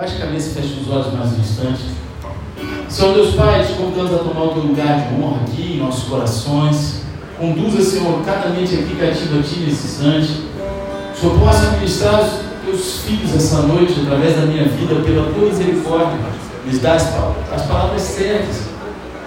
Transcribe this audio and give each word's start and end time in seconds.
Baixe 0.00 0.16
a 0.16 0.20
cabeça 0.20 0.48
e 0.48 0.62
feche 0.62 0.80
os 0.80 0.88
olhos 0.90 1.12
mais 1.12 1.30
um 1.30 1.40
instante. 1.40 1.82
Senhor 2.88 3.12
Deus 3.12 3.34
Pai, 3.34 3.62
te 3.62 3.74
convidamos 3.74 4.14
a 4.14 4.18
tomar 4.20 4.44
o 4.44 4.48
teu 4.54 4.62
lugar 4.62 4.98
de 4.98 5.22
honra 5.22 5.42
aqui 5.42 5.74
em 5.74 5.76
nossos 5.76 6.04
corações. 6.04 7.02
Conduza, 7.38 7.82
Senhor, 7.82 8.22
cada 8.24 8.48
mente 8.48 8.76
aqui 8.76 8.96
cativo 8.96 9.38
a 9.38 9.42
Ti 9.42 9.60
nesse 9.60 9.88
instante. 9.88 10.44
O 11.12 11.20
Senhor 11.20 11.38
possa 11.38 11.72
ministrar 11.72 12.22
os 12.22 12.30
teus 12.64 13.00
filhos 13.00 13.34
essa 13.34 13.60
noite, 13.60 14.00
através 14.00 14.36
da 14.36 14.46
minha 14.46 14.64
vida, 14.64 14.94
pela 15.04 15.30
tua 15.34 15.48
misericórdia. 15.48 16.18
Lhes 16.64 16.78
dá 16.78 16.94
as, 16.94 17.06
as 17.52 17.66
palavras 17.66 18.00
certas. 18.00 18.62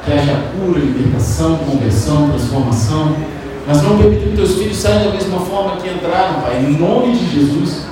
Que 0.04 0.12
haja 0.12 0.42
cura, 0.58 0.80
libertação, 0.80 1.56
conversão, 1.58 2.30
transformação. 2.30 3.16
Mas 3.68 3.80
não 3.84 3.96
permita 4.00 4.26
que 4.26 4.36
teus 4.36 4.56
filhos 4.56 4.78
saiam 4.78 5.04
da 5.04 5.12
mesma 5.12 5.40
forma 5.40 5.78
que 5.78 5.88
entraram, 5.88 6.42
Pai. 6.42 6.66
Em 6.66 6.76
nome 6.76 7.16
de 7.16 7.30
Jesus. 7.30 7.86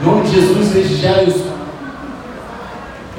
Em 0.00 0.06
nome 0.06 0.22
de 0.22 0.34
Jesus, 0.34 0.98
já 0.98 1.22
eu 1.22 1.51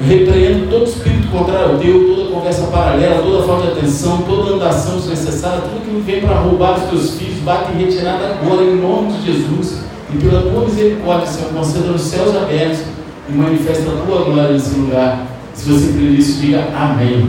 repreendo 0.06 0.70
todo 0.70 0.84
espírito 0.84 1.28
contrário 1.28 1.72
ao 1.72 1.78
teu, 1.78 2.14
toda 2.14 2.30
conversa 2.30 2.66
paralela, 2.66 3.22
toda 3.22 3.46
falta 3.46 3.66
de 3.66 3.78
atenção, 3.78 4.22
toda 4.22 4.54
andação 4.54 4.96
desnecessária, 4.96 5.62
tudo 5.62 5.84
que 5.84 6.00
vem 6.00 6.20
para 6.20 6.36
roubar 6.36 6.78
os 6.78 6.90
teus 6.90 7.18
filhos, 7.18 7.38
bate 7.40 7.72
em 7.72 7.84
retirada 7.84 8.26
agora, 8.26 8.62
em 8.62 8.76
nome 8.76 9.12
de 9.12 9.32
Jesus. 9.32 9.84
E 10.12 10.18
pela 10.18 10.42
tua 10.42 10.64
misericórdia, 10.64 11.26
Senhor, 11.26 11.52
conceda 11.52 11.90
os 11.90 12.02
céus 12.02 12.36
abertos 12.36 12.80
e 13.28 13.32
manifesta 13.32 13.90
a 13.90 14.06
tua 14.06 14.24
glória 14.24 14.52
nesse 14.52 14.78
lugar. 14.78 15.26
Se 15.54 15.70
você 15.70 15.92
crer 15.92 16.10
nisso, 16.10 16.40
diga 16.40 16.68
amém. 16.76 17.28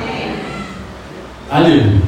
amém. 0.00 0.32
Aleluia. 1.50 2.02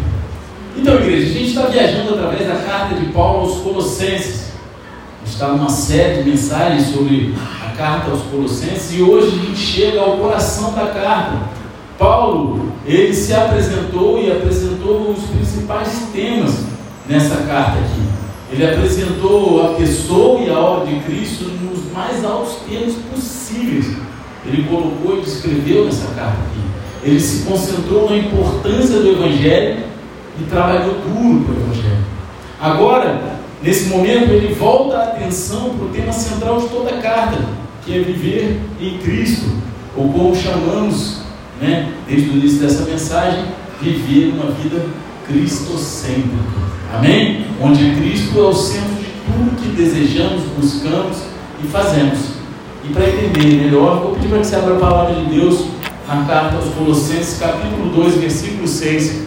Então, 0.76 0.94
igreja, 0.94 1.26
a 1.26 1.32
gente 1.32 1.48
está 1.48 1.62
viajando 1.66 2.14
através 2.14 2.46
da 2.46 2.56
carta 2.56 2.94
de 2.94 3.06
Paulo 3.06 3.40
aos 3.40 3.58
Colossenses. 3.58 4.46
Está 5.24 5.48
numa 5.48 5.68
série 5.68 6.22
de 6.22 6.30
mensagens 6.30 6.88
sobre 6.88 7.34
a 7.62 7.65
carta 7.76 8.10
aos 8.10 8.22
Colossenses 8.22 8.98
e 8.98 9.02
hoje 9.02 9.28
a 9.28 9.46
gente 9.46 9.58
chega 9.58 10.00
ao 10.00 10.16
coração 10.16 10.72
da 10.72 10.86
carta. 10.86 11.36
Paulo, 11.98 12.72
ele 12.86 13.12
se 13.14 13.32
apresentou 13.32 14.18
e 14.18 14.30
apresentou 14.30 15.10
os 15.10 15.24
principais 15.24 16.08
temas 16.12 16.54
nessa 17.08 17.36
carta 17.42 17.78
aqui. 17.78 18.02
Ele 18.52 18.66
apresentou 18.66 19.64
a 19.64 19.74
pessoa 19.74 20.40
e 20.40 20.50
a 20.50 20.58
obra 20.58 20.86
de 20.86 21.00
Cristo 21.00 21.44
nos 21.44 21.92
mais 21.92 22.24
altos 22.24 22.56
termos 22.68 22.94
possíveis. 23.10 23.96
Ele 24.44 24.64
colocou 24.64 25.18
e 25.18 25.22
descreveu 25.22 25.86
nessa 25.86 26.06
carta 26.14 26.38
aqui. 26.38 26.60
Ele 27.02 27.20
se 27.20 27.44
concentrou 27.44 28.10
na 28.10 28.16
importância 28.16 29.00
do 29.00 29.10
Evangelho 29.10 29.84
e 30.40 30.44
trabalhou 30.44 30.94
duro 30.94 31.44
para 31.44 31.54
o 31.54 31.60
Evangelho. 31.62 32.06
Agora, 32.60 33.36
Nesse 33.62 33.88
momento, 33.88 34.30
ele 34.30 34.54
volta 34.54 34.96
a 34.96 35.02
atenção 35.04 35.70
para 35.70 35.86
o 35.86 35.88
tema 35.88 36.12
central 36.12 36.60
de 36.60 36.68
toda 36.68 36.90
a 36.90 37.00
carta, 37.00 37.38
que 37.86 37.94
é 37.94 38.00
viver 38.00 38.60
em 38.80 38.98
Cristo, 38.98 39.46
ou 39.96 40.12
como 40.12 40.34
chamamos, 40.34 41.20
né, 41.60 41.92
desde 42.08 42.30
o 42.30 42.32
início 42.32 42.58
dessa 42.58 42.84
mensagem, 42.84 43.44
viver 43.80 44.34
uma 44.34 44.50
vida 44.50 44.84
cristocêntrica. 45.26 46.66
Amém? 46.92 47.46
Onde 47.62 47.94
Cristo 47.94 48.38
é 48.38 48.42
o 48.42 48.52
centro 48.52 48.96
de 48.96 49.06
tudo 49.24 49.62
que 49.62 49.68
desejamos, 49.68 50.42
buscamos 50.58 51.18
e 51.62 51.66
fazemos. 51.68 52.18
E 52.84 52.92
para 52.92 53.08
entender 53.08 53.64
melhor, 53.64 54.00
vou 54.00 54.14
pedir 54.14 54.28
para 54.28 54.38
que 54.40 54.46
você 54.46 54.56
abra 54.56 54.74
a 54.74 54.78
palavra 54.78 55.14
de 55.14 55.34
Deus 55.34 55.66
na 56.08 56.24
carta 56.24 56.56
aos 56.56 56.66
Colossenses, 56.74 57.38
capítulo 57.38 57.90
2, 57.94 58.16
versículo 58.16 58.66
6. 58.66 59.26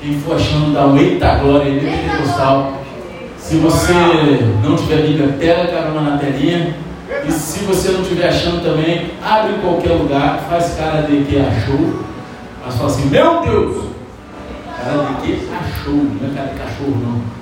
Quem 0.00 0.20
for 0.20 0.36
achando, 0.36 0.72
dá 0.72 0.86
um 0.86 0.96
eita 0.96 1.36
glória 1.36 1.72
aí, 1.72 1.80
pentecostal. 1.80 2.82
Se 3.38 3.56
você 3.56 3.92
não 4.62 4.76
tiver 4.76 5.06
Bíblia, 5.06 5.36
pega 5.38 5.62
a 5.64 5.68
carona 5.68 6.10
na 6.12 6.18
telinha. 6.18 6.76
E 7.22 7.30
se 7.30 7.60
você 7.64 7.90
não 7.92 8.02
estiver 8.02 8.28
achando 8.28 8.62
também, 8.62 9.12
abre 9.22 9.52
em 9.54 9.60
qualquer 9.60 9.92
lugar, 9.92 10.40
faz 10.48 10.74
cara 10.74 11.02
de 11.02 11.24
que 11.24 11.38
achou. 11.38 12.02
Mas 12.64 12.74
fala 12.74 12.90
assim, 12.90 13.06
meu 13.06 13.40
Deus! 13.42 13.84
Cara 14.66 15.04
de 15.04 15.14
que 15.22 15.48
achou, 15.52 15.94
não 15.94 16.30
é 16.30 16.34
cara 16.34 16.48
de 16.48 16.58
cachorro 16.58 16.96
não. 17.00 17.34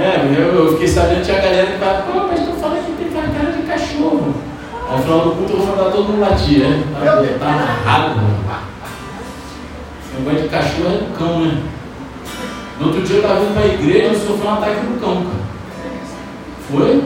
É, 0.00 0.26
eu, 0.36 0.54
eu 0.54 0.72
fiquei 0.72 0.88
sabendo 0.88 1.18
que 1.18 1.24
tinha 1.24 1.40
galera 1.40 1.66
que 1.66 1.78
fala, 1.78 2.02
pô, 2.02 2.26
mas 2.28 2.40
tu 2.40 2.52
fala 2.60 2.76
que 2.76 2.92
tem 2.92 3.10
cara 3.10 3.52
de 3.52 3.62
cachorro. 3.62 4.34
Aí 4.88 4.96
no 4.96 5.02
final 5.02 5.20
do 5.20 5.30
culto 5.32 5.52
eu 5.52 5.58
vou 5.58 5.66
mandar 5.66 5.90
todo 5.90 6.04
mundo 6.04 6.20
latir, 6.20 6.58
né? 6.60 6.84
Tá 7.38 7.46
amarrado. 7.46 8.20
Esse 10.04 10.18
negócio 10.18 10.42
de 10.42 10.48
cachorro 10.48 10.86
é 10.86 10.98
do 10.98 11.18
cão, 11.18 11.40
né? 11.40 11.62
No 12.78 12.86
outro 12.86 13.02
dia 13.02 13.16
eu 13.16 13.22
estava 13.22 13.40
vindo 13.40 13.54
para 13.54 13.62
a 13.62 13.66
igreja 13.66 14.12
e 14.12 14.26
sofri 14.26 14.46
um 14.46 14.52
ataque 14.52 14.86
no 14.86 15.00
cão, 15.00 15.14
cara. 15.14 15.44
Foi? 16.70 17.02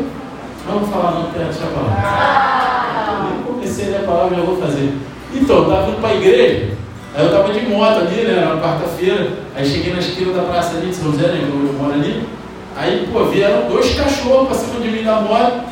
Vou 0.68 0.86
falar 0.86 1.12
não, 1.12 1.22
porque 1.24 1.38
deixa 1.38 1.60
eu 1.60 1.68
falar. 1.68 3.30
Eu 3.30 3.52
comecei 3.52 3.96
a 3.96 4.00
a 4.00 4.02
palavra 4.02 4.34
e 4.34 4.40
já 4.40 4.44
vou 4.44 4.56
fazer. 4.56 4.94
Então, 5.34 5.56
eu 5.56 5.62
estava 5.62 5.86
vindo 5.86 6.00
para 6.00 6.10
a 6.10 6.14
igreja, 6.14 6.68
aí 7.14 7.22
eu 7.22 7.26
estava 7.26 7.52
de 7.52 7.66
moto 7.66 7.98
ali, 7.98 8.22
né, 8.22 8.44
na 8.44 8.60
quarta-feira, 8.60 9.30
aí 9.54 9.66
cheguei 9.66 9.92
na 9.92 9.98
esquina 9.98 10.32
da 10.32 10.42
praça 10.42 10.76
ali 10.76 10.86
de 10.88 10.94
São 10.94 11.12
José, 11.12 11.28
né, 11.28 11.40
eu 11.42 11.72
moro 11.74 11.92
ali, 11.92 12.26
aí, 12.76 13.08
pô, 13.12 13.24
vieram 13.24 13.68
dois 13.68 13.94
cachorros 13.94 14.48
para 14.48 14.56
cima 14.56 14.80
de 14.80 14.88
mim 14.88 15.04
da 15.04 15.20
moto, 15.20 15.64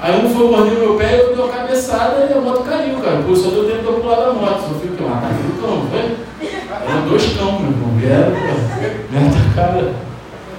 aí 0.00 0.24
um 0.24 0.30
foi 0.30 0.48
morder 0.48 0.78
meu 0.78 0.94
pé 0.94 1.16
e 1.16 1.18
eu 1.20 1.36
dei 1.36 1.44
uma 1.44 1.52
cabeçada 1.52 2.28
e 2.30 2.32
a 2.32 2.40
moto 2.40 2.64
caiu, 2.64 2.96
cara, 2.96 3.22
pô, 3.26 3.36
só 3.36 3.50
deu 3.50 3.64
tempo 3.64 3.80
de 3.80 3.86
eu 3.86 4.00
pular 4.00 4.16
da 4.16 4.32
moto, 4.32 4.60
só 4.60 4.74
fui 4.80 4.88
que? 4.96 5.02
Um 5.02 5.12
ataque 5.12 5.42
no 5.42 5.62
cão, 5.62 5.86
foi? 5.90 6.16
Eram 6.88 7.08
dois 7.08 7.36
cão, 7.36 7.60
meu 7.60 7.70
irmão, 7.72 7.90
vieram, 7.98 8.32
pô, 8.32 8.38
me 9.10 9.28
atacaram, 9.28 9.94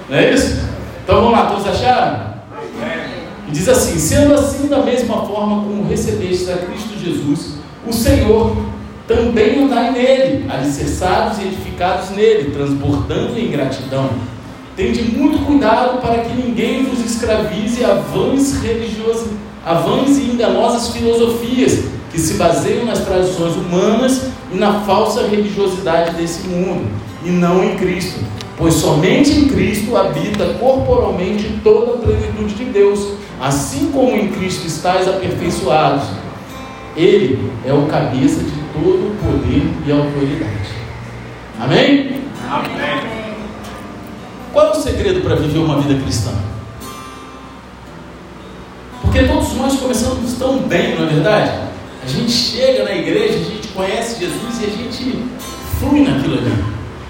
não 0.08 0.16
é 0.16 0.30
isso? 0.30 0.66
Então 1.02 1.16
vamos 1.16 1.32
lá, 1.32 1.46
todos 1.46 1.66
acharam? 1.66 2.25
E 3.48 3.50
diz 3.50 3.68
assim: 3.68 3.98
sendo 3.98 4.34
assim, 4.34 4.68
da 4.68 4.82
mesma 4.82 5.26
forma 5.26 5.62
como 5.62 5.88
recebeste 5.88 6.50
a 6.50 6.56
Cristo 6.58 6.98
Jesus, 6.98 7.54
o 7.86 7.92
Senhor 7.92 8.56
também 9.06 9.62
andai 9.62 9.92
nele, 9.92 10.46
alicerçados 10.50 11.38
e 11.38 11.42
edificados 11.42 12.10
nele, 12.10 12.50
transbordando 12.50 13.38
em 13.38 13.50
gratidão. 13.50 14.10
Tende 14.76 15.02
muito 15.02 15.44
cuidado 15.46 16.00
para 16.00 16.18
que 16.22 16.34
ninguém 16.34 16.84
vos 16.84 17.04
escravize 17.04 17.84
a 17.84 17.94
vãs 17.94 18.60
religiosas, 18.60 19.28
a 19.64 19.74
vãs 19.74 20.18
e 20.18 20.22
enganosas 20.22 20.94
filosofias 20.94 21.84
que 22.10 22.20
se 22.20 22.34
baseiam 22.34 22.84
nas 22.84 23.00
tradições 23.00 23.54
humanas 23.56 24.22
e 24.52 24.56
na 24.56 24.80
falsa 24.80 25.26
religiosidade 25.26 26.16
desse 26.16 26.46
mundo, 26.48 26.88
e 27.24 27.30
não 27.30 27.64
em 27.64 27.76
Cristo. 27.76 28.20
Pois 28.56 28.74
somente 28.74 29.30
em 29.32 29.48
Cristo 29.48 29.96
habita 29.96 30.54
corporalmente 30.58 31.60
toda 31.62 31.94
a 31.94 31.98
plenitude 31.98 32.54
de 32.54 32.64
Deus, 32.64 33.12
assim 33.40 33.90
como 33.92 34.16
em 34.16 34.28
Cristo 34.28 34.66
estáis 34.66 35.08
aperfeiçoados. 35.08 36.04
Ele 36.96 37.50
é 37.66 37.72
o 37.72 37.86
cabeça 37.86 38.42
de 38.42 38.52
todo 38.72 39.12
o 39.12 39.16
poder 39.22 39.62
e 39.86 39.92
autoridade. 39.92 40.70
Amém? 41.60 42.22
Amém. 42.48 43.36
Qual 44.52 44.66
é 44.66 44.70
o 44.70 44.74
segredo 44.74 45.20
para 45.20 45.36
viver 45.36 45.58
uma 45.58 45.80
vida 45.80 46.00
cristã? 46.02 46.32
Porque 49.02 49.22
todos 49.24 49.54
nós 49.54 49.78
começamos 49.78 50.32
tão 50.34 50.60
bem, 50.60 50.96
não 50.96 51.04
é 51.04 51.08
verdade? 51.08 51.50
A 52.02 52.08
gente 52.08 52.30
chega 52.30 52.84
na 52.84 52.94
igreja, 52.94 53.34
a 53.34 53.50
gente 53.50 53.68
conhece 53.68 54.20
Jesus 54.20 54.62
e 54.62 54.64
a 54.64 54.68
gente 54.68 55.24
flui 55.78 56.00
naquilo 56.00 56.38
ali. 56.38 56.64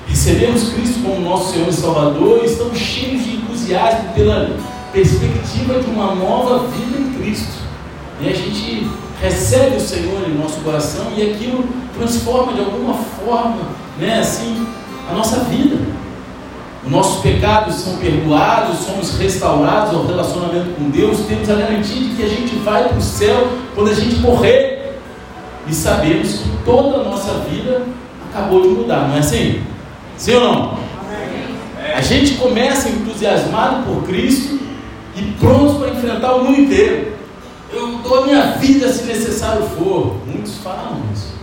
Recebemos 0.08 0.70
Cristo 0.70 1.02
como 1.02 1.20
nosso 1.20 1.52
Senhor 1.52 1.68
e 1.68 1.72
Salvador 1.72 2.40
e 2.42 2.46
estamos 2.46 2.78
cheios 2.78 3.22
de 3.22 3.36
entusiasmo 3.36 4.12
pela 4.14 4.50
perspectiva 4.96 5.78
de 5.78 5.90
uma 5.90 6.14
nova 6.14 6.66
vida 6.68 6.98
em 6.98 7.12
Cristo. 7.20 7.52
E 8.18 8.30
a 8.30 8.32
gente 8.32 8.88
recebe 9.20 9.76
o 9.76 9.80
Senhor 9.80 10.26
em 10.26 10.38
nosso 10.38 10.60
coração 10.60 11.08
e 11.14 11.32
aquilo 11.32 11.68
transforma 11.94 12.54
de 12.54 12.60
alguma 12.60 12.94
forma, 12.94 13.58
né, 13.98 14.20
assim, 14.20 14.66
a 15.10 15.12
nossa 15.12 15.40
vida. 15.40 15.76
Os 16.82 16.90
nossos 16.90 17.20
pecados 17.20 17.74
são 17.74 17.98
perdoados, 17.98 18.78
somos 18.78 19.18
restaurados 19.18 19.92
ao 19.92 20.06
relacionamento 20.06 20.70
com 20.78 20.88
Deus, 20.88 21.18
temos 21.28 21.50
a 21.50 21.56
garantia 21.56 22.00
de 22.00 22.14
que 22.14 22.22
a 22.22 22.28
gente 22.28 22.56
vai 22.56 22.88
para 22.88 22.96
o 22.96 23.02
céu 23.02 23.48
quando 23.74 23.90
a 23.90 23.94
gente 23.94 24.16
morrer. 24.16 24.98
E 25.68 25.74
sabemos 25.74 26.38
que 26.38 26.48
toda 26.64 27.00
a 27.00 27.04
nossa 27.04 27.34
vida 27.50 27.82
acabou 28.30 28.62
de 28.62 28.68
mudar, 28.68 29.08
não 29.08 29.16
é 29.16 29.18
assim? 29.18 29.62
Sim 30.16 30.36
ou 30.36 30.40
não? 30.40 30.78
A 31.94 32.00
gente 32.00 32.36
começa 32.36 32.88
entusiasmado 32.88 33.84
por 33.84 34.04
Cristo 34.04 34.65
e 35.16 35.22
prontos 35.38 35.78
para 35.78 35.90
enfrentar 35.90 36.34
o 36.34 36.44
mundo 36.44 36.60
inteiro. 36.60 37.16
Eu 37.72 37.98
dou 37.98 38.22
a 38.22 38.26
minha 38.26 38.42
vida 38.52 38.92
se 38.92 39.04
necessário 39.04 39.62
for. 39.70 40.16
Muitos 40.26 40.58
falam 40.58 41.00
isso. 41.12 41.34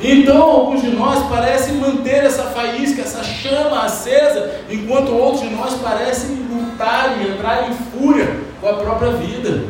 Então, 0.00 0.42
alguns 0.42 0.82
de 0.82 0.90
nós 0.90 1.24
parecem 1.28 1.76
manter 1.76 2.24
essa 2.24 2.42
faísca, 2.44 3.02
essa 3.02 3.22
chama 3.22 3.84
acesa, 3.84 4.60
enquanto 4.68 5.12
outros 5.12 5.42
de 5.42 5.50
nós 5.54 5.74
parecem 5.74 6.44
lutar 6.50 7.18
e 7.20 7.30
entrar 7.30 7.70
em 7.70 7.74
fúria 7.74 8.40
com 8.60 8.68
a 8.68 8.72
própria 8.74 9.12
vida, 9.12 9.66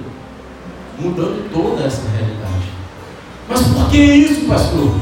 mudando 0.99 1.51
toda 1.53 1.85
essa 1.85 2.03
realidade. 2.09 2.73
Mas 3.47 3.61
por 3.61 3.91
que 3.91 3.99
isso, 3.99 4.47
pastor? 4.47 4.95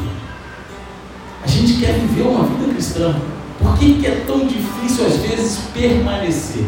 A 1.45 1.47
gente 1.47 1.81
quer 1.81 1.93
viver 1.93 2.23
uma 2.23 2.45
vida 2.45 2.73
cristã. 2.73 3.15
Por 3.61 3.79
que, 3.79 4.01
que 4.01 4.07
é 4.07 4.25
tão 4.27 4.41
difícil 4.47 5.07
às 5.07 5.17
vezes 5.17 5.61
permanecer? 5.73 6.67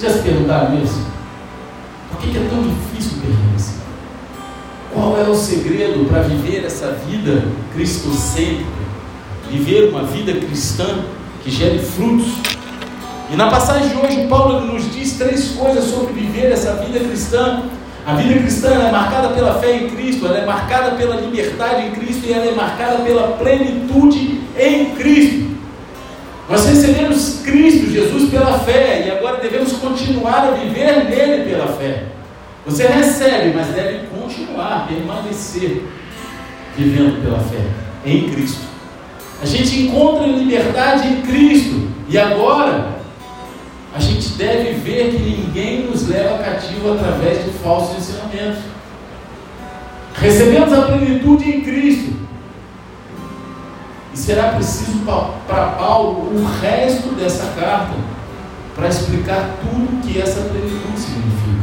Já 0.00 0.08
se 0.08 0.20
perguntaram 0.20 0.82
isso? 0.82 1.04
Por 2.10 2.20
que, 2.20 2.34
é 2.34 2.48
tão 2.48 2.62
difícil 2.62 3.18
permanecer? 3.20 3.80
segredo 5.34 6.08
para 6.08 6.22
viver 6.22 6.64
essa 6.64 6.92
vida 7.06 7.44
cristocêntrica? 7.74 8.64
Viver 9.50 9.90
uma 9.90 10.04
vida 10.04 10.32
cristã 10.32 10.86
que 11.44 11.50
gere 11.50 11.80
frutos. 11.80 12.28
E 13.30 13.36
na 13.36 13.50
passagem 13.50 13.90
de 13.90 13.96
hoje, 13.96 14.26
Paulo 14.26 14.60
nos 14.60 14.90
diz 14.90 15.18
três 15.18 15.50
coisas 15.50 15.84
sobre 15.84 16.14
viver 16.14 16.50
essa 16.50 16.76
vida 16.76 16.98
cristã. 17.00 17.64
A 18.06 18.14
vida 18.14 18.40
cristã 18.40 18.70
é 18.70 18.90
marcada 18.90 19.28
pela 19.34 19.54
fé 19.60 19.76
em 19.76 19.90
Cristo, 19.90 20.26
ela 20.26 20.38
é 20.38 20.46
marcada 20.46 20.92
pela 20.92 21.16
liberdade 21.16 21.88
em 21.88 21.90
Cristo 21.90 22.26
e 22.26 22.32
ela 22.32 22.46
é 22.46 22.54
marcada 22.54 23.04
pela 23.04 23.36
plenitude 23.36 24.40
em 24.58 24.94
Cristo. 24.94 25.49
Nós 26.50 26.66
recebemos 26.66 27.42
Cristo 27.44 27.88
Jesus 27.92 28.28
pela 28.28 28.58
fé 28.58 29.06
e 29.06 29.10
agora 29.12 29.40
devemos 29.40 29.72
continuar 29.74 30.48
a 30.48 30.50
viver 30.50 31.04
nele 31.04 31.48
pela 31.48 31.68
fé. 31.68 32.06
Você 32.66 32.88
recebe, 32.88 33.54
mas 33.54 33.68
deve 33.68 34.08
continuar, 34.08 34.88
permanecer 34.88 35.84
vivendo 36.76 37.22
pela 37.22 37.38
fé 37.38 37.64
em 38.04 38.30
Cristo. 38.30 38.62
A 39.40 39.46
gente 39.46 39.82
encontra 39.82 40.26
liberdade 40.26 41.06
em 41.06 41.22
Cristo 41.22 41.88
e 42.08 42.18
agora 42.18 42.98
a 43.94 44.00
gente 44.00 44.30
deve 44.30 44.72
ver 44.72 45.10
que 45.12 45.22
ninguém 45.22 45.84
nos 45.84 46.08
leva 46.08 46.38
cativo 46.38 46.94
através 46.94 47.44
de 47.44 47.50
falsos 47.58 47.96
ensinamentos. 47.96 48.64
Recebemos 50.14 50.72
a 50.72 50.82
plenitude 50.82 51.48
em 51.48 51.60
Cristo. 51.60 52.29
E 54.12 54.18
será 54.18 54.54
preciso 54.54 55.00
para 55.46 55.66
Paulo 55.78 56.32
o 56.34 56.44
resto 56.60 57.14
dessa 57.14 57.52
carta 57.58 57.94
para 58.74 58.88
explicar 58.88 59.56
tudo 59.60 60.02
que 60.02 60.20
essa 60.20 60.40
plenitude 60.40 60.98
significa. 60.98 61.60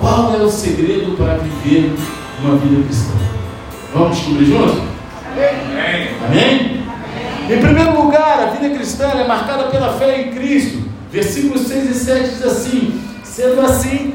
Qual 0.00 0.34
é 0.34 0.38
o 0.38 0.48
segredo 0.48 1.16
para 1.16 1.34
viver 1.34 1.94
uma 2.40 2.56
vida 2.56 2.82
cristã? 2.84 3.12
Vamos 3.92 4.16
descobrir 4.16 4.46
juntos? 4.46 4.82
Amém? 5.32 6.08
Amém? 6.26 6.78
Em 7.50 7.60
primeiro 7.60 8.02
lugar, 8.02 8.40
a 8.40 8.46
vida 8.50 8.74
cristã 8.74 9.08
é 9.08 9.26
marcada 9.26 9.64
pela 9.64 9.94
fé 9.94 10.22
em 10.22 10.32
Cristo. 10.32 10.86
Versículos 11.10 11.66
6 11.66 11.90
e 11.90 11.94
7 11.94 12.28
diz 12.28 12.42
assim: 12.44 13.00
Sendo 13.24 13.60
assim, 13.62 14.14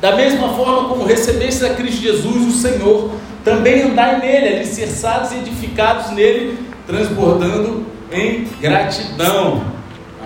da 0.00 0.16
mesma 0.16 0.48
forma 0.54 0.88
como 0.88 1.04
recebeste 1.04 1.64
a 1.66 1.74
Cristo 1.74 2.00
Jesus, 2.00 2.46
o 2.46 2.52
Senhor, 2.52 3.10
também 3.44 3.82
andai 3.82 4.18
nele, 4.18 4.56
alicerçados 4.56 5.32
e 5.32 5.36
edificados 5.36 6.10
nele, 6.10 6.58
transbordando 6.86 7.86
em 8.12 8.44
gratidão. 8.60 9.62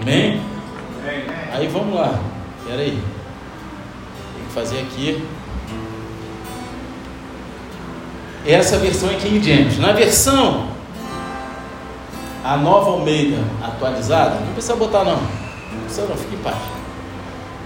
Amém? 0.00 0.40
Amém. 1.00 1.24
Aí 1.52 1.66
vamos 1.68 1.94
lá. 1.94 2.18
Espera 2.60 2.80
aí. 2.80 2.98
Tem 4.34 4.44
que 4.46 4.52
fazer 4.52 4.80
aqui. 4.80 5.24
Essa 8.46 8.78
versão 8.78 9.10
é 9.10 9.14
King 9.14 9.42
James. 9.42 9.78
Na 9.78 9.92
versão 9.92 10.72
a 12.44 12.56
nova 12.56 12.90
Almeida 12.90 13.38
atualizada, 13.62 14.40
não 14.40 14.52
precisa 14.52 14.74
botar 14.74 15.04
não. 15.04 15.16
Não 15.16 15.84
precisa 15.84 16.06
não, 16.06 16.16
fique 16.16 16.34
em 16.34 16.38
paz. 16.38 16.56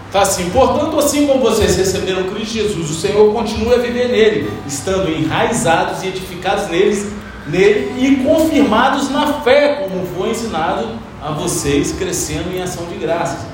Está 0.07 0.23
assim, 0.23 0.49
portanto, 0.51 0.99
assim 0.99 1.27
como 1.27 1.41
vocês 1.41 1.77
receberam 1.77 2.25
Cristo 2.25 2.55
Jesus, 2.55 2.91
o 2.91 2.95
Senhor 2.95 3.33
continua 3.33 3.75
a 3.75 3.79
viver 3.79 4.09
nele, 4.09 4.51
estando 4.67 5.11
enraizados 5.11 6.03
e 6.03 6.09
edificados 6.09 6.69
neles, 6.69 7.13
nele 7.47 7.93
e 7.99 8.25
confirmados 8.25 9.11
na 9.11 9.41
fé, 9.43 9.87
como 9.89 10.07
foi 10.07 10.31
ensinado 10.31 10.89
a 11.23 11.33
vocês, 11.33 11.93
crescendo 11.93 12.55
em 12.55 12.63
ação 12.63 12.87
de 12.87 12.95
graças. 12.95 13.47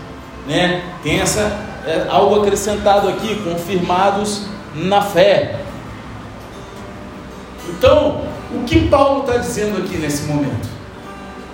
Né? 0.46 0.82
Tem 1.02 1.20
essa, 1.20 1.40
é, 1.86 2.06
algo 2.08 2.40
acrescentado 2.42 3.08
aqui, 3.08 3.34
confirmados 3.42 4.46
na 4.74 5.00
fé. 5.00 5.60
Então, 7.68 8.22
o 8.54 8.64
que 8.64 8.88
Paulo 8.88 9.20
está 9.20 9.38
dizendo 9.38 9.78
aqui 9.78 9.96
nesse 9.96 10.24
momento? 10.24 10.71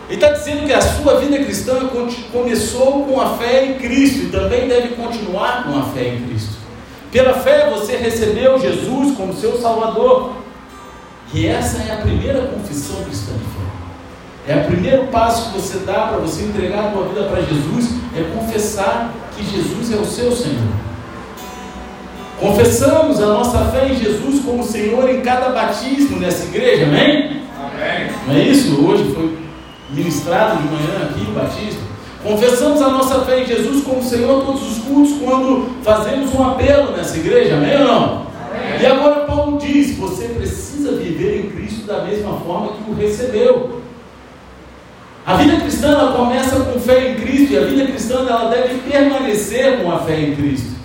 Ele 0.08 0.14
está 0.14 0.31
dizendo 0.31 0.66
que 0.66 0.72
a 0.72 0.81
sua 0.81 1.20
vida 1.20 1.38
cristã 1.44 1.88
começou 2.32 3.05
com 3.05 3.20
a 3.20 3.37
fé 3.37 3.66
em 3.66 3.75
Cristo 3.75 4.25
e 4.25 4.31
também 4.31 4.66
deve 4.66 4.94
continuar 4.94 5.64
com 5.64 5.78
a 5.78 5.82
fé 5.82 6.08
em 6.08 6.26
Cristo. 6.26 6.56
Pela 7.12 7.34
fé 7.34 7.69
você 7.70 7.96
recebeu 7.96 8.58
Jesus 8.58 9.16
como 9.16 9.34
seu 9.34 9.60
Salvador. 9.60 10.32
E 11.34 11.46
essa 11.46 11.82
é 11.82 11.93
a 11.93 11.96
primeira 11.96 12.46
confissão 12.46 13.05
cristã 13.05 13.32
de 13.34 13.40
fé. 13.40 14.55
É 14.55 14.62
o 14.62 14.64
primeiro 14.64 15.08
passo 15.08 15.50
que 15.50 15.60
você 15.60 15.78
dá 15.81 16.06
para 16.06 16.16
você 16.19 16.43
entregar 16.44 16.87
a 16.87 16.93
sua 16.93 17.05
vida 17.08 17.25
para 17.25 17.43
Jesus, 17.43 17.90
é 18.16 18.22
confessar 18.34 19.12
que 19.37 19.44
Jesus 19.44 19.93
é 19.93 19.96
o 19.96 20.06
seu 20.06 20.32
Senhor. 20.32 20.72
Confessamos 22.40 23.20
a 23.20 23.26
nossa 23.26 23.58
fé 23.66 23.88
em 23.88 23.94
Jesus 23.94 24.43
como 24.43 24.64
Senhor 24.64 25.10
em 25.10 25.20
cada 25.20 25.50
batismo 25.50 26.19
nessa 26.19 26.46
igreja, 26.46 26.84
amém? 26.84 27.43
Amém. 27.58 28.10
Não 28.26 28.34
é 28.34 28.40
isso? 28.44 28.82
Hoje 28.87 29.12
foi 29.12 29.38
ministrado 29.90 30.62
de 30.62 30.69
manhã 30.69 31.08
aqui 31.11 31.20
o 31.29 31.32
batismo, 31.32 31.81
confessamos 32.23 32.82
a 32.82 32.88
nossa 32.90 33.20
fé 33.20 33.43
em 33.43 33.46
Jesus 33.46 33.85
como 33.85 34.02
Senhor 34.02 34.44
todos 34.44 34.62
os 34.62 34.79
cultos 34.85 35.14
quando 35.23 35.82
fazemos 35.82 36.35
um 36.35 36.43
apelo 36.43 36.96
nessa 36.96 37.17
igreja, 37.17 37.55
amém 37.55 37.81
ou 37.81 37.85
não? 37.85 38.05
Amém. 38.05 38.81
E 38.81 38.87
agora 38.87 39.25
Paulo 39.26 39.58
diz: 39.58 39.96
você 39.96 40.29
precisa 40.29 40.93
viver 40.93 41.40
em 41.40 41.50
Cristo 41.50 41.87
da 41.87 42.05
mesma 42.05 42.38
forma 42.40 42.73
que 42.73 42.90
o 42.90 42.94
recebeu. 42.94 43.79
A 45.25 45.37
vida 45.37 45.61
cristã 45.61 45.88
ela 45.88 46.12
começa 46.12 46.58
com 46.61 46.81
fé 46.81 47.11
em 47.11 47.17
Cristo 47.17 47.52
e 47.52 47.58
a 47.58 47.64
vida 47.64 47.84
cristã 47.87 48.26
ela 48.26 48.49
deve 48.49 48.79
permanecer 48.91 49.82
com 49.82 49.93
a 49.93 49.99
fé 49.99 50.20
em 50.20 50.34
Cristo. 50.34 50.79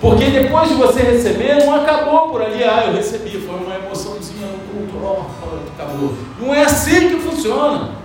Porque 0.00 0.24
depois 0.24 0.68
de 0.68 0.74
você 0.74 1.00
receber, 1.00 1.64
não 1.64 1.76
acabou 1.76 2.30
por 2.30 2.42
ali, 2.42 2.64
ah, 2.64 2.86
eu 2.88 2.94
recebi, 2.94 3.38
foi 3.38 3.54
uma 3.54 3.76
emoçãozinha 3.76 4.48
no 4.48 4.88
culto, 4.88 4.98
oh, 5.00 5.80
acabou. 5.80 6.12
Não 6.40 6.52
é 6.52 6.64
assim 6.64 7.08
que 7.08 7.20
funciona. 7.20 8.01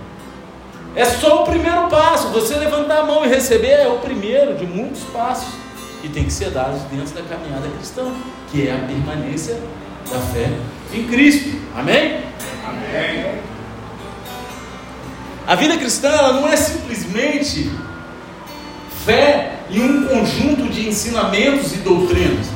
É 0.96 1.04
só 1.04 1.42
o 1.42 1.46
primeiro 1.46 1.88
passo. 1.88 2.28
Você 2.28 2.56
levantar 2.56 3.00
a 3.00 3.04
mão 3.04 3.24
e 3.24 3.28
receber 3.28 3.80
é 3.80 3.88
o 3.88 3.98
primeiro 3.98 4.56
de 4.56 4.66
muitos 4.66 5.02
passos 5.04 5.54
que 6.00 6.08
tem 6.08 6.24
que 6.24 6.32
ser 6.32 6.50
dados 6.50 6.80
dentro 6.90 7.14
da 7.14 7.22
caminhada 7.22 7.68
cristã, 7.68 8.12
que 8.50 8.68
é 8.68 8.72
a 8.72 8.78
permanência 8.78 9.58
da 10.10 10.18
fé 10.18 10.50
em 10.92 11.06
Cristo. 11.06 11.58
Amém? 11.76 12.20
Amém. 12.66 13.40
A 15.46 15.54
vida 15.54 15.76
cristã 15.76 16.08
ela 16.08 16.34
não 16.34 16.48
é 16.48 16.56
simplesmente 16.56 17.70
fé 19.04 19.60
em 19.70 19.80
um 19.80 20.06
conjunto 20.06 20.68
de 20.68 20.88
ensinamentos 20.88 21.72
e 21.74 21.78
doutrinas, 21.78 22.46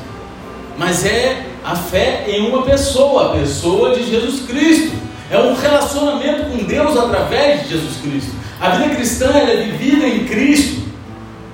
mas 0.77 1.05
é 1.05 1.47
a 1.63 1.75
fé 1.75 2.25
em 2.27 2.47
uma 2.47 2.63
pessoa, 2.63 3.31
a 3.31 3.39
pessoa 3.39 3.95
de 3.95 4.09
Jesus 4.09 4.45
Cristo. 4.45 5.02
É 5.33 5.39
um 5.39 5.55
relacionamento 5.55 6.51
com 6.51 6.63
Deus 6.63 6.95
através 6.95 7.63
de 7.63 7.69
Jesus 7.69 7.97
Cristo. 8.03 8.35
A 8.61 8.69
vida 8.69 8.93
cristã 8.93 9.31
é 9.35 9.63
vivida 9.63 10.05
em 10.05 10.25
Cristo. 10.25 10.83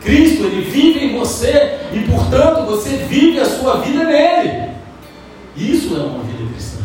Cristo, 0.01 0.43
ele 0.43 0.69
vive 0.69 1.05
em 1.05 1.17
você 1.17 1.77
e, 1.93 1.99
portanto, 1.99 2.65
você 2.65 2.89
vive 3.07 3.39
a 3.39 3.45
sua 3.45 3.77
vida 3.77 4.03
nele. 4.03 4.71
Isso 5.55 5.95
é 5.95 5.99
uma 5.99 6.25
vida 6.25 6.51
cristã. 6.51 6.79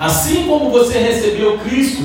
Assim 0.00 0.46
como 0.46 0.70
você 0.70 0.96
recebeu 0.96 1.58
Cristo 1.58 2.02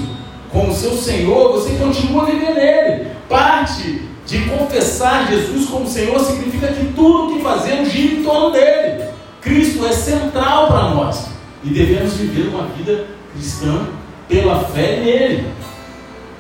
como 0.52 0.76
seu 0.76 0.92
Senhor, 0.92 1.54
você 1.54 1.78
continua 1.78 2.26
viver 2.26 2.56
nele. 2.56 3.08
Parte 3.30 4.02
de 4.26 4.50
confessar 4.50 5.30
Jesus 5.32 5.70
como 5.70 5.88
Senhor 5.88 6.20
significa 6.20 6.68
que 6.68 6.88
tudo 6.88 7.28
o 7.28 7.34
que 7.38 7.42
fazemos 7.42 7.90
gira 7.90 8.16
em 8.16 8.24
torno 8.24 8.52
dele. 8.52 9.06
Cristo 9.40 9.86
é 9.86 9.94
central 9.94 10.68
para 10.68 10.90
nós 10.90 11.30
e 11.64 11.70
devemos 11.70 12.16
viver 12.16 12.50
uma 12.50 12.68
vida 12.68 13.17
cristã 13.38 13.88
pela 14.28 14.64
fé 14.66 14.98
nele. 14.98 15.48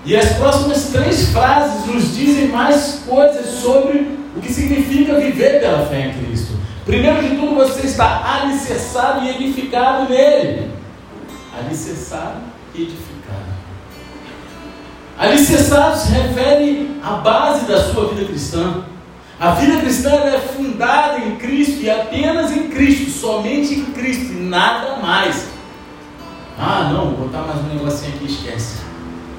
E 0.05 0.15
as 0.15 0.33
próximas 0.33 0.89
três 0.91 1.29
frases 1.29 1.85
nos 1.85 2.15
dizem 2.15 2.47
mais 2.47 3.03
coisas 3.07 3.45
sobre 3.59 4.17
o 4.35 4.41
que 4.41 4.51
significa 4.51 5.19
viver 5.19 5.59
pela 5.59 5.85
fé 5.85 6.07
em 6.07 6.25
Cristo. 6.25 6.53
Primeiro 6.85 7.21
de 7.21 7.35
tudo, 7.35 7.55
você 7.55 7.85
está 7.85 8.41
alicerçado 8.41 9.25
e 9.25 9.29
edificado 9.29 10.09
nele. 10.09 10.71
Alicerçado 11.59 12.39
e 12.73 12.83
edificado. 12.83 13.07
Alicerçado 15.17 15.97
se 15.97 16.11
refere 16.11 16.91
à 17.03 17.15
base 17.15 17.65
da 17.65 17.83
sua 17.91 18.07
vida 18.09 18.25
cristã. 18.25 18.85
A 19.39 19.51
vida 19.51 19.81
cristã 19.81 20.11
é 20.11 20.39
fundada 20.39 21.19
em 21.19 21.35
Cristo 21.35 21.81
e 21.81 21.89
apenas 21.89 22.51
em 22.55 22.69
Cristo, 22.69 23.11
somente 23.11 23.73
em 23.73 23.85
Cristo 23.87 24.33
nada 24.33 24.97
mais. 24.97 25.46
Ah, 26.59 26.89
não, 26.91 27.11
vou 27.11 27.27
botar 27.27 27.43
mais 27.43 27.59
um 27.59 27.75
negocinho 27.75 28.15
aqui, 28.15 28.25
esquece. 28.25 28.77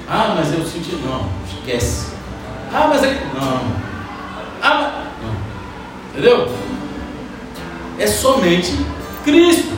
Ah, 0.09 0.35
mas 0.37 0.53
eu 0.53 0.65
senti, 0.65 0.95
não, 1.05 1.29
esquece. 1.53 2.13
Ah, 2.73 2.87
mas 2.89 3.03
é. 3.03 3.21
Não. 3.35 3.61
Ah, 4.63 4.75
mas. 4.75 4.93
Não. 5.23 5.37
Entendeu? 6.13 6.49
É 7.99 8.07
somente 8.07 8.73
Cristo. 9.25 9.77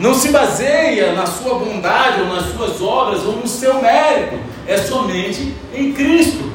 Não 0.00 0.12
se 0.12 0.30
baseia 0.30 1.12
na 1.12 1.24
sua 1.24 1.58
bondade 1.58 2.22
ou 2.22 2.34
nas 2.34 2.46
suas 2.46 2.82
obras 2.82 3.22
ou 3.24 3.36
no 3.36 3.46
seu 3.46 3.80
mérito. 3.80 4.36
É 4.66 4.76
somente 4.76 5.54
em 5.72 5.92
Cristo. 5.92 6.52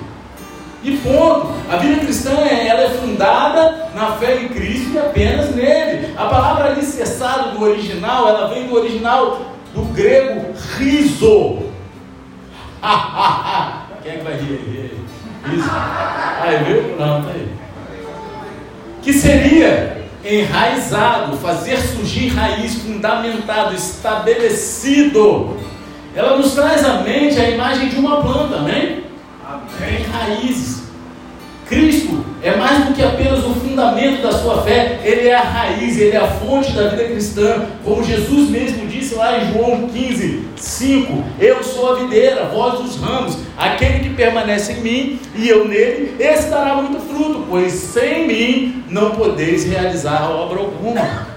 E 0.84 0.98
ponto. 0.98 1.54
A 1.72 1.78
vida 1.78 2.02
cristã 2.02 2.32
ela 2.32 2.82
é 2.82 2.90
fundada 2.90 3.92
na 3.96 4.12
fé 4.14 4.42
em 4.42 4.50
Cristo 4.50 4.92
e 4.94 4.98
apenas 4.98 5.56
nele. 5.56 6.14
A 6.18 6.26
palavra 6.26 6.72
alicerçado 6.72 7.58
do 7.58 7.64
original, 7.64 8.28
ela 8.28 8.50
vem 8.50 8.68
do 8.68 8.76
original 8.76 9.40
do 9.74 9.82
grego 9.94 10.54
riso. 10.78 11.60
Quem 14.04 14.12
é 14.12 14.18
que 14.18 14.24
vai 14.24 14.38
rir 14.38 14.60
aí? 14.66 14.98
Riso. 15.46 15.70
Aí, 16.42 16.64
viu? 16.64 16.98
Não, 16.98 17.22
tá 17.24 17.30
aí. 17.32 17.48
Que 19.02 19.14
seria 19.14 20.06
enraizado, 20.24 21.38
fazer 21.38 21.78
surgir 21.78 22.30
raiz, 22.30 22.76
fundamentado, 22.76 23.74
estabelecido. 23.76 25.58
Ela 26.16 26.38
nos 26.38 26.54
traz 26.54 26.84
à 26.86 27.02
mente 27.02 27.40
a 27.40 27.50
imagem 27.50 27.90
de 27.90 27.96
uma 27.96 28.22
planta, 28.22 28.58
amém? 28.58 29.04
Amém. 29.46 30.04
Raízes. 30.12 30.84
Cristo 31.68 32.26
é 32.42 32.56
mais 32.56 32.86
do 32.86 32.94
que 32.94 33.04
apenas 33.04 33.40
o 33.40 33.54
fundamento 33.54 34.22
da 34.22 34.32
sua 34.32 34.62
fé, 34.62 35.00
ele 35.04 35.28
é 35.28 35.36
a 35.36 35.42
raiz, 35.42 35.98
ele 35.98 36.16
é 36.16 36.20
a 36.20 36.28
fonte 36.28 36.72
da 36.72 36.88
vida 36.88 37.04
cristã, 37.06 37.66
como 37.84 38.04
Jesus 38.04 38.50
mesmo 38.50 38.88
disse 38.88 39.16
lá 39.16 39.38
em 39.38 39.52
João 39.52 39.90
15, 39.90 40.48
5: 40.56 41.24
Eu 41.38 41.64
sou 41.64 41.94
a 41.94 42.00
videira, 42.00 42.46
vós 42.46 42.80
os 42.80 42.96
ramos, 42.96 43.38
aquele 43.58 44.00
que 44.00 44.10
permanece 44.12 44.74
em 44.74 44.82
mim 44.82 45.20
e 45.36 45.50
eu 45.50 45.68
nele, 45.68 46.16
esse 46.18 46.50
dará 46.50 46.76
muito 46.76 47.00
fruto, 47.02 47.46
pois 47.50 47.74
sem 47.74 48.28
mim 48.28 48.84
não 48.90 49.12
podeis 49.12 49.66
realizar 49.66 50.32
obra 50.32 50.60
alguma. 50.60 51.28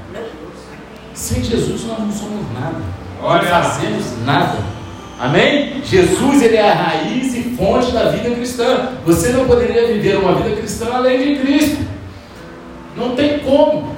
Sem 1.14 1.42
Jesus 1.42 1.84
nós 1.84 1.98
não 1.98 2.12
somos 2.12 2.46
nada, 2.54 2.80
não 3.20 3.42
fazemos 3.42 4.06
nada. 4.24 4.71
Amém? 5.22 5.80
Jesus 5.84 6.42
ele 6.42 6.56
é 6.56 6.68
a 6.68 6.74
raiz 6.74 7.32
e 7.32 7.54
fonte 7.56 7.92
da 7.92 8.10
vida 8.10 8.34
cristã. 8.34 8.94
Você 9.06 9.28
não 9.28 9.46
poderia 9.46 9.86
viver 9.86 10.16
uma 10.16 10.34
vida 10.34 10.56
cristã 10.56 10.88
além 10.92 11.36
de 11.36 11.40
Cristo. 11.40 11.78
Não 12.96 13.14
tem 13.14 13.38
como. 13.38 13.96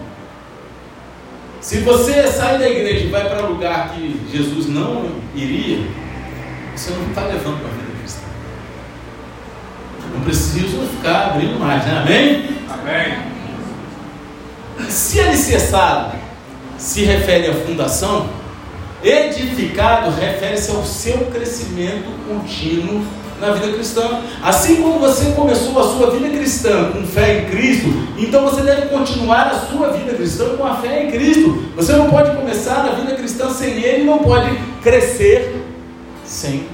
Se 1.63 1.79
você 1.79 2.27
sai 2.27 2.59
da 2.59 2.69
igreja 2.69 3.07
e 3.07 3.09
vai 3.09 3.27
para 3.27 3.47
um 3.47 3.53
lugar 3.53 3.95
que 3.95 4.21
Jesus 4.31 4.69
não 4.69 5.13
iria, 5.35 5.87
você 6.77 6.91
não 6.91 7.07
está 7.07 7.23
levando 7.23 7.59
para 7.59 7.71
a 7.71 7.73
vida 7.73 7.99
cristã. 8.01 8.27
Não 10.13 10.21
preciso 10.21 10.87
ficar 10.89 11.31
abrindo 11.31 11.59
mais, 11.59 11.87
né? 11.87 12.03
Amém? 12.03 12.51
Amém. 12.69 13.19
Se 14.91 15.21
alicerçado 15.21 16.19
se 16.77 17.05
refere 17.05 17.49
à 17.49 17.55
fundação, 17.55 18.29
Edificado 19.05 20.11
refere-se 20.11 20.71
ao 20.71 20.83
seu 20.83 21.27
crescimento 21.27 22.07
contínuo 22.27 23.05
na 23.39 23.53
vida 23.53 23.75
cristã. 23.75 24.23
Assim 24.43 24.77
como 24.77 24.99
você 24.99 25.33
começou 25.33 25.79
a 25.79 25.95
sua 25.95 26.11
vida 26.13 26.31
cristã 26.31 26.91
com 26.91 27.07
fé 27.07 27.41
em 27.41 27.51
Cristo, 27.51 27.89
então 28.17 28.45
você 28.45 28.63
deve 28.63 28.87
continuar 28.87 29.49
a 29.49 29.59
sua 29.59 29.91
vida 29.91 30.15
cristã 30.15 30.57
com 30.57 30.65
a 30.65 30.77
fé 30.77 31.05
em 31.05 31.11
Cristo. 31.11 31.65
Você 31.77 31.93
não 31.93 32.09
pode 32.09 32.35
começar 32.35 32.81
a 32.81 32.95
vida 32.95 33.15
cristã 33.15 33.51
sem 33.51 33.75
Ele, 33.83 34.05
não 34.05 34.21
pode 34.21 34.51
crescer 34.83 35.55
sem 36.25 36.67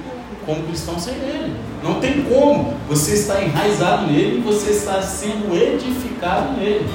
como 0.45 0.63
cristão 0.63 0.97
sem 0.97 1.13
Ele. 1.15 1.53
Não 1.83 1.95
tem 1.95 2.21
como. 2.23 2.75
Você 2.87 3.15
está 3.15 3.41
enraizado 3.41 4.07
nele 4.07 4.41
você 4.41 4.71
está 4.71 5.01
sendo 5.01 5.53
edificado 5.53 6.53
nele 6.53 6.87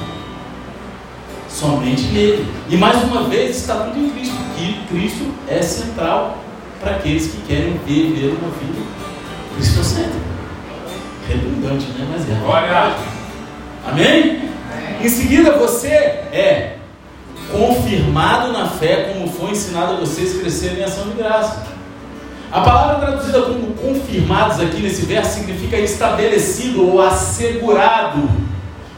somente 1.49 2.03
nele. 2.03 2.47
E 2.69 2.77
mais 2.77 3.03
uma 3.03 3.23
vez 3.23 3.57
está 3.57 3.75
tudo 3.75 3.99
em 3.99 4.09
Cristo, 4.09 4.35
que 4.55 4.85
Cristo 4.87 5.25
é 5.47 5.61
central 5.61 6.37
para 6.79 6.91
aqueles 6.91 7.27
que 7.27 7.41
querem 7.47 7.79
viver 7.85 8.37
uma 8.39 8.51
vida 8.51 8.85
cristocêntrica. 9.55 10.27
Redundante, 11.27 11.85
né? 11.87 12.07
Mas 12.11 12.29
é. 12.29 12.39
Glória. 12.41 12.95
Amém? 13.85 14.49
Em 15.01 15.09
seguida, 15.09 15.57
você 15.57 15.87
é 15.87 16.77
confirmado 17.51 18.51
na 18.51 18.67
fé, 18.67 19.13
como 19.13 19.31
foi 19.31 19.51
ensinado 19.51 19.93
a 19.93 19.95
vocês 19.97 20.39
crescerem 20.39 20.79
em 20.79 20.83
ação 20.83 21.09
de 21.09 21.15
graça. 21.15 21.65
A 22.51 22.61
palavra 22.61 23.05
traduzida 23.05 23.41
como 23.41 23.73
confirmados 23.73 24.59
aqui 24.59 24.81
nesse 24.81 25.05
verso 25.05 25.39
significa 25.39 25.77
estabelecido 25.77 26.85
ou 26.87 27.01
assegurado 27.01 28.29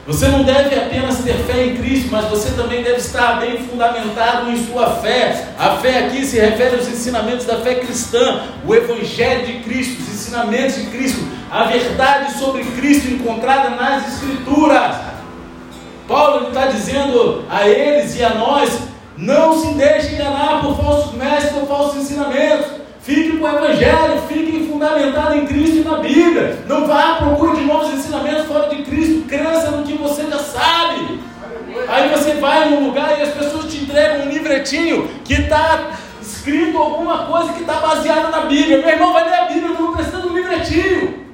você 0.09 0.27
não 0.27 0.41
deve 0.41 0.73
apenas 0.73 1.19
ter 1.19 1.35
fé 1.45 1.67
em 1.67 1.77
Cristo, 1.77 2.09
mas 2.11 2.25
você 2.25 2.49
também 2.59 2.81
deve 2.81 2.97
estar 2.97 3.39
bem 3.39 3.59
fundamentado 3.59 4.49
em 4.49 4.65
sua 4.65 4.89
fé. 4.95 5.49
A 5.55 5.75
fé 5.75 5.99
aqui 5.99 6.25
se 6.25 6.39
refere 6.39 6.77
aos 6.77 6.87
ensinamentos 6.87 7.45
da 7.45 7.57
fé 7.57 7.75
cristã, 7.75 8.41
o 8.65 8.73
Evangelho 8.73 9.45
de 9.45 9.59
Cristo, 9.59 10.01
os 10.01 10.09
ensinamentos 10.09 10.77
de 10.77 10.87
Cristo, 10.87 11.23
a 11.51 11.65
verdade 11.65 12.39
sobre 12.39 12.63
Cristo 12.63 13.07
encontrada 13.07 13.69
nas 13.69 14.15
Escrituras. 14.15 14.95
Paulo 16.07 16.47
está 16.47 16.65
dizendo 16.65 17.45
a 17.47 17.69
eles 17.69 18.15
e 18.15 18.23
a 18.23 18.33
nós: 18.33 18.79
não 19.15 19.61
se 19.61 19.75
deixe 19.75 20.15
enganar 20.15 20.61
por 20.63 20.75
falsos 20.75 21.13
mestres 21.13 21.55
ou 21.55 21.67
falsos 21.67 22.01
ensinamentos. 22.01 22.78
Fique 23.09 23.37
com 23.37 23.43
o 23.43 23.49
Evangelho, 23.49 24.21
fique 24.27 24.67
fundamentado 24.67 25.33
em 25.33 25.47
Cristo 25.47 25.77
e 25.77 25.83
na 25.83 25.97
Bíblia. 25.97 26.63
Não 26.67 26.85
vá 26.85 27.13
à 27.13 27.15
procura 27.15 27.55
de 27.55 27.65
novos 27.65 27.91
ensinamentos 27.91 28.45
fora 28.45 28.69
de 28.69 28.83
Cristo. 28.83 29.27
Cresça 29.27 29.71
no 29.71 29.83
que 29.83 29.97
você 29.97 30.27
já 30.29 30.37
sabe. 30.37 31.19
Aí 31.87 32.07
você 32.09 32.35
vai 32.35 32.69
num 32.69 32.85
lugar 32.85 33.17
e 33.17 33.23
as 33.23 33.33
pessoas 33.33 33.65
te 33.65 33.77
entregam 33.77 34.27
um 34.27 34.29
livretinho 34.29 35.09
que 35.25 35.33
está 35.33 35.97
escrito 36.21 36.77
alguma 36.77 37.25
coisa 37.25 37.53
que 37.53 37.61
está 37.61 37.79
baseada 37.79 38.29
na 38.29 38.41
Bíblia. 38.41 38.77
Meu 38.77 38.89
irmão, 38.89 39.11
vai 39.11 39.27
ler 39.27 39.39
a 39.39 39.45
Bíblia, 39.45 39.69
eu 39.69 39.81
não 39.81 39.93
precisa 39.95 40.19
do 40.19 40.29
livretinho. 40.29 41.25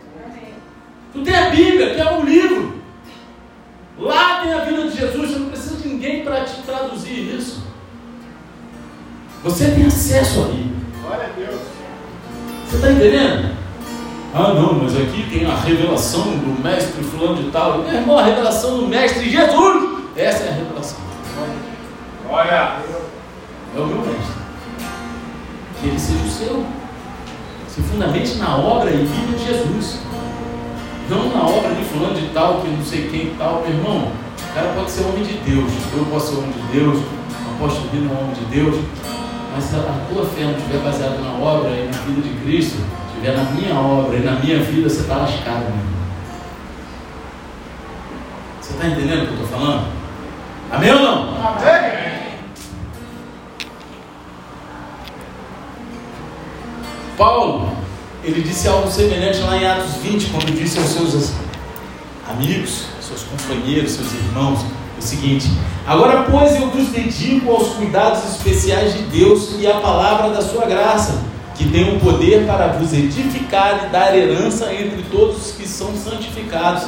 Tu 1.11 1.21
tem 1.23 1.35
a 1.35 1.49
Bíblia, 1.49 1.93
que 1.93 1.99
é 1.99 2.09
um 2.09 2.23
livro. 2.23 2.75
Lá 3.99 4.39
tem 4.43 4.53
a 4.53 4.59
vida 4.59 4.83
de 4.87 4.97
Jesus, 4.97 5.29
você 5.29 5.39
não 5.39 5.49
precisa 5.49 5.75
de 5.75 5.89
ninguém 5.89 6.23
para 6.23 6.45
te 6.45 6.61
traduzir 6.61 7.35
isso. 7.35 7.61
Você 9.43 9.71
tem 9.71 9.85
acesso 9.87 10.41
a 10.41 10.45
Bíblia. 10.45 10.74
Glória 11.05 11.27
a 11.27 11.39
Deus. 11.39 11.61
Você 12.67 12.75
está 12.77 12.91
entendendo? 12.91 13.55
Ah, 14.33 14.53
não, 14.55 14.73
mas 14.73 14.97
aqui 14.97 15.27
tem 15.29 15.45
a 15.45 15.55
revelação 15.55 16.23
do 16.23 16.63
mestre 16.63 17.03
fulano 17.03 17.43
de 17.43 17.51
tal. 17.51 17.77
Meu 17.77 17.93
irmão, 17.93 18.17
a 18.17 18.23
revelação 18.23 18.77
do 18.77 18.87
mestre 18.87 19.29
Jesus. 19.29 19.99
Essa 20.17 20.45
é 20.45 20.49
a 20.49 20.53
revelação. 20.53 20.97
Glória. 22.27 22.77
É 23.75 23.79
o 23.79 23.85
meu 23.85 23.97
mestre. 23.97 24.35
Que 25.79 25.87
ele 25.89 25.99
seja 25.99 26.23
o 26.23 26.29
seu. 26.29 26.65
Se 27.69 27.81
fundamente 27.83 28.35
na 28.37 28.57
obra 28.57 28.89
e 28.89 29.05
vida 29.05 29.37
de 29.37 29.45
Jesus. 29.45 29.99
Não 31.07 31.29
na 31.29 31.45
obra 31.45 31.75
de 31.75 31.83
fulano 31.83 32.15
de 32.15 32.29
tal, 32.29 32.61
que 32.61 32.67
não 32.67 32.83
sei 32.83 33.09
quem 33.09 33.35
tal. 33.37 33.61
Meu 33.61 33.77
irmão, 33.77 34.07
o 34.07 34.53
cara 34.55 34.73
pode 34.73 34.89
ser 34.89 35.03
homem 35.03 35.23
de 35.23 35.33
Deus. 35.37 35.71
Eu 35.95 36.05
posso 36.05 36.33
ser 36.33 36.39
homem 36.39 36.51
de 36.51 36.79
Deus. 36.79 36.97
O 36.97 37.55
apóstolo 37.55 37.89
Bino 37.89 38.11
é 38.11 38.17
homem 38.17 38.33
de 38.33 38.45
Deus. 38.45 38.75
Mas 39.55 39.63
se 39.63 39.75
a 39.77 40.05
tua 40.09 40.25
fé 40.25 40.43
não 40.43 40.57
estiver 40.57 40.79
baseada 40.79 41.17
na 41.17 41.31
obra 41.31 41.69
e 41.69 41.85
na 41.85 41.97
vida 41.99 42.21
de 42.21 42.41
Cristo, 42.41 42.77
estiver 43.07 43.37
na 43.37 43.43
minha 43.51 43.73
obra 43.73 44.17
e 44.17 44.19
na 44.19 44.33
minha 44.33 44.59
vida, 44.59 44.89
você 44.89 44.99
está 44.99 45.15
lascado, 45.15 45.73
meu. 45.73 45.95
Você 48.59 48.73
está 48.73 48.87
entendendo 48.87 49.23
o 49.23 49.27
que 49.27 49.33
eu 49.33 49.43
estou 49.43 49.47
falando? 49.47 49.87
Amém 50.69 50.91
ou 50.91 50.99
não? 50.99 51.37
Amém. 51.37 52.05
Paulo, 57.17 57.69
ele 58.25 58.41
disse 58.41 58.67
algo 58.67 58.91
semelhante 58.91 59.39
lá 59.39 59.55
em 59.55 59.65
Atos 59.65 59.95
20, 60.03 60.31
quando 60.31 60.53
disse 60.53 60.79
aos 60.79 60.89
seus 60.89 61.31
amigos, 62.29 62.87
seus 62.99 63.23
companheiros, 63.23 63.93
seus 63.93 64.11
irmãos, 64.15 64.65
o 64.97 65.01
seguinte: 65.01 65.47
Agora, 65.85 66.25
pois, 66.29 66.55
eu 66.55 66.67
vos 66.69 66.87
dedico 66.87 67.51
aos 67.51 67.69
cuidados 67.75 68.23
especiais 68.31 68.93
de 68.93 69.03
Deus 69.03 69.55
e 69.59 69.67
à 69.67 69.75
palavra 69.75 70.29
da 70.29 70.41
sua 70.41 70.65
graça, 70.65 71.21
que 71.55 71.69
tem 71.69 71.95
o 71.95 71.99
poder 71.99 72.45
para 72.45 72.67
vos 72.67 72.91
edificar 72.93 73.85
e 73.85 73.89
dar 73.89 74.17
herança 74.17 74.73
entre 74.73 75.03
todos 75.11 75.45
os 75.45 75.51
que 75.51 75.67
são 75.67 75.95
santificados. 75.95 76.87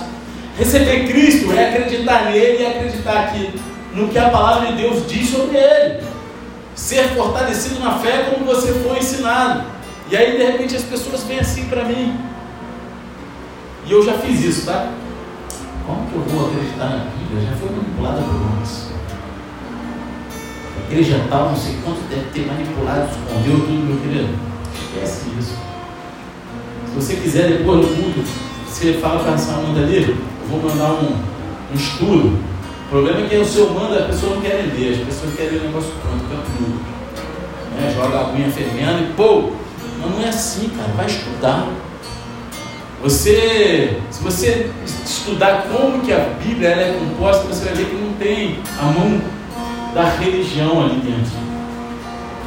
Receber 0.57 1.07
Cristo 1.07 1.51
é 1.53 1.69
acreditar 1.69 2.31
nele 2.31 2.63
e 2.63 2.65
acreditar 2.65 3.35
no 3.93 4.07
que 4.07 4.17
a 4.17 4.29
palavra 4.29 4.71
de 4.71 4.81
Deus 4.81 5.07
diz 5.07 5.29
sobre 5.29 5.57
ele. 5.57 6.03
Ser 6.73 7.09
fortalecido 7.09 7.79
na 7.79 7.99
fé 7.99 8.31
como 8.31 8.45
você 8.45 8.73
foi 8.73 8.97
ensinado. 8.97 9.63
E 10.09 10.17
aí, 10.17 10.37
de 10.37 10.43
repente, 10.43 10.75
as 10.75 10.83
pessoas 10.83 11.23
vêm 11.23 11.39
assim 11.39 11.65
para 11.65 11.83
mim. 11.83 12.19
E 13.85 13.91
eu 13.91 14.03
já 14.03 14.13
fiz 14.13 14.43
isso, 14.43 14.65
tá? 14.65 14.91
Como 15.87 16.05
que 16.05 16.15
eu 16.15 16.21
vou 16.23 16.49
acreditar 16.49 16.89
na 16.89 17.05
Bíblia? 17.05 17.49
Já 17.49 17.55
foi 17.55 17.69
manipulada 17.69 18.21
por 18.21 18.59
nós. 18.59 18.91
A 20.75 20.91
igreja 20.91 21.25
tal, 21.29 21.47
não 21.47 21.55
sei 21.55 21.77
quanto, 21.81 22.01
deve 22.09 22.25
ter 22.33 22.45
manipulado, 22.45 23.09
escondeu 23.09 23.65
tudo, 23.65 23.87
meu 23.87 23.97
querido. 24.01 24.37
Esquece 24.75 25.29
isso. 25.39 25.55
Se 26.89 26.95
você 26.95 27.15
quiser, 27.15 27.57
depois 27.59 27.79
do 27.79 27.95
culto, 27.95 28.29
você 28.67 28.95
fala 28.95 29.23
para 29.23 29.35
essa 29.35 29.53
manda 29.53 29.79
ali, 29.79 30.09
eu 30.09 30.47
vou 30.49 30.61
mandar 30.69 30.91
um, 30.91 31.15
um 31.71 31.75
estudo. 31.75 32.37
O 32.87 32.89
problema 32.89 33.21
é 33.21 33.29
que 33.29 33.37
o 33.37 33.45
seu 33.45 33.69
manda, 33.69 33.99
a 33.99 34.07
pessoa 34.07 34.35
não 34.35 34.41
quer 34.41 34.69
ler, 34.77 34.91
as 34.91 35.05
pessoas 35.07 35.35
querem 35.35 35.57
o 35.57 35.63
negócio 35.63 35.91
pronto, 36.01 36.25
capítulo. 36.29 36.79
Né? 37.75 37.93
Joga 37.95 38.17
a 38.17 38.27
aguinha 38.27 38.51
fervendo 38.51 39.03
e 39.03 39.13
pô! 39.15 39.51
Mas 40.01 40.11
não 40.11 40.21
é 40.21 40.27
assim, 40.27 40.69
cara, 40.69 40.91
vai 40.97 41.05
estudar. 41.05 41.69
Você, 43.07 44.01
se 44.11 44.21
você 44.21 44.69
estudar 44.85 45.67
como 45.71 46.01
que 46.01 46.11
a 46.11 46.19
Bíblia 46.43 46.67
ela 46.67 46.81
é 46.81 46.99
composta, 46.99 47.47
você 47.47 47.63
vai 47.63 47.75
ver 47.75 47.85
que 47.85 47.95
não 47.95 48.11
tem 48.15 48.59
a 48.77 48.83
mão 48.83 49.21
da 49.93 50.09
religião 50.09 50.83
ali 50.83 50.99
dentro. 50.99 51.31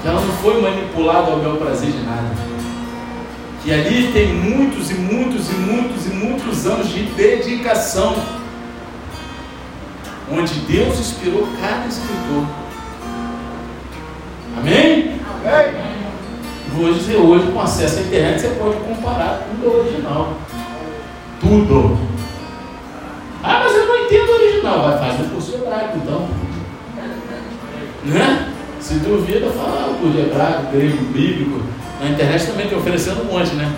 Que 0.03 0.09
ela 0.09 0.21
não 0.21 0.35
foi 0.35 0.61
manipulada 0.61 1.31
ao 1.31 1.39
meu 1.39 1.57
prazer 1.57 1.91
de 1.91 2.03
nada. 2.03 2.29
Que 3.65 3.73
ali 3.73 4.13
tem 4.13 4.35
muitos 4.35 4.91
e 4.91 4.95
muitos 4.97 5.49
e 5.49 5.55
muitos 5.55 6.05
e 6.05 6.11
muitos 6.11 6.67
anos 6.67 6.91
de 6.91 7.05
dedicação. 7.05 8.15
Onde 10.31 10.53
Deus 10.61 11.01
inspirou 11.01 11.49
cada 11.59 11.87
escritor. 11.87 12.45
Amém? 14.59 15.21
Amém. 15.43 15.91
Vou 16.75 16.93
dizer 16.93 17.17
hoje, 17.17 17.51
com 17.51 17.61
acesso 17.61 17.99
à 17.99 18.03
internet, 18.03 18.43
você 18.43 18.49
pode 18.51 18.77
comparar 18.77 19.43
tudo 19.49 19.67
ao 19.67 19.81
original. 19.81 20.37
Tudo. 21.41 21.99
Ah, 23.43 23.63
mas 23.65 23.75
eu 23.75 23.87
não 23.87 23.97
entendo 24.05 24.29
o 24.29 24.35
original. 24.35 24.83
Vai 24.83 24.99
fazer 24.99 25.23
o 25.23 25.29
curso 25.31 25.55
hebraico, 25.55 25.99
então. 25.99 26.29
Né? 28.05 28.53
Se 28.81 28.95
duvida, 28.95 29.51
fala 29.51 29.91
o 29.91 29.95
curso 29.95 30.19
hebraico, 30.19 30.73
grego, 30.73 31.05
bíblico. 31.13 31.63
Na 32.01 32.11
internet 32.11 32.47
também 32.47 32.69
tem 32.69 32.79
oferecendo 32.79 33.23
um 33.23 33.33
monte, 33.33 33.55
né? 33.55 33.73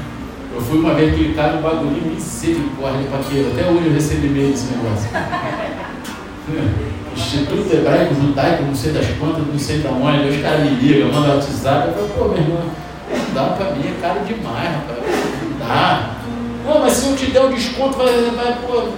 Eu 0.54 0.60
fui 0.60 0.78
uma 0.78 0.94
vez 0.94 1.14
clicar 1.14 1.54
no 1.54 1.62
bagulho 1.62 2.12
misericórdia, 2.12 3.08
paqueiro. 3.10 3.50
Até 3.52 3.70
hoje 3.70 3.86
eu 3.86 3.92
recebi 3.92 4.26
e-mail 4.26 4.50
desse 4.50 4.66
negócio. 4.66 5.08
Instituto 7.14 7.72
Hebraico 7.72 8.14
Judaico, 8.14 8.64
não 8.64 8.74
sei 8.74 8.92
das 8.92 9.06
quantas, 9.18 9.46
não 9.46 9.58
sei 9.58 9.78
da 9.78 9.90
onde, 9.90 10.28
os 10.28 10.42
caras 10.42 10.60
me 10.60 10.70
ligam, 10.70 11.12
mandam 11.12 11.36
WhatsApp, 11.36 11.88
eu 11.88 11.94
falo, 11.94 12.08
pô, 12.08 12.28
meu 12.28 12.38
irmão, 12.38 12.62
não 13.10 13.34
dá 13.34 13.54
pra 13.54 13.70
mim, 13.72 13.84
é 13.86 14.00
caro 14.00 14.20
demais, 14.24 14.74
rapaz, 14.74 14.98
não 15.42 15.58
dá. 15.58 16.21
Não, 16.64 16.80
mas 16.80 16.92
se 16.92 17.08
eu 17.08 17.16
te 17.16 17.30
der 17.30 17.44
um 17.44 17.52
desconto, 17.52 17.98
vai, 17.98 18.06
vai 18.30 18.58
pô, 18.66 18.88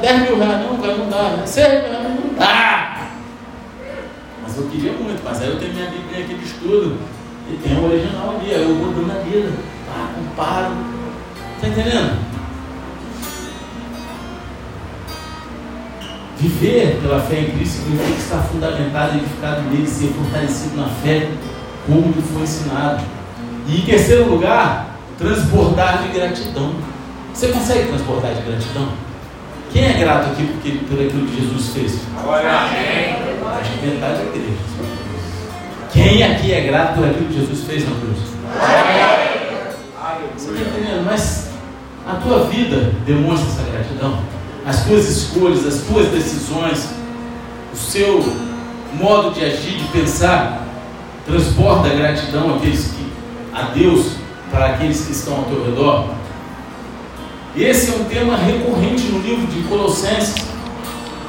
10 0.00 0.22
mil 0.22 0.38
reais, 0.38 0.66
não, 0.66 0.78
cara, 0.78 0.96
não 0.96 1.08
dá, 1.08 1.22
né? 1.36 1.46
6 1.46 1.68
mil 1.68 1.82
reais, 1.82 2.08
não 2.08 2.34
dá. 2.38 3.08
Mas 4.42 4.56
eu 4.56 4.64
queria 4.64 4.92
muito, 4.92 5.22
mas 5.22 5.42
aí 5.42 5.48
eu 5.48 5.58
tenho 5.58 5.74
minha 5.74 5.90
Bíblia 5.90 6.24
aqui 6.24 6.34
de 6.34 6.44
estudo, 6.44 6.96
e 7.48 7.56
tem 7.56 7.76
o 7.76 7.84
original 7.84 8.36
ali, 8.38 8.54
aí 8.54 8.62
eu 8.62 8.74
vou 8.76 8.92
dando 8.92 9.10
a 9.10 9.22
vida, 9.22 9.52
tá, 9.86 10.08
comparo, 10.14 10.74
tá 11.60 11.68
entendendo? 11.68 12.30
Viver 16.38 16.98
pela 17.02 17.20
fé 17.20 17.40
em 17.40 17.50
Cristo 17.50 17.82
significa 17.82 18.18
estar 18.18 18.42
fundamentado, 18.44 19.18
edificado 19.18 19.60
nele, 19.62 19.86
ser 19.86 20.08
fortalecido 20.08 20.76
na 20.78 20.88
fé, 20.88 21.28
como 21.86 22.14
foi 22.14 22.42
ensinado. 22.42 23.04
E 23.66 23.80
em 23.80 23.84
terceiro 23.84 24.30
lugar, 24.30 24.89
transbordar 25.20 26.02
de 26.02 26.18
gratidão. 26.18 26.74
Você 27.32 27.48
consegue 27.48 27.88
transbordar 27.88 28.34
de 28.34 28.42
gratidão? 28.42 28.88
Quem 29.72 29.84
é 29.84 29.92
grato 29.92 30.30
aqui 30.32 30.46
porque, 30.46 30.70
por 30.88 31.00
aquilo 31.00 31.26
que 31.28 31.40
Jesus 31.40 31.68
fez? 31.72 32.00
Acho 33.60 33.70
que 33.78 33.86
metade 33.86 34.16
da 34.16 34.24
igreja. 34.24 34.58
Quem 35.92 36.22
aqui 36.24 36.52
é 36.52 36.60
grato 36.62 36.94
por 36.94 37.08
aquilo 37.08 37.26
que 37.26 37.34
Jesus 37.34 37.64
fez 37.64 37.88
na 37.88 37.94
cruz? 37.96 38.18
Você 40.36 40.50
está 40.50 40.70
entendendo? 40.70 41.04
Mas 41.04 41.50
a 42.04 42.14
tua 42.14 42.46
vida 42.46 42.92
demonstra 43.06 43.48
essa 43.48 43.70
gratidão? 43.70 44.40
as 44.66 44.84
tuas 44.84 45.08
escolhas, 45.08 45.66
as 45.66 45.82
tuas 45.82 46.08
decisões, 46.08 46.90
o 47.72 47.76
seu 47.76 48.24
modo 48.94 49.32
de 49.32 49.44
agir, 49.44 49.78
de 49.78 49.84
pensar, 49.88 50.66
transporta 51.26 51.88
a 51.88 51.94
gratidão 51.94 52.56
àqueles 52.56 52.86
que, 52.86 53.10
a 53.52 53.62
Deus 53.74 54.19
para 54.50 54.66
aqueles 54.66 55.04
que 55.04 55.12
estão 55.12 55.36
ao 55.36 55.44
teu 55.44 55.64
redor. 55.64 56.14
Esse 57.56 57.90
é 57.90 57.94
um 57.94 58.04
tema 58.04 58.36
recorrente 58.36 59.04
no 59.04 59.20
livro 59.20 59.46
de 59.46 59.62
Colossenses. 59.68 60.44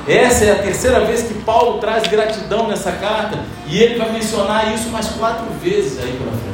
Essa 0.07 0.45
é 0.45 0.51
a 0.51 0.63
terceira 0.63 1.05
vez 1.05 1.23
que 1.23 1.33
Paulo 1.35 1.79
traz 1.79 2.07
gratidão 2.07 2.67
nessa 2.67 2.91
carta 2.91 3.39
e 3.67 3.77
ele 3.77 3.97
vai 3.97 4.11
mencionar 4.11 4.73
isso 4.73 4.89
mais 4.89 5.07
quatro 5.09 5.45
vezes 5.61 5.99
aí 5.99 6.11
pela 6.13 6.31
frente. 6.31 6.51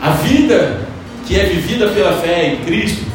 A 0.00 0.10
vida 0.10 0.88
que 1.26 1.38
é 1.38 1.44
vivida 1.44 1.88
pela 1.88 2.12
fé 2.12 2.54
em 2.54 2.64
Cristo 2.64 3.06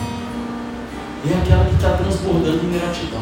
é 1.30 1.38
aquela 1.42 1.66
que 1.66 1.76
está 1.76 1.92
transbordando 1.92 2.64
em 2.64 2.80
gratidão. 2.80 3.22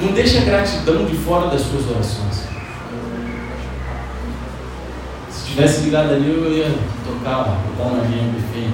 Não 0.00 0.12
deixe 0.12 0.38
a 0.38 0.42
gratidão 0.42 1.04
de 1.06 1.16
fora 1.16 1.48
das 1.48 1.62
suas 1.62 1.88
orações. 1.90 2.46
Se 5.30 5.45
tivesse 5.56 5.84
ligado 5.84 6.12
ali, 6.12 6.28
eu 6.28 6.52
ia 6.52 6.70
tocar, 7.06 7.56
botar 7.78 7.96
na 7.96 8.02
linha 8.02 8.30
buffet. 8.30 8.68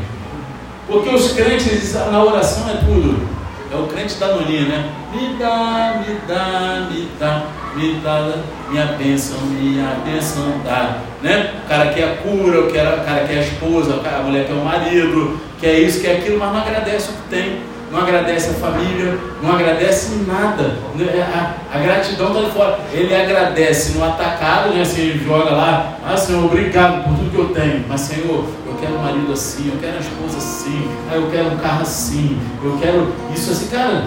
Porque 0.88 1.09
os 1.11 1.33
crentes, 1.33 1.95
na 1.95 2.25
oração 2.25 2.68
é 2.68 2.75
tudo. 2.79 3.31
É 3.73 3.77
o 3.77 3.87
crente 3.87 4.16
da 4.16 4.35
noninha, 4.35 4.66
né? 4.66 4.92
Me 5.14 5.35
dá, 5.38 6.03
me 6.05 6.14
dá, 6.27 6.88
me 6.90 7.09
dá, 7.18 7.47
me 7.75 7.95
dá 8.03 8.35
minha 8.68 8.87
bênção, 8.99 9.38
minha 9.47 9.97
bênção 10.05 10.61
dá. 10.64 10.99
Né? 11.23 11.55
O 11.64 11.68
cara 11.68 11.90
quer 11.92 12.05
a 12.05 12.16
cura, 12.16 12.62
o 12.62 12.73
cara 12.73 13.25
quer 13.27 13.38
a 13.38 13.42
esposa, 13.42 14.03
a 14.05 14.23
mulher 14.23 14.47
quer 14.47 14.53
o 14.53 14.64
marido, 14.64 15.40
quer 15.61 15.79
isso, 15.79 16.03
quer 16.03 16.16
aquilo, 16.18 16.38
mas 16.38 16.53
não 16.53 16.61
agradece 16.61 17.11
o 17.11 17.12
que 17.14 17.29
tem, 17.31 17.61
não 17.92 18.00
agradece 18.00 18.48
a 18.48 18.55
família, 18.55 19.18
não 19.42 19.52
agradece 19.52 20.14
nada. 20.26 20.78
Né, 20.94 21.22
a, 21.22 21.76
a 21.76 21.78
gratidão 21.78 22.28
está 22.28 22.40
de 22.40 22.50
fora. 22.52 22.78
Ele 22.90 23.14
agradece 23.14 23.98
no 23.98 24.02
atacado, 24.02 24.70
né? 24.70 24.83
Ele 24.96 25.22
joga 25.22 25.50
lá, 25.50 25.98
ah 26.02 26.16
Senhor, 26.16 26.42
obrigado 26.42 27.05
por 27.05 27.14
tudo 27.16 27.31
que 27.31 27.38
eu 27.38 27.48
tenho. 27.50 27.85
Mas 27.87 28.00
Senhor, 28.00 28.46
eu 28.66 28.74
quero 28.81 28.94
um 28.94 29.02
marido 29.02 29.31
assim, 29.31 29.70
eu 29.70 29.78
quero 29.78 29.98
a 29.98 30.00
esposa 30.00 30.38
assim, 30.38 30.90
ah, 31.11 31.16
eu 31.16 31.31
quero 31.31 31.48
um 31.48 31.57
carro 31.59 31.83
assim, 31.83 32.40
eu 32.64 32.78
quero 32.81 33.12
isso 33.35 33.52
assim, 33.52 33.68
cara. 33.68 34.05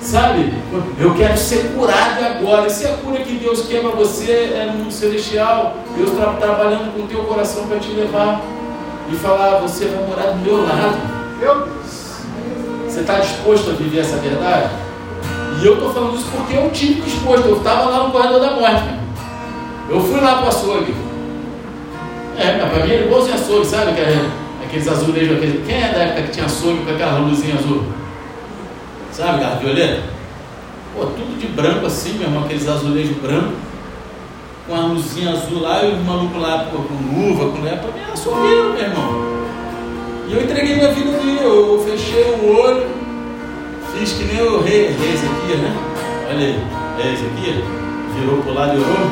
Sabe? 0.00 0.52
Eu 1.00 1.12
quero 1.14 1.36
ser 1.36 1.72
curado 1.74 2.24
agora. 2.24 2.70
Se 2.70 2.86
a 2.86 2.92
cura 2.98 3.18
que 3.24 3.38
Deus 3.38 3.66
quer 3.66 3.80
para 3.80 3.90
você 3.90 4.54
é 4.54 4.70
no 4.70 4.78
mundo 4.78 4.92
celestial, 4.92 5.78
Deus 5.96 6.12
está 6.12 6.34
trabalhando 6.34 6.94
com 6.94 7.02
o 7.02 7.08
teu 7.08 7.24
coração 7.24 7.66
para 7.66 7.80
te 7.80 7.90
levar 7.90 8.40
e 9.10 9.16
falar: 9.16 9.58
Você 9.62 9.86
vai 9.86 10.06
morar 10.06 10.30
do 10.30 10.38
meu 10.44 10.62
lado. 10.62 10.96
Deus. 11.40 11.75
Você 12.96 13.02
está 13.02 13.18
disposto 13.18 13.68
a 13.68 13.74
viver 13.74 13.98
essa 13.98 14.16
verdade? 14.16 14.70
E 15.60 15.66
eu 15.66 15.74
estou 15.74 15.92
falando 15.92 16.16
isso 16.16 16.30
porque 16.34 16.56
eu 16.56 16.70
tive 16.70 17.02
disposto. 17.02 17.46
Eu 17.46 17.58
estava 17.58 17.90
lá 17.90 18.04
no 18.04 18.10
corredor 18.10 18.40
da 18.40 18.52
morte. 18.52 18.88
Eu 19.90 20.00
fui 20.00 20.18
lá 20.18 20.36
para 20.36 20.46
o 20.46 20.48
açougue. 20.48 20.94
É, 22.38 22.52
para 22.52 22.86
mim 22.86 22.90
era 22.90 23.04
igualzinho 23.04 23.34
açougue, 23.34 23.66
sabe? 23.66 23.90
Aqueles 24.64 24.88
azulejos, 24.88 25.36
aqueles... 25.36 25.66
quem 25.66 25.76
é 25.76 25.92
da 25.92 25.98
época 25.98 26.22
que 26.22 26.30
tinha 26.30 26.46
açougue 26.46 26.86
com 26.86 26.90
aquela 26.92 27.18
luzinha 27.18 27.56
azul? 27.56 27.84
Sabe, 29.12 29.44
aquela 29.44 29.56
violeta? 29.56 30.02
Pô, 30.94 31.04
tudo 31.04 31.38
de 31.38 31.48
branco 31.48 31.84
assim, 31.84 32.14
meu 32.14 32.28
irmão, 32.28 32.44
aqueles 32.44 32.66
azulejos 32.66 33.18
brancos 33.18 33.52
com 34.66 34.74
a 34.74 34.86
luzinha 34.86 35.32
azul 35.32 35.60
lá 35.60 35.84
e 35.84 35.92
o 35.92 35.96
maluco 35.98 36.38
lá 36.38 36.66
com 36.70 36.78
luva, 37.14 37.50
com 37.50 37.60
para 37.60 37.92
mim 37.92 38.00
era 38.06 38.16
sorrindo, 38.16 38.72
meu 38.72 38.82
irmão. 38.82 39.35
E 40.28 40.32
eu 40.32 40.42
entreguei 40.42 40.74
minha 40.74 40.92
vida 40.92 41.16
ali, 41.16 41.38
eu 41.40 41.86
fechei 41.88 42.24
o 42.24 42.58
olho, 42.58 42.86
fiz 43.92 44.12
que 44.12 44.24
nem 44.24 44.42
o 44.42 44.60
rei, 44.60 44.88
rei 44.88 45.12
Ezequiel, 45.12 45.58
né? 45.58 45.76
Olha 46.28 46.46
aí, 46.46 46.58
rei 47.00 47.12
Ezequiel, 47.12 47.64
virou 48.18 48.42
pro 48.42 48.54
lado 48.54 48.76
e 48.76 48.80
orou, 48.80 49.10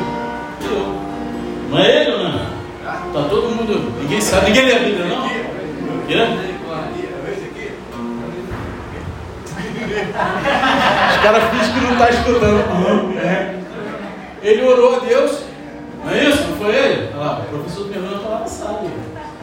virou. 0.59 1.01
Não 1.69 1.79
é 1.79 2.01
ele 2.01 2.11
ou 2.11 2.19
não? 2.23 2.55
Tá 3.13 3.29
todo 3.29 3.49
mundo, 3.49 3.93
ninguém 4.01 4.19
sabe, 4.19 4.47
ninguém 4.47 4.65
lê 4.65 4.73
a 4.73 4.79
Bíblia, 4.79 5.05
não? 5.05 5.25
Yeah? 6.09 6.35
Os 11.09 11.17
caras 11.23 11.43
fingem 11.49 11.73
que 11.73 11.79
não 11.79 11.93
está 11.93 12.09
escutando. 12.09 13.17
É. 13.19 13.55
Ele 14.43 14.63
orou 14.63 14.97
a 14.97 14.99
Deus, 14.99 15.43
não 16.03 16.11
é 16.11 16.23
isso? 16.25 16.43
Não 16.43 16.57
foi 16.57 16.75
ele? 16.75 17.09
Olha 17.13 17.25
lá, 17.25 17.39
o 17.39 17.45
professor 17.45 17.87
Fernando 17.87 18.17
está 18.17 18.29
lá 18.29 18.39
na 18.41 18.47
sala. 18.47 18.83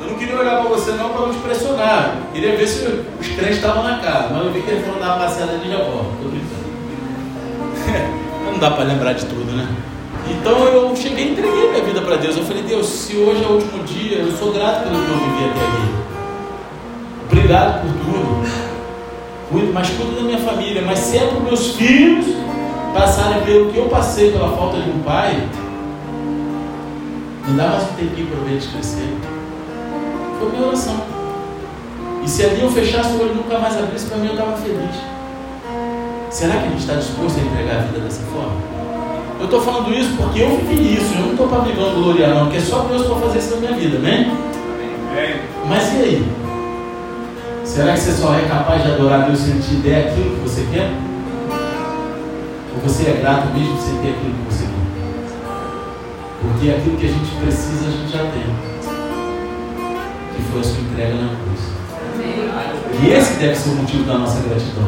Eu 0.03 0.11
não 0.11 0.19
queria 0.19 0.37
olhar 0.37 0.61
para 0.61 0.69
você 0.69 0.91
não 0.93 1.11
para 1.11 1.27
não 1.27 1.33
te 1.33 1.39
pressionar. 1.39 2.17
Queria 2.33 2.57
ver 2.57 2.67
se 2.67 2.85
os 3.21 3.29
crentes 3.29 3.57
estavam 3.57 3.85
na 3.85 3.99
casa. 3.99 4.31
Mas 4.33 4.47
eu 4.47 4.53
vi 4.53 4.63
que 4.63 4.71
ele 4.71 4.83
falou 4.83 4.99
dar 4.99 5.15
uma 5.15 5.25
passeada 5.25 5.57
de 5.59 5.71
já 5.71 5.79
volta. 5.79 6.11
Estou 6.15 6.31
brincando. 6.31 6.63
não 8.51 8.59
dá 8.59 8.71
para 8.73 8.85
lembrar 8.85 9.13
de 9.13 9.27
tudo, 9.27 9.53
né? 9.53 9.69
Então 10.29 10.65
eu 10.67 10.97
cheguei 10.97 11.29
e 11.29 11.33
entreguei 11.33 11.71
minha 11.71 11.85
vida 11.85 12.03
para 12.03 12.17
Deus. 12.17 12.37
Eu 12.37 12.45
falei, 12.45 12.65
Deus, 12.65 12.87
se 12.87 13.17
hoje 13.17 13.45
é 13.45 13.47
o 13.47 13.53
último 13.53 13.85
dia, 13.85 14.19
eu 14.19 14.33
sou 14.33 14.53
grato 14.53 14.83
pelo 14.83 15.05
que 15.05 15.11
eu 15.11 15.19
vivi 15.19 15.45
até 15.51 15.61
aqui. 15.61 16.03
Obrigado 17.31 17.83
por 17.83 17.93
tudo. 18.05 19.73
Mas 19.73 19.91
cuido 19.91 20.17
da 20.17 20.23
minha 20.23 20.39
família. 20.39 20.83
Mas 20.85 20.99
se 20.99 21.19
é 21.19 21.27
para 21.27 21.41
meus 21.41 21.77
filhos 21.77 22.27
passarem 22.93 23.41
pelo 23.43 23.71
que 23.71 23.79
eu 23.79 23.85
passei 23.87 24.33
pela 24.33 24.51
falta 24.57 24.79
de 24.81 24.91
um 24.91 25.01
pai, 25.01 25.49
me 27.47 27.57
dá 27.57 27.69
mais 27.69 27.85
um 27.85 27.95
tempinho 27.95 28.27
para 28.27 28.41
ver 28.41 28.51
eles 28.53 28.67
crescer. 28.67 29.32
Foi 30.43 30.51
minha 30.51 30.67
oração. 30.67 30.97
E 32.25 32.29
se 32.29 32.45
ali 32.45 32.63
eu 32.63 32.69
fechasse 32.69 33.13
o 33.13 33.21
olho 33.21 33.31
e 33.31 33.35
nunca 33.37 33.61
mais 33.61 33.79
abrisse, 33.79 34.07
para 34.07 34.19
mim 34.19 34.27
eu 34.27 34.33
estava 34.33 34.57
feliz. 34.57 34.97
Será 36.31 36.55
que 36.55 36.67
a 36.67 36.69
gente 36.71 36.81
está 36.81 36.95
disposto 36.95 37.39
a 37.39 37.43
entregar 37.43 37.77
a 37.77 37.83
vida 37.83 38.01
dessa 38.01 38.23
forma? 38.23 38.57
Eu 39.39 39.45
estou 39.45 39.63
falando 39.63 39.95
isso 39.95 40.17
porque 40.17 40.41
eu 40.41 40.57
vivi 40.57 40.97
isso. 40.97 41.15
Eu 41.15 41.21
não 41.21 41.31
estou 41.31 41.47
para 41.47 41.61
me 41.61 41.73
vangloriar, 41.73 42.35
não, 42.35 42.47
porque 42.47 42.57
é 42.57 42.61
só 42.61 42.81
Deus 42.81 43.07
para 43.07 43.17
fazer 43.21 43.39
isso 43.39 43.55
na 43.55 43.61
minha 43.61 43.73
vida, 43.75 43.99
né? 43.99 44.37
Mas 45.69 45.93
e 45.93 45.97
aí? 46.03 46.33
Será 47.65 47.93
que 47.93 48.01
você 48.01 48.11
só 48.11 48.35
é 48.35 48.43
capaz 48.43 48.83
de 48.83 48.91
adorar 48.91 49.27
Deus 49.27 49.39
se 49.39 49.51
Ele 49.51 49.63
te 49.63 49.75
der 49.77 50.09
aquilo 50.09 50.35
que 50.35 50.41
você 50.41 50.67
quer? 50.73 50.91
Ou 52.75 52.81
você 52.83 53.11
é 53.11 53.21
grato 53.21 53.47
mesmo 53.55 53.81
sem 53.81 53.95
ter 53.99 54.09
aquilo 54.11 54.35
que 54.35 54.53
você 54.53 54.65
quer? 54.65 54.73
Porque 56.41 56.69
aquilo 56.69 56.97
que 56.97 57.07
a 57.07 57.11
gente 57.11 57.31
precisa 57.41 57.87
a 57.87 57.91
gente 57.93 58.11
já 58.11 58.25
tem. 58.33 58.72
Que 60.37 60.43
foi 60.51 60.61
a 60.61 60.65
sua 60.65 60.81
entrega 60.81 61.15
na 61.15 61.29
cruz. 61.29 61.61
E 63.03 63.11
esse 63.11 63.35
deve 63.35 63.57
ser 63.57 63.71
o 63.71 63.75
motivo 63.75 64.05
da 64.05 64.19
nossa 64.19 64.41
gratidão. 64.41 64.87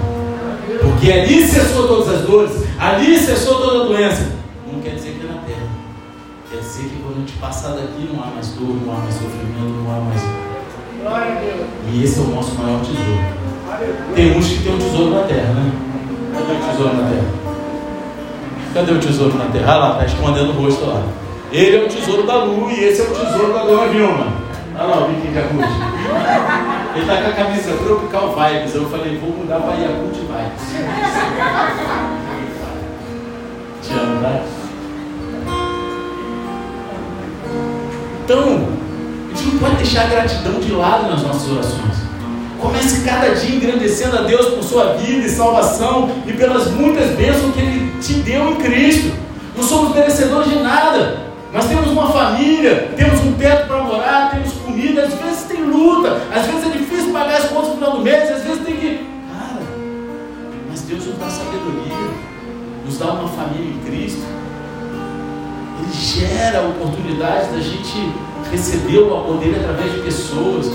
Porque 0.80 1.12
ali 1.12 1.46
cessou 1.46 1.88
todas 1.88 2.14
as 2.14 2.20
dores, 2.26 2.64
ali 2.78 3.18
cessou 3.18 3.60
toda 3.60 3.84
a 3.84 3.86
doença. 3.86 4.32
Não 4.70 4.80
quer 4.80 4.94
dizer 4.94 5.18
que 5.18 5.26
é 5.26 5.32
na 5.32 5.40
terra. 5.40 5.68
Quer 6.50 6.58
dizer 6.58 6.82
que 6.84 6.96
quando 7.02 7.16
a 7.16 7.20
gente 7.20 7.32
passar 7.34 7.70
daqui 7.70 8.08
não 8.12 8.22
há 8.22 8.26
mais 8.26 8.48
dor, 8.48 8.76
não 8.84 8.94
há 8.94 8.98
mais 8.98 9.14
sofrimento, 9.14 9.82
não 9.82 9.90
há 9.90 10.00
mais 10.00 10.22
e 11.92 12.02
esse 12.02 12.18
é 12.18 12.22
o 12.22 12.26
nosso 12.28 12.54
maior 12.54 12.80
tesouro. 12.80 13.20
Tem 14.14 14.36
uns 14.36 14.48
que 14.48 14.62
tem 14.62 14.74
um 14.74 14.78
tesouro 14.78 15.10
na 15.10 15.22
terra, 15.24 15.52
né? 15.52 15.72
Cadê 16.32 16.52
o 16.52 16.70
tesouro 16.70 16.96
na 16.96 17.08
terra? 17.10 17.26
Cadê 18.72 18.92
o 18.92 18.98
tesouro 18.98 19.34
na 19.36 19.44
terra? 19.46 19.72
Ah 19.72 19.76
lá, 19.76 19.90
está 19.90 20.06
escondendo 20.06 20.50
o 20.50 20.62
rosto 20.62 20.86
lá. 20.86 21.02
Ele 21.52 21.76
é 21.76 21.84
o 21.84 21.88
tesouro 21.88 22.26
da 22.26 22.42
lua 22.44 22.72
e 22.72 22.84
esse 22.84 23.02
é 23.02 23.04
o 23.04 23.08
tesouro 23.08 23.52
da 23.52 23.64
dona 23.64 23.86
Vilma. 23.88 24.43
Olha 24.76 24.86
lá 24.86 25.06
o 25.06 25.12
de 25.12 25.28
Yakut. 25.34 25.62
Ele 26.94 27.02
está 27.02 27.22
com 27.22 27.28
a 27.28 27.32
camisa 27.32 27.76
Tropical 27.76 28.34
Vibes. 28.34 28.74
Eu 28.74 28.88
falei, 28.90 29.18
vou 29.18 29.30
mudar 29.30 29.60
para 29.60 29.74
Yakut 29.74 30.18
Vibes. 30.18 30.62
Te 33.82 33.92
amo, 33.92 34.20
tá? 34.20 34.40
Então, 38.24 38.38
a 39.30 39.36
gente 39.36 39.52
não 39.52 39.58
pode 39.60 39.76
deixar 39.76 40.06
a 40.06 40.08
gratidão 40.08 40.58
de 40.58 40.72
lado 40.72 41.10
nas 41.10 41.22
nossas 41.22 41.52
orações. 41.52 41.94
Comece 42.60 43.04
cada 43.04 43.34
dia 43.34 43.56
engrandecendo 43.56 44.18
a 44.18 44.22
Deus 44.22 44.54
por 44.54 44.64
sua 44.64 44.94
vida 44.94 45.26
e 45.26 45.28
salvação 45.28 46.10
e 46.26 46.32
pelas 46.32 46.70
muitas 46.70 47.10
bênçãos 47.10 47.54
que 47.54 47.60
Ele 47.60 47.92
te 48.00 48.14
deu 48.14 48.50
em 48.50 48.56
Cristo. 48.56 49.12
Não 49.54 49.62
somos 49.62 49.94
merecedores 49.94 50.50
de 50.50 50.60
nada, 50.60 51.33
mas 51.54 51.66
temos 51.66 51.88
uma 51.92 52.10
família, 52.10 52.92
temos 52.96 53.20
um 53.20 53.32
teto 53.34 53.68
para 53.68 53.80
morar, 53.84 54.32
temos 54.32 54.52
comida. 54.54 55.04
Às 55.04 55.14
vezes 55.14 55.44
tem 55.44 55.62
luta, 55.62 56.20
às 56.34 56.46
vezes 56.46 56.66
é 56.66 56.76
difícil 56.76 57.12
pagar 57.12 57.36
as 57.36 57.44
contas 57.44 57.68
no 57.68 57.74
final 57.76 57.90
do 57.92 58.00
mês, 58.00 58.28
às 58.28 58.42
vezes 58.42 58.64
tem 58.64 58.76
que. 58.76 59.06
Cara, 59.30 59.62
mas 60.68 60.80
Deus 60.80 61.06
nos 61.06 61.16
dá 61.16 61.30
sabedoria, 61.30 62.10
nos 62.84 62.98
dá 62.98 63.12
uma 63.12 63.28
família 63.28 63.72
em 63.72 63.78
Cristo. 63.88 64.24
Ele 65.78 65.92
gera 65.92 66.60
oportunidades 66.62 67.52
da 67.52 67.60
gente 67.60 68.12
recebeu 68.50 69.10
o 69.10 69.16
amor 69.16 69.36
dele 69.36 69.60
através 69.60 69.92
de 69.92 70.00
pessoas. 70.00 70.66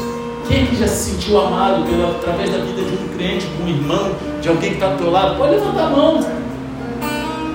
Quem 0.48 0.63
é 0.63 0.65
que 0.65 0.78
já 0.78 0.88
se 0.88 1.12
sentiu 1.12 1.42
amado 1.42 1.84
pela, 1.84 2.12
através 2.12 2.52
da 2.52 2.58
vida 2.60 2.84
de 2.84 2.96
um 2.96 3.18
crente, 3.18 3.46
de 3.46 3.62
um 3.62 3.68
irmão, 3.68 4.12
de 4.42 4.48
alguém 4.48 4.70
que 4.70 4.76
está 4.76 4.88
do 4.88 4.98
teu 4.98 5.12
lado? 5.12 5.38
Pode 5.38 5.56
levantar 5.56 5.88
a 5.88 5.89
mão. 5.89 6.26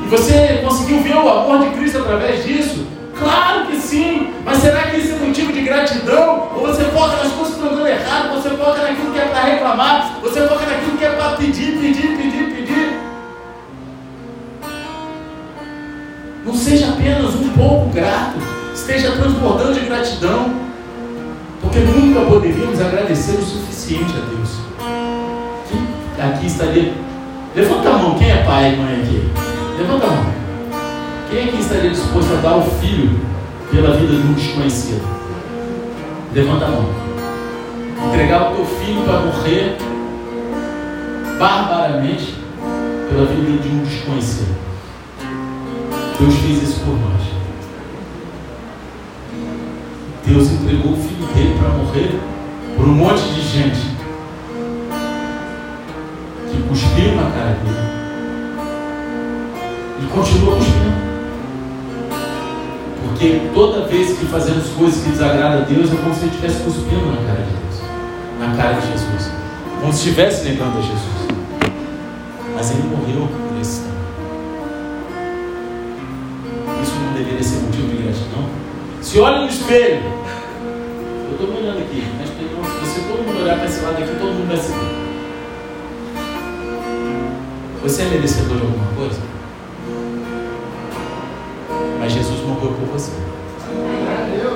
E 0.04 0.08
você 0.10 0.60
conseguiu 0.62 1.00
ver 1.02 1.16
o 1.16 1.26
amor 1.26 1.60
de 1.60 1.70
Cristo 1.70 1.98
através 2.00 2.44
disso? 2.44 2.93
Claro 3.18 3.66
que 3.66 3.76
sim! 3.76 4.34
Mas 4.44 4.58
será 4.58 4.82
que 4.82 4.98
isso 4.98 5.14
é 5.14 5.26
motivo 5.26 5.52
de 5.52 5.62
gratidão? 5.62 6.50
Ou 6.54 6.66
você 6.66 6.84
foca 6.84 7.16
nas 7.16 7.32
coisas 7.32 7.54
que 7.54 7.60
estão 7.60 7.76
dando 7.76 7.86
errado? 7.86 8.34
Você 8.34 8.50
foca 8.50 8.82
naquilo 8.82 9.12
que 9.12 9.18
é 9.18 9.26
para 9.26 9.44
reclamar? 9.44 10.18
Você 10.22 10.46
foca 10.46 10.66
naquilo 10.66 10.96
que 10.98 11.04
é 11.04 11.10
para 11.10 11.30
pedir, 11.36 11.78
pedir, 11.78 12.16
pedir, 12.16 12.54
pedir? 12.54 13.00
Não 16.44 16.54
seja 16.54 16.88
apenas 16.88 17.34
um 17.34 17.50
pouco 17.50 17.90
grato 17.90 18.54
esteja 18.74 19.12
transbordando 19.12 19.72
de 19.72 19.86
gratidão, 19.86 20.52
porque 21.62 21.78
nunca 21.78 22.20
poderíamos 22.28 22.80
agradecer 22.80 23.36
o 23.36 23.42
suficiente 23.42 24.12
a 24.12 24.28
Deus. 24.28 24.50
Quem 25.68 26.24
aqui 26.24 26.46
estaria. 26.46 26.92
Levanta 27.54 27.88
a 27.88 27.98
mão, 27.98 28.18
quem 28.18 28.30
é 28.30 28.42
pai 28.42 28.74
e 28.74 28.76
mãe 28.76 29.00
aqui? 29.00 29.30
Levanta 29.78 30.06
a 30.06 30.10
mão. 30.10 30.43
Quem 31.34 31.48
aqui 31.48 31.58
estaria 31.58 31.90
disposto 31.90 32.32
a 32.32 32.36
dar 32.36 32.58
o 32.58 32.62
filho 32.62 33.18
pela 33.68 33.96
vida 33.96 34.12
de 34.12 34.24
um 34.24 34.34
desconhecido? 34.34 35.02
Levanta 36.32 36.66
a 36.66 36.68
mão. 36.68 36.88
Entregar 38.06 38.52
o 38.52 38.54
teu 38.54 38.64
filho 38.64 39.02
para 39.02 39.18
morrer 39.18 39.76
barbaramente 41.36 42.36
pela 43.08 43.26
vida 43.26 43.60
de 43.60 43.68
um 43.68 43.82
desconhecido. 43.82 44.54
Deus 46.20 46.34
fez 46.36 46.62
isso 46.62 46.80
por 46.84 46.96
nós. 47.00 47.22
Deus 50.24 50.52
entregou 50.52 50.92
o 50.92 50.96
filho 50.96 51.26
dele 51.34 51.58
para 51.58 51.68
morrer 51.70 52.20
por 52.76 52.86
um 52.86 52.94
monte 52.94 53.22
de 53.34 53.40
gente 53.40 53.80
que 56.48 56.62
cuspiu 56.68 57.16
na 57.16 57.28
cara 57.32 57.58
dele. 57.64 57.84
E 60.00 60.06
continua 60.06 60.54
cuspindo. 60.54 61.13
Porque 63.04 63.50
toda 63.54 63.86
vez 63.86 64.18
que 64.18 64.26
fazemos 64.26 64.66
coisas 64.70 65.02
que 65.02 65.10
desagradam 65.10 65.62
a 65.62 65.64
Deus, 65.64 65.92
é 65.92 65.96
como 65.96 66.14
se 66.14 66.22
ele 66.22 66.30
estivesse 66.30 66.62
cuspindo 66.62 67.06
na 67.06 67.16
cara 67.26 67.42
de 67.42 67.52
Deus. 67.52 67.82
Na 68.40 68.56
cara 68.56 68.80
de 68.80 68.86
Jesus. 68.86 69.30
Como 69.80 69.92
se 69.92 69.98
estivesse 69.98 70.44
negando 70.48 70.78
a 70.78 70.82
Jesus. 70.82 71.28
Mas 72.54 72.70
ele 72.70 72.82
morreu 72.82 73.28
por 73.28 73.60
esse 73.60 73.80
tempo. 73.80 73.94
Isso 76.82 76.94
não 76.94 77.12
deveria 77.12 77.42
ser 77.42 77.56
motivo 77.56 77.88
de 77.88 78.02
gratidão? 78.02 78.48
Se 79.02 79.18
olha 79.18 79.40
no 79.40 79.48
espelho 79.48 80.24
eu 81.40 81.46
estou 81.46 81.56
olhando 81.56 81.78
aqui, 81.78 82.02
mas 82.18 82.28
se 82.88 83.00
todo 83.00 83.26
mundo 83.26 83.42
olhar 83.42 83.56
para 83.56 83.66
esse 83.66 83.80
lado 83.80 83.96
aqui, 83.96 84.14
todo 84.18 84.32
mundo 84.32 84.46
vai 84.46 84.56
se 84.56 84.68
ver. 84.68 85.04
Você 87.82 88.02
é 88.02 88.04
merecedor 88.06 88.56
de 88.56 88.62
alguma 88.62 88.86
coisa? 88.94 89.33
Mas 91.98 92.12
Jesus 92.12 92.40
morreu 92.40 92.72
por 92.72 92.86
você. 92.88 93.12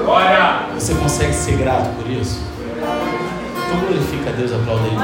Olha! 0.06 0.68
Você 0.74 0.94
consegue 0.94 1.32
ser 1.32 1.56
grato 1.56 1.94
por 1.96 2.10
isso? 2.10 2.40
Então 2.76 3.80
glorifica 3.80 4.30
a 4.30 4.32
Deus, 4.32 4.52
aplauda 4.52 4.86
ele. 4.86 4.96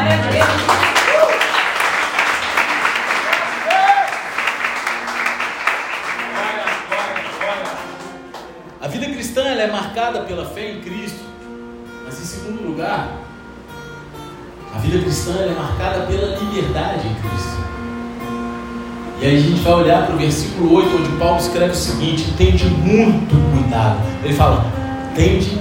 A 8.80 8.88
vida 8.88 9.06
cristã 9.06 9.42
é 9.42 9.66
marcada 9.66 10.20
pela 10.22 10.44
fé 10.46 10.70
em 10.70 10.80
Cristo 10.80 11.34
segundo 12.24 12.68
lugar, 12.68 13.08
a 14.74 14.78
vida 14.78 14.98
cristã 15.02 15.32
é 15.32 15.54
marcada 15.54 16.06
pela 16.06 16.36
liberdade 16.36 17.08
em 17.08 17.14
Cristo. 17.14 17.63
E 19.24 19.26
aí 19.26 19.36
a 19.38 19.40
gente 19.40 19.60
vai 19.62 19.72
olhar 19.72 20.04
para 20.04 20.16
o 20.16 20.18
versículo 20.18 20.74
8, 20.74 20.96
onde 20.96 21.08
Paulo 21.18 21.38
escreve 21.38 21.70
o 21.70 21.74
seguinte: 21.74 22.30
tende 22.36 22.66
muito 22.66 23.34
cuidado. 23.54 23.96
Ele 24.22 24.34
fala: 24.34 24.66
tende 25.14 25.58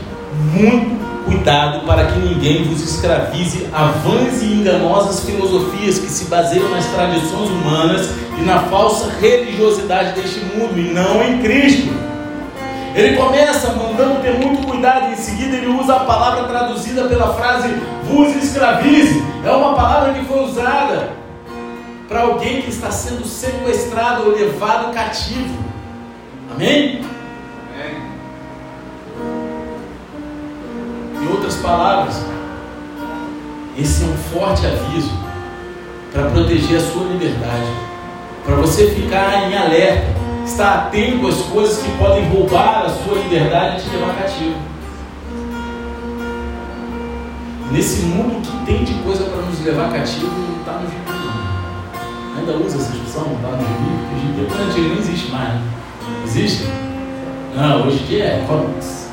muito 0.51 1.01
cuidado 1.23 1.85
para 1.85 2.07
que 2.07 2.19
ninguém 2.19 2.65
vos 2.65 2.83
escravize 2.83 3.69
a 3.71 3.85
vãs 3.85 4.41
e 4.41 4.47
enganosas 4.47 5.21
filosofias 5.21 5.97
que 5.97 6.09
se 6.09 6.25
baseiam 6.25 6.67
nas 6.71 6.85
tradições 6.87 7.49
humanas 7.51 8.09
e 8.37 8.41
na 8.41 8.59
falsa 8.63 9.09
religiosidade 9.21 10.19
deste 10.19 10.41
mundo, 10.41 10.77
e 10.77 10.93
não 10.93 11.23
em 11.23 11.41
Cristo. 11.41 11.87
Ele 12.93 13.15
começa 13.15 13.71
mandando 13.71 14.21
ter 14.21 14.33
muito 14.45 14.67
cuidado, 14.67 15.11
e 15.11 15.13
em 15.13 15.15
seguida 15.15 15.55
ele 15.55 15.67
usa 15.67 15.95
a 15.95 15.99
palavra 16.01 16.49
traduzida 16.49 17.05
pela 17.05 17.33
frase 17.33 17.73
vos 18.11 18.35
escravize. 18.35 19.23
É 19.45 19.51
uma 19.51 19.73
palavra 19.73 20.11
que 20.15 20.25
foi 20.25 20.43
usada 20.43 21.22
para 22.07 22.21
alguém 22.21 22.61
que 22.61 22.69
está 22.69 22.91
sendo 22.91 23.25
sequestrado 23.25 24.23
ou 24.23 24.35
levado 24.35 24.93
cativo. 24.93 25.57
Amém? 26.51 27.01
Amém. 27.73 28.01
Em 31.21 31.27
outras 31.31 31.55
palavras, 31.57 32.21
esse 33.77 34.03
é 34.03 34.07
um 34.07 34.17
forte 34.17 34.65
aviso 34.65 35.11
para 36.11 36.29
proteger 36.29 36.77
a 36.77 36.81
sua 36.81 37.07
liberdade, 37.07 37.71
para 38.45 38.55
você 38.55 38.91
ficar 38.91 39.49
em 39.49 39.57
alerta 39.57 40.23
estar 40.45 40.87
atento 40.87 41.27
às 41.27 41.41
coisas 41.43 41.81
que 41.81 41.89
podem 41.97 42.27
roubar 42.29 42.85
a 42.85 42.89
sua 42.89 43.17
liberdade 43.17 43.79
e 43.79 43.83
te 43.83 43.95
levar 43.95 44.15
cativo. 44.15 44.55
Nesse 47.71 48.01
mundo 48.03 48.41
que 48.41 48.65
tem 48.65 48.83
de 48.83 48.93
coisa 49.03 49.23
para 49.23 49.41
nos 49.41 49.59
levar 49.61 49.91
cativo, 49.91 50.27
não 50.27 50.59
está 50.59 50.73
no 50.73 50.89
não. 50.89 51.32
Ainda 52.45 52.57
usa 52.57 52.77
essa 52.77 52.91
expressão, 52.91 53.23
não 53.23 53.35
está 53.35 53.47
no 53.51 53.57
gibi? 53.57 53.89
Porque 53.99 54.15
o 54.15 54.19
gibi 54.19 54.47
quando 54.49 54.69
antigo 54.69 54.89
não 54.89 54.97
existe 54.97 55.31
mais. 55.31 55.53
Né? 55.53 55.61
Existe? 56.25 56.67
Não, 57.55 57.87
hoje 57.87 58.03
em 58.03 58.05
dia 58.05 58.23
é 58.25 58.45
comics. 58.45 59.09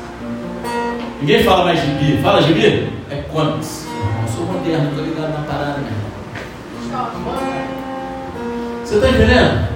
Ninguém 1.21 1.43
fala 1.43 1.63
mais 1.63 1.79
gibi. 1.79 2.21
Fala 2.21 2.41
gibi? 2.41 2.91
É 3.09 3.23
comics. 3.31 3.87
Eu 4.21 4.27
sou 4.35 4.45
moderno, 4.45 4.89
estou 4.89 5.05
ligado 5.05 5.31
na 5.31 5.45
parada 5.47 5.79
mesmo. 5.79 6.11
Você 8.83 8.95
está 8.95 9.09
entendendo? 9.09 9.71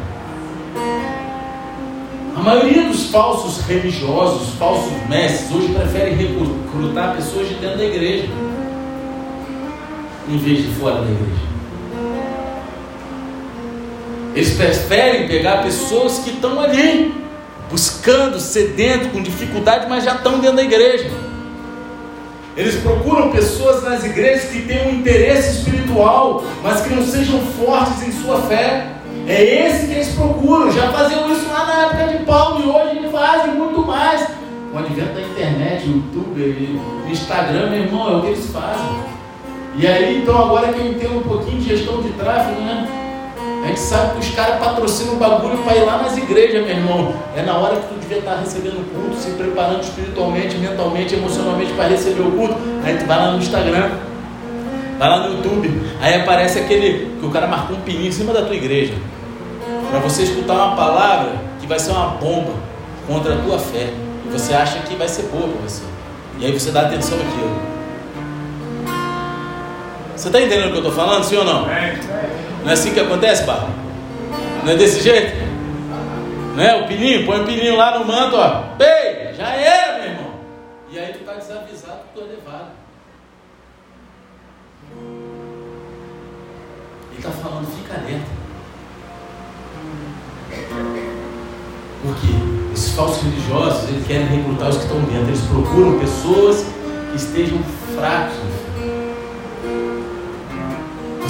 maioria 2.45 2.83
dos 2.83 3.09
falsos 3.09 3.65
religiosos, 3.65 4.49
falsos 4.59 4.91
mestres, 5.09 5.51
hoje 5.51 5.73
preferem 5.73 6.15
recrutar 6.15 7.15
pessoas 7.15 7.47
de 7.49 7.55
dentro 7.55 7.77
da 7.79 7.85
igreja. 7.85 8.27
em 10.27 10.37
vez 10.37 10.57
de 10.57 10.73
fora 10.75 10.97
da 10.97 11.09
igreja. 11.09 11.54
Eles 14.35 14.53
preferem 14.53 15.29
pegar 15.29 15.63
pessoas 15.63 16.19
que 16.19 16.31
estão 16.31 16.59
ali, 16.59 17.15
buscando, 17.71 18.37
sedento, 18.37 19.07
com 19.09 19.21
dificuldade, 19.21 19.87
mas 19.87 20.03
já 20.03 20.15
estão 20.15 20.39
dentro 20.39 20.57
da 20.57 20.63
igreja. 20.63 21.09
Eles 22.57 22.75
procuram 22.75 23.31
pessoas 23.31 23.81
nas 23.83 24.03
igrejas 24.03 24.49
que 24.49 24.61
tenham 24.63 24.87
um 24.87 24.95
interesse 24.95 25.59
espiritual, 25.59 26.43
mas 26.61 26.81
que 26.81 26.93
não 26.93 27.05
sejam 27.05 27.39
fortes 27.39 28.05
em 28.05 28.11
sua 28.11 28.41
fé. 28.41 28.87
É 29.25 29.67
esse 29.67 29.87
que 29.87 29.93
eles 29.93 30.09
procuram. 30.09 30.69
Já 30.69 30.91
faziam 30.91 31.31
isso 31.31 31.47
lá 31.49 31.65
na 31.65 31.85
época 31.85 32.17
de 32.17 32.25
Paulo 32.25 32.61
e 32.61 32.69
hoje 32.69 32.97
eles 32.97 33.11
fazem 33.11 33.55
muito 33.55 33.87
mais. 33.87 34.27
Com 34.71 34.77
o 34.77 34.79
advento 34.79 35.13
da 35.13 35.21
internet, 35.21 35.87
YouTube, 35.87 36.81
Instagram, 37.09 37.69
meu 37.69 37.79
irmão, 37.79 38.11
é 38.11 38.15
o 38.17 38.21
que 38.21 38.27
eles 38.27 38.45
fazem. 38.47 39.15
E 39.77 39.87
aí, 39.87 40.21
então, 40.21 40.37
agora 40.37 40.73
que 40.73 40.79
eu 40.79 40.87
entendo 40.87 41.19
um 41.19 41.23
pouquinho 41.23 41.61
de 41.61 41.69
gestão 41.69 42.01
de 42.01 42.09
tráfego, 42.09 42.59
né? 42.61 43.04
A 43.65 43.67
gente 43.69 43.79
sabe 43.79 44.13
que 44.13 44.19
os 44.19 44.35
caras 44.35 44.59
patrocinam 44.59 45.15
o 45.15 45.17
bagulho 45.17 45.57
para 45.63 45.75
ir 45.75 45.85
lá 45.85 45.97
nas 45.97 46.15
igrejas, 46.15 46.63
meu 46.63 46.69
irmão. 46.69 47.15
É 47.35 47.41
na 47.41 47.57
hora 47.57 47.77
que 47.77 47.87
tu 47.87 47.99
devia 47.99 48.19
estar 48.19 48.35
recebendo 48.35 48.79
o 48.79 48.85
culto, 48.93 49.15
se 49.17 49.31
preparando 49.31 49.81
espiritualmente, 49.81 50.55
mentalmente, 50.57 51.15
emocionalmente 51.15 51.73
para 51.73 51.87
receber 51.87 52.21
o 52.21 52.31
culto. 52.31 52.55
Aí 52.83 52.95
tu 52.95 53.05
vai 53.07 53.17
lá 53.17 53.31
no 53.31 53.39
Instagram, 53.39 53.89
vai 54.99 55.09
lá 55.09 55.27
no 55.27 55.35
YouTube. 55.35 55.81
Aí 55.99 56.13
aparece 56.13 56.59
aquele 56.59 57.17
que 57.19 57.25
o 57.25 57.31
cara 57.31 57.47
marcou 57.47 57.75
um 57.75 57.81
pininho 57.81 58.09
em 58.09 58.11
cima 58.11 58.31
da 58.33 58.43
tua 58.43 58.55
igreja. 58.55 58.93
Para 59.89 59.99
você 59.99 60.21
escutar 60.21 60.53
uma 60.53 60.75
palavra 60.75 61.31
que 61.59 61.65
vai 61.65 61.79
ser 61.79 61.89
uma 61.89 62.09
bomba 62.09 62.53
contra 63.07 63.33
a 63.33 63.37
tua 63.37 63.57
fé. 63.57 63.89
E 64.27 64.31
você 64.31 64.53
acha 64.53 64.77
que 64.81 64.95
vai 64.95 65.07
ser 65.07 65.23
boa 65.23 65.47
para 65.47 65.61
você. 65.67 65.81
E 66.37 66.45
aí 66.45 66.51
você 66.51 66.69
dá 66.69 66.81
atenção 66.81 67.17
àquilo. 67.17 67.59
Você 70.15 70.27
está 70.27 70.39
entendendo 70.39 70.67
o 70.67 70.71
que 70.71 70.77
eu 70.77 70.87
estou 70.87 70.93
falando, 70.93 71.23
sim 71.23 71.35
ou 71.35 71.43
não? 71.43 71.65
Não 72.65 72.71
é 72.71 72.73
assim 72.73 72.95
que 72.95 72.99
acontece, 72.99 73.43
Barra? 73.43 73.69
Não 74.63 74.71
é 74.71 74.75
desse 74.75 74.99
jeito? 74.99 75.35
Não 76.55 76.63
é? 76.63 76.81
O 76.81 76.87
pininho, 76.87 77.23
põe 77.23 77.41
o 77.41 77.45
pininho 77.45 77.77
lá 77.77 77.99
no 77.99 78.05
manto, 78.05 78.35
ó. 78.35 78.63
Ei, 78.79 79.35
já 79.35 79.49
era, 79.49 79.99
meu 79.99 80.11
irmão. 80.11 80.31
E 80.91 80.97
aí 80.97 81.13
tu 81.13 81.19
tá 81.19 81.33
desavisado, 81.33 81.99
tu 82.15 82.21
é 82.21 82.23
levado. 82.23 82.71
Ele 87.11 87.19
está 87.19 87.29
falando, 87.29 87.67
fica 87.67 87.99
alerta. 87.99 88.31
Por 92.01 92.15
quê? 92.15 92.73
Esses 92.73 92.95
falsos 92.95 93.21
religiosos, 93.21 93.89
eles 93.89 94.07
querem 94.07 94.25
recrutar 94.25 94.69
os 94.69 94.77
que 94.77 94.83
estão 94.85 95.01
dentro. 95.01 95.27
Eles 95.27 95.41
procuram 95.41 95.99
pessoas 95.99 96.65
que 97.11 97.15
estejam 97.15 97.59
fracos 97.95 98.64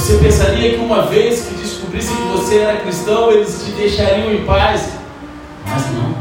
você 0.05 0.19
pensaria 0.19 0.73
que 0.73 0.77
uma 0.77 1.07
vez 1.07 1.47
que 1.47 1.55
descobrissem 1.55 2.15
que 2.15 2.37
você 2.37 2.59
era 2.59 2.77
cristão, 2.77 3.31
eles 3.31 3.63
te 3.65 3.71
deixariam 3.71 4.31
em 4.31 4.45
paz. 4.45 4.91
Mas 5.67 5.83
não. 5.93 6.15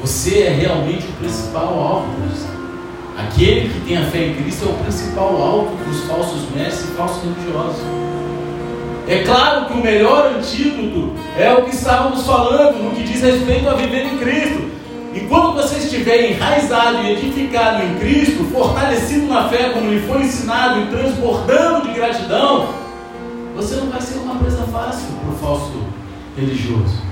Você 0.00 0.42
é 0.42 0.48
realmente 0.48 1.06
o 1.06 1.12
principal 1.12 1.78
alvo 1.78 2.08
Aquele 3.16 3.68
que 3.68 3.80
tem 3.86 3.96
a 3.96 4.04
fé 4.06 4.26
em 4.26 4.34
Cristo 4.34 4.68
é 4.68 4.72
o 4.72 4.74
principal 4.74 5.40
alvo 5.40 5.76
dos 5.84 6.00
falsos 6.04 6.50
mestres 6.52 6.90
e 6.90 6.94
falsos 6.94 7.22
religiosos. 7.22 7.80
É 9.06 9.22
claro 9.22 9.66
que 9.66 9.74
o 9.74 9.76
melhor 9.76 10.34
antídoto 10.36 11.14
é 11.38 11.52
o 11.52 11.62
que 11.62 11.74
estávamos 11.74 12.26
falando 12.26 12.82
no 12.82 12.90
que 12.90 13.04
diz 13.04 13.22
respeito 13.22 13.68
a 13.68 13.74
viver 13.74 14.04
em 14.04 14.18
Cristo. 14.18 14.77
Enquanto 15.22 15.54
você 15.54 15.78
estiver 15.78 16.30
enraizado 16.30 17.02
e 17.02 17.12
edificado 17.12 17.82
em 17.82 17.96
Cristo, 17.96 18.44
fortalecido 18.52 19.26
na 19.26 19.48
fé, 19.48 19.70
como 19.70 19.90
lhe 19.90 20.00
foi 20.00 20.22
ensinado, 20.22 20.80
e 20.80 20.86
transbordando 20.86 21.88
de 21.88 21.94
gratidão, 21.94 22.68
você 23.56 23.76
não 23.76 23.88
vai 23.88 24.00
ser 24.00 24.18
uma 24.18 24.36
presa 24.36 24.62
fácil 24.72 25.08
para 25.20 25.30
o 25.30 25.36
falso 25.38 25.72
religioso. 26.36 27.02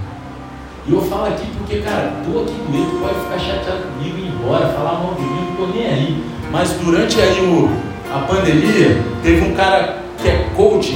E 0.87 0.93
eu 0.93 1.03
falo 1.03 1.27
aqui 1.27 1.47
porque, 1.59 1.81
cara, 1.81 2.13
estou 2.25 2.45
aqui 2.45 2.55
doente, 2.71 2.97
pode 3.01 3.15
ficar 3.25 3.39
chateado 3.41 3.83
comigo 3.83 4.19
e 4.19 4.21
ir 4.21 4.29
embora, 4.29 4.69
falar 4.69 5.01
mal 5.03 5.15
de 5.15 5.23
mim, 5.23 5.41
não 5.41 5.51
estou 5.51 5.69
nem 5.69 5.87
aí. 5.87 6.25
Mas 6.53 6.71
durante 6.73 7.21
aí 7.21 7.41
o, 7.41 7.69
a 8.15 8.21
pandemia, 8.21 9.03
teve 9.23 9.45
um 9.45 9.55
cara 9.55 9.99
que 10.23 10.29
é 10.29 10.49
coach 10.55 10.95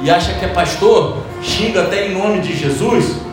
e 0.00 0.10
acha 0.10 0.32
que 0.32 0.44
é 0.46 0.48
pastor, 0.48 1.18
xinga 1.42 1.82
até 1.82 2.06
em 2.06 2.14
nome 2.14 2.40
de 2.40 2.56
Jesus 2.56 3.29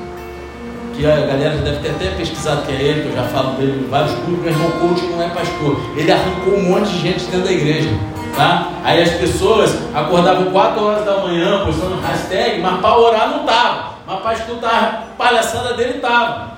que 0.97 1.05
a 1.05 1.15
galera 1.15 1.57
deve 1.57 1.77
ter 1.77 1.91
até 1.91 2.09
pesquisado 2.17 2.63
que 2.63 2.71
é 2.71 2.81
ele, 2.81 3.01
que 3.03 3.07
eu 3.09 3.15
já 3.15 3.23
falo 3.29 3.51
dele 3.51 3.85
em 3.85 3.89
vários 3.89 4.13
cultos, 4.13 4.41
meu 4.41 4.51
irmão 4.51 4.71
coach 4.71 5.05
não 5.05 5.21
é 5.21 5.29
pastor. 5.29 5.79
Ele 5.95 6.11
arrancou 6.11 6.55
um 6.55 6.63
monte 6.63 6.89
de 6.89 6.99
gente 6.99 7.25
dentro 7.25 7.45
da 7.45 7.51
igreja. 7.51 7.89
Tá? 8.35 8.69
Aí 8.83 9.01
as 9.01 9.11
pessoas 9.11 9.77
acordavam 9.93 10.51
4 10.51 10.83
horas 10.83 11.05
da 11.05 11.17
manhã 11.17 11.65
postando 11.65 12.01
hashtag, 12.01 12.61
mas 12.61 12.81
para 12.81 12.97
orar 12.97 13.29
não 13.29 13.45
tava. 13.45 13.93
Mas 14.07 14.19
para 14.21 14.33
escutar 14.33 14.69
a 14.69 15.15
palhaçada 15.17 15.75
dele 15.75 15.99
tava. 15.99 16.57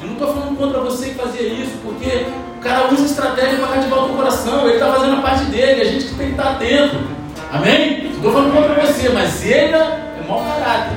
Eu 0.00 0.08
não 0.08 0.14
estou 0.14 0.34
falando 0.34 0.58
contra 0.58 0.80
você 0.80 1.10
que 1.10 1.14
fazia 1.14 1.42
isso, 1.42 1.78
porque 1.82 2.26
o 2.58 2.60
cara 2.60 2.92
usa 2.92 3.06
estratégia 3.06 3.58
para 3.58 3.68
cativar 3.68 3.98
o 4.00 4.06
teu 4.06 4.16
coração, 4.16 4.66
ele 4.66 4.74
está 4.74 4.92
fazendo 4.92 5.18
a 5.18 5.22
parte 5.22 5.44
dele, 5.46 5.80
a 5.80 5.84
gente 5.84 6.14
tem 6.14 6.26
que 6.26 6.32
estar 6.32 6.50
atento. 6.50 6.96
Amém? 7.52 8.10
Estou 8.10 8.32
falando 8.32 8.52
contra 8.52 8.86
você, 8.86 9.08
mas 9.08 9.44
ele 9.44 9.74
é 9.74 10.24
mau 10.28 10.42
caráter. 10.42 10.96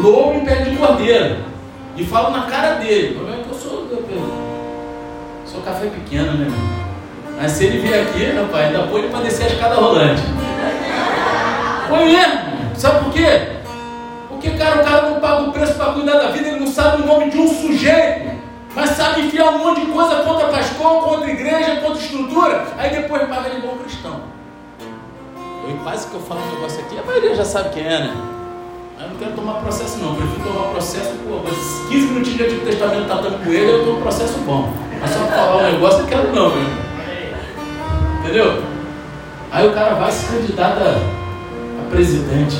Lobo 0.00 0.34
em 0.34 0.44
pé 0.44 0.56
de 0.56 0.76
cordeiro. 0.76 1.47
E 1.98 2.04
falo 2.04 2.30
na 2.30 2.46
cara 2.46 2.74
dele. 2.74 3.10
O 3.10 3.14
problema 3.16 3.40
é 3.40 3.44
que 3.44 3.50
eu 3.50 3.58
sou, 3.58 3.88
eu, 3.90 5.44
sou 5.44 5.60
café 5.62 5.86
pequeno, 5.86 6.32
né? 6.34 6.46
Mas 7.36 7.50
se 7.50 7.64
ele 7.64 7.80
vier 7.80 8.02
aqui, 8.02 8.24
rapaz, 8.24 8.66
ainda 8.66 8.86
põe 8.86 9.00
ele 9.00 9.08
para 9.08 9.24
descer 9.24 9.46
a 9.46 9.48
escada 9.48 9.74
rolante. 9.74 10.22
Põe 11.88 12.04
mesmo. 12.06 12.76
Sabe 12.76 13.04
por 13.04 13.12
quê? 13.12 13.48
Porque, 14.28 14.50
cara, 14.50 14.80
o 14.80 14.84
cara 14.84 15.10
não 15.10 15.18
paga 15.18 15.42
o 15.42 15.52
preço 15.52 15.74
para 15.74 15.92
cuidar 15.94 16.18
da 16.18 16.28
vida, 16.30 16.46
ele 16.46 16.60
não 16.60 16.68
sabe 16.68 17.02
o 17.02 17.06
nome 17.06 17.30
de 17.30 17.38
um 17.38 17.48
sujeito, 17.48 18.30
mas 18.76 18.90
sabe 18.90 19.22
enfiar 19.22 19.48
um 19.48 19.58
monte 19.58 19.80
de 19.80 19.86
coisa 19.90 20.22
contra 20.22 20.46
pastor, 20.46 21.02
contra 21.02 21.28
igreja, 21.28 21.80
contra 21.80 22.00
estrutura, 22.00 22.64
aí 22.78 22.90
depois 22.90 23.28
paga 23.28 23.50
de 23.50 23.60
bom 23.60 23.76
cristão. 23.78 24.20
Eu 25.68 25.76
quase 25.82 26.06
que 26.06 26.14
eu 26.14 26.20
falo 26.20 26.40
um 26.40 26.54
negócio 26.54 26.80
aqui, 26.80 26.96
a 26.96 27.02
maioria 27.02 27.34
já 27.34 27.44
sabe 27.44 27.70
quem 27.70 27.84
é, 27.84 27.98
né? 27.98 28.37
Eu 29.00 29.10
não 29.10 29.16
quero 29.16 29.32
tomar 29.32 29.60
processo 29.60 29.98
não, 29.98 30.08
eu 30.08 30.16
prefiro 30.16 30.42
tomar 30.42 30.70
processo, 30.70 31.14
pô, 31.24 31.40
mas 31.44 31.88
15 31.88 32.06
minutinhos 32.08 32.36
de 32.36 32.44
Antigo 32.44 32.66
Testamento 32.66 33.06
tratando 33.06 33.44
com 33.44 33.52
ele, 33.52 33.70
eu 33.70 33.84
tomo 33.84 34.00
processo 34.00 34.38
bom. 34.40 34.72
Mas 35.00 35.10
só 35.10 35.18
falar 35.20 35.56
um 35.58 35.72
negócio 35.72 36.00
eu 36.00 36.06
quero 36.06 36.34
não, 36.34 36.50
meu. 36.50 36.68
Entendeu? 38.20 38.62
Aí 39.52 39.68
o 39.68 39.72
cara 39.72 39.94
vai 39.94 40.10
se 40.10 40.26
candidatar 40.26 40.96
a, 40.96 41.90
presidente. 41.90 42.56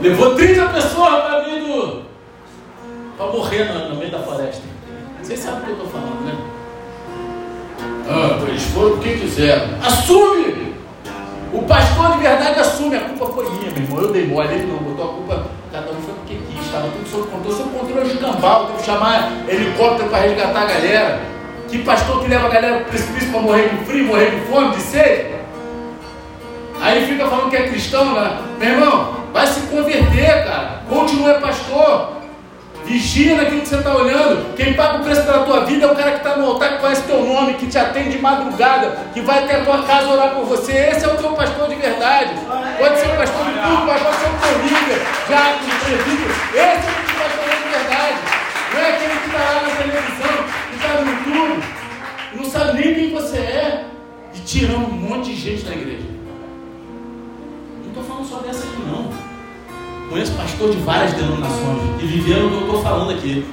Levou 0.00 0.34
30 0.34 0.68
pessoas 0.68 1.22
para 1.22 1.40
vir 1.40 1.60
do. 1.60 2.02
para 3.18 3.26
morrer 3.26 3.64
no, 3.74 3.90
no, 3.90 3.96
meio 3.96 4.10
da 4.10 4.20
floresta. 4.20 4.62
Vocês 5.22 5.38
sabem 5.38 5.60
o 5.60 5.64
que 5.64 5.70
eu 5.70 5.74
estou 5.74 5.88
falando, 5.88 6.24
né? 6.24 6.34
Ah, 8.08 8.42
eles 8.48 8.62
foram 8.64 8.92
porque 8.92 9.18
quiseram. 9.18 9.68
Assume! 9.82 10.61
O 11.52 11.62
pastor 11.64 12.12
de 12.12 12.18
verdade 12.18 12.60
assume, 12.60 12.96
a 12.96 13.00
culpa 13.00 13.26
foi 13.26 13.50
minha, 13.50 13.70
meu 13.70 13.82
irmão. 13.82 14.02
Eu 14.02 14.12
dei 14.12 14.26
mole, 14.26 14.54
ele 14.54 14.72
não 14.72 14.78
botou 14.78 15.04
a 15.04 15.14
culpa, 15.14 15.46
cada 15.70 15.90
um 15.90 16.00
foi 16.00 16.14
porque 16.14 16.34
quis, 16.50 16.64
estava 16.64 16.88
tudo 16.88 17.08
sob 17.10 17.30
controle. 17.30 17.56
Sob 17.56 17.78
controle 17.78 18.08
de 18.08 18.18
cambal, 18.18 18.66
teve 18.66 18.78
que 18.78 18.84
chamar 18.86 19.32
helicóptero 19.46 20.08
para 20.08 20.18
resgatar 20.20 20.62
a 20.62 20.64
galera. 20.64 21.20
Que 21.68 21.78
pastor 21.78 22.22
que 22.22 22.28
leva 22.28 22.46
a 22.46 22.50
galera 22.50 22.76
para 22.76 22.84
o 22.84 22.88
precipício 22.88 23.30
para 23.30 23.40
morrer 23.40 23.68
de 23.68 23.84
frio, 23.84 24.06
morrer 24.06 24.30
de 24.30 24.40
fome, 24.46 24.74
de 24.74 24.80
sede? 24.80 25.32
Aí 26.80 27.06
fica 27.06 27.26
falando 27.26 27.50
que 27.50 27.56
é 27.56 27.68
cristão, 27.68 28.14
né? 28.14 28.38
Meu 28.58 28.70
irmão, 28.70 29.16
vai 29.32 29.46
se 29.46 29.60
converter, 29.62 30.44
cara. 30.44 30.82
Continua 30.88 31.34
pastor. 31.34 32.11
Vigia 32.84 33.36
naquilo 33.36 33.60
que 33.60 33.68
você 33.68 33.76
está 33.76 33.94
olhando. 33.94 34.54
Quem 34.54 34.74
paga 34.74 34.98
o 34.98 35.04
preço 35.04 35.22
pela 35.22 35.44
tua 35.44 35.64
vida 35.64 35.86
é 35.86 35.90
o 35.90 35.94
cara 35.94 36.12
que 36.12 36.16
está 36.18 36.36
no 36.36 36.46
altar, 36.46 36.74
que 36.74 36.80
conhece 36.80 37.02
teu 37.02 37.24
nome, 37.24 37.54
que 37.54 37.66
te 37.66 37.78
atende 37.78 38.10
de 38.10 38.18
madrugada, 38.18 38.98
que 39.14 39.20
vai 39.20 39.44
até 39.44 39.56
a 39.56 39.64
tua 39.64 39.82
casa 39.84 40.08
orar 40.08 40.34
por 40.34 40.44
você. 40.44 40.72
Esse 40.72 41.04
é 41.04 41.08
o 41.08 41.16
teu 41.16 41.30
pastor 41.32 41.68
de 41.68 41.76
verdade. 41.76 42.34
Pode 42.78 42.98
ser 42.98 43.06
o 43.06 43.16
pastor 43.16 43.44
de 43.46 43.52
tudo, 43.52 43.86
mas 43.86 44.02
pode 44.02 44.16
ser 44.16 44.26
o 44.26 44.38
teu 44.40 44.58
líder, 44.62 44.98
de 45.62 45.70
presbítero. 45.84 46.34
Esse 46.52 46.58
é 46.58 46.90
o 46.90 47.04
teu 47.06 47.16
pastor 47.22 47.48
de 47.56 47.68
verdade. 47.70 48.16
Não 48.74 48.80
é 48.80 48.88
aquele 48.88 49.20
que 49.20 49.26
está 49.26 49.38
lá 49.38 49.62
na 49.62 49.68
televisão, 49.76 50.44
que 50.68 50.76
está 50.76 51.00
no 51.00 51.10
YouTube, 51.10 51.62
não 52.34 52.44
sabe 52.44 52.80
nem 52.80 52.94
quem 52.94 53.10
você 53.12 53.36
é, 53.36 53.84
e 54.34 54.38
tirando 54.40 54.86
um 54.86 54.90
monte 54.90 55.30
de 55.30 55.36
gente 55.36 55.64
da 55.64 55.72
igreja. 55.72 56.08
Não 57.82 57.88
estou 57.88 58.02
falando 58.02 58.28
só 58.28 58.38
dessa 58.38 58.64
aqui, 58.64 58.82
não. 58.86 59.31
Conheço 60.12 60.32
pastor 60.32 60.70
de 60.70 60.76
várias 60.82 61.14
denominações 61.14 61.78
e 61.98 62.04
viveram 62.04 62.48
o 62.48 62.50
que 62.50 62.56
eu 62.56 62.66
estou 62.66 62.82
falando 62.82 63.12
aqui. 63.12 63.48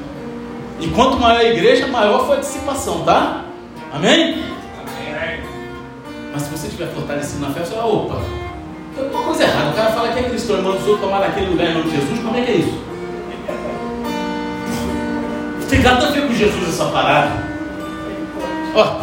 E 0.81 0.87
quanto 0.87 1.17
maior 1.17 1.39
a 1.39 1.43
igreja, 1.45 1.87
maior 1.87 2.27
foi 2.27 2.35
a 2.35 2.39
dissipação, 2.41 3.05
tá? 3.05 3.45
Amém? 3.93 4.43
Mas 6.33 6.41
se 6.41 6.49
você 6.49 6.67
estiver 6.67 6.87
fortalecido 6.87 7.47
na 7.47 7.53
fé, 7.53 7.63
você 7.63 7.75
vai, 7.75 7.85
opa, 7.85 8.21
tem 8.93 9.05
alguma 9.05 9.23
coisa 9.23 9.43
errada. 9.43 9.69
O 9.69 9.73
cara 9.73 9.91
fala 9.91 10.11
que 10.11 10.19
é 10.19 10.23
cristão 10.23 10.57
manda 10.57 10.79
os 10.79 10.85
outros 10.85 10.99
tomar 10.99 11.21
naquele 11.21 11.49
lugar 11.51 11.69
em 11.69 11.73
nome 11.75 11.89
de 11.91 11.95
Jesus, 11.95 12.19
como 12.19 12.37
é 12.37 12.41
que 12.41 12.51
é 12.51 12.55
isso? 12.55 12.83
Tem 15.69 15.79
nada 15.79 16.07
a 16.07 16.11
ver 16.11 16.27
com 16.27 16.33
Jesus 16.33 16.67
essa 16.67 16.85
parada. 16.87 17.31
Ó. 18.75 19.01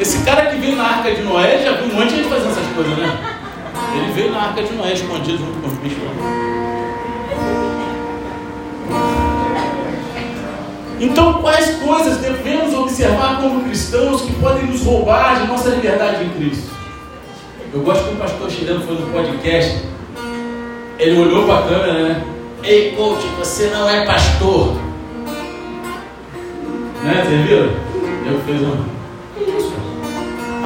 Esse 0.00 0.24
cara 0.24 0.46
que 0.46 0.56
veio 0.56 0.74
na 0.74 0.82
arca 0.82 1.14
de 1.14 1.22
Noé 1.22 1.62
já 1.62 1.74
viu 1.74 1.92
um 1.92 1.94
monte 1.94 2.08
de 2.08 2.16
gente 2.16 2.28
fazendo 2.28 2.50
essas 2.50 2.66
coisas, 2.74 2.98
né? 2.98 3.37
Ele 3.94 4.12
veio 4.12 4.32
na 4.32 4.42
arca 4.42 4.62
de 4.62 4.72
Noé 4.74 4.92
escondido 4.92 5.38
junto 5.38 5.60
com 5.60 5.66
os 5.68 5.74
bichos. 5.74 5.98
Então, 11.00 11.34
quais 11.34 11.76
coisas 11.76 12.16
devemos 12.18 12.74
observar 12.74 13.40
como 13.40 13.62
cristãos 13.64 14.22
que 14.22 14.32
podem 14.34 14.66
nos 14.66 14.82
roubar 14.82 15.40
de 15.40 15.46
nossa 15.46 15.68
liberdade 15.70 16.24
em 16.24 16.30
Cristo? 16.30 16.70
Eu 17.72 17.80
gosto 17.82 18.04
que 18.04 18.14
o 18.14 18.16
pastor 18.16 18.50
chileno 18.50 18.80
foi 18.80 18.96
no 18.96 19.06
podcast. 19.12 19.84
Ele 20.98 21.20
olhou 21.20 21.44
para 21.46 21.58
a 21.58 21.62
câmera, 21.62 22.08
né? 22.08 22.24
Ei, 22.64 22.92
coach, 22.96 23.24
você 23.38 23.68
não 23.68 23.88
é 23.88 24.04
pastor. 24.04 24.74
Né? 27.04 27.24
Você 27.24 27.36
viu? 27.46 27.58
Eu 28.26 28.40
fiz 28.44 28.60
um. 28.62 28.98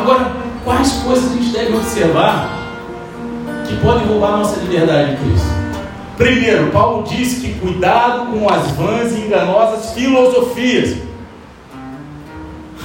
Agora, 0.00 0.32
quais 0.64 0.92
coisas 1.04 1.30
a 1.30 1.34
gente 1.34 1.52
deve 1.52 1.76
observar 1.76 2.61
que 3.72 3.80
podem 3.80 4.06
roubar 4.06 4.38
nossa 4.38 4.60
liberdade 4.60 5.12
em 5.12 5.16
Cristo? 5.16 5.48
Primeiro, 6.16 6.70
Paulo 6.70 7.04
diz 7.08 7.38
que 7.38 7.54
cuidado 7.54 8.26
com 8.26 8.48
as 8.48 8.70
vãs 8.72 9.12
e 9.12 9.20
enganosas 9.20 9.92
filosofias. 9.94 10.98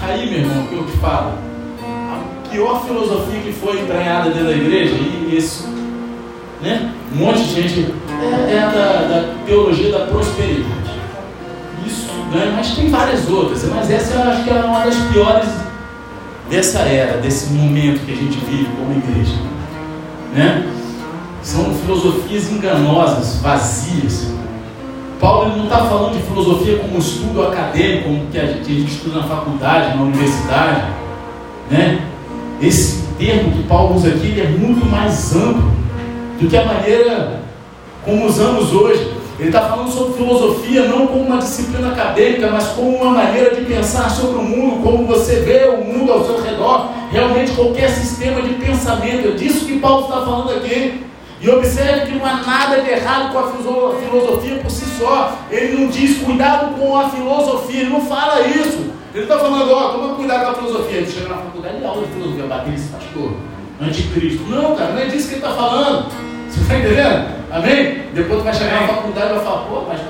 Aí, 0.02 0.30
meu 0.30 0.40
irmão, 0.40 0.68
que 0.68 0.76
eu 0.76 0.86
te 0.86 0.92
falo, 0.94 1.34
a 1.84 2.50
pior 2.50 2.86
filosofia 2.86 3.42
que 3.42 3.52
foi 3.52 3.82
entranhada 3.82 4.30
dentro 4.30 4.46
da 4.46 4.56
igreja, 4.56 4.94
e 4.94 5.36
isso, 5.38 5.68
né? 6.62 6.92
Um 7.14 7.18
monte 7.18 7.44
de 7.44 7.62
gente 7.62 7.94
é, 8.22 8.54
é 8.54 8.62
da, 8.62 9.08
da, 9.08 9.34
teologia 9.46 9.92
da 9.92 10.06
prosperidade. 10.06 10.68
Isso, 11.86 12.08
né? 12.32 12.54
Mas 12.56 12.76
tem 12.76 12.90
várias 12.90 13.28
outras, 13.30 13.64
mas 13.66 13.92
essa 13.92 14.14
eu 14.14 14.32
acho 14.32 14.44
que 14.44 14.50
é 14.50 14.54
uma 14.54 14.86
das 14.86 14.96
piores 15.12 15.50
dessa 16.50 16.80
era, 16.80 17.18
desse 17.18 17.52
momento 17.52 18.06
que 18.06 18.14
a 18.14 18.16
gente 18.16 18.38
vive 18.46 18.70
como 18.78 18.94
igreja, 18.94 19.36
né? 20.38 20.72
São 21.42 21.74
filosofias 21.74 22.52
enganosas, 22.52 23.42
vazias. 23.42 24.28
Paulo 25.20 25.58
não 25.58 25.64
está 25.64 25.78
falando 25.86 26.16
de 26.16 26.22
filosofia 26.22 26.78
como 26.78 27.00
estudo 27.00 27.42
acadêmico, 27.42 28.04
como 28.04 28.28
que 28.28 28.38
a 28.38 28.46
gente, 28.46 28.72
a 28.72 28.76
gente 28.76 28.92
estuda 28.92 29.22
na 29.22 29.24
faculdade, 29.24 29.98
na 29.98 30.04
universidade. 30.04 30.84
Né? 31.72 32.06
Esse 32.62 33.04
termo 33.18 33.52
que 33.52 33.64
Paulo 33.64 33.96
usa 33.96 34.10
aqui 34.10 34.40
é 34.40 34.48
muito 34.48 34.86
mais 34.86 35.36
amplo 35.36 35.72
do 36.40 36.48
que 36.48 36.56
a 36.56 36.66
maneira 36.66 37.42
como 38.06 38.28
usamos 38.28 38.72
hoje. 38.74 39.17
Ele 39.40 39.50
está 39.50 39.70
falando 39.70 39.92
sobre 39.92 40.14
filosofia 40.14 40.88
não 40.88 41.06
como 41.06 41.22
uma 41.22 41.38
disciplina 41.38 41.90
acadêmica, 41.90 42.50
mas 42.52 42.70
como 42.70 42.98
uma 42.98 43.12
maneira 43.12 43.54
de 43.54 43.62
pensar 43.66 44.10
sobre 44.10 44.40
o 44.40 44.42
mundo, 44.42 44.82
como 44.82 45.06
você 45.06 45.42
vê 45.42 45.66
o 45.70 45.84
mundo 45.84 46.12
ao 46.12 46.26
seu 46.26 46.42
redor, 46.42 46.90
realmente 47.12 47.52
qualquer 47.52 47.90
sistema 47.90 48.42
de 48.42 48.56
pensamento. 48.56 49.28
É 49.28 49.32
disso 49.32 49.66
que 49.66 49.80
Paulo 49.80 50.06
está 50.06 50.22
falando 50.22 50.52
aqui. 50.52 51.06
E 51.40 51.48
observe 51.52 52.08
que 52.08 52.18
não 52.18 52.26
há 52.26 52.38
nada 52.38 52.82
de 52.82 52.90
errado 52.90 53.32
com 53.32 53.38
a 53.38 53.52
filosofia 54.00 54.56
por 54.56 54.72
si 54.72 54.86
só. 54.98 55.38
Ele 55.52 55.78
não 55.78 55.88
diz 55.88 56.18
cuidado 56.18 56.74
com 56.76 56.98
a 56.98 57.10
filosofia, 57.10 57.82
ele 57.82 57.92
não 57.92 58.02
fala 58.02 58.42
isso. 58.42 58.92
Ele 59.14 59.24
está 59.24 59.38
falando, 59.38 59.72
ó, 59.72 59.90
toma 59.90 60.16
cuidado 60.16 60.46
com 60.46 60.52
a 60.52 60.56
filosofia. 60.56 60.98
Ele 60.98 61.12
chega 61.12 61.30
na 61.30 61.36
faculdade 61.36 61.78
e 61.80 61.86
aula 61.86 62.08
de 62.08 62.14
filosofia, 62.14 62.74
esse 62.74 62.88
pastor, 62.88 63.34
anticristo. 63.80 64.44
Não, 64.50 64.76
cara, 64.76 64.94
não 64.94 65.02
é 65.02 65.06
disso 65.06 65.28
que 65.28 65.36
ele 65.36 65.46
está 65.46 65.54
falando. 65.54 66.08
Você 66.58 66.64
está 66.64 66.78
entendendo? 66.78 67.28
Amém? 67.52 68.04
Depois 68.14 68.40
tu 68.40 68.44
vai 68.44 68.54
chegar 68.54 68.82
na 68.82 68.88
faculdade 68.88 69.30
e 69.30 69.36
vai 69.36 69.44
falar, 69.44 69.62
pô, 69.66 69.84
mas 69.88 70.02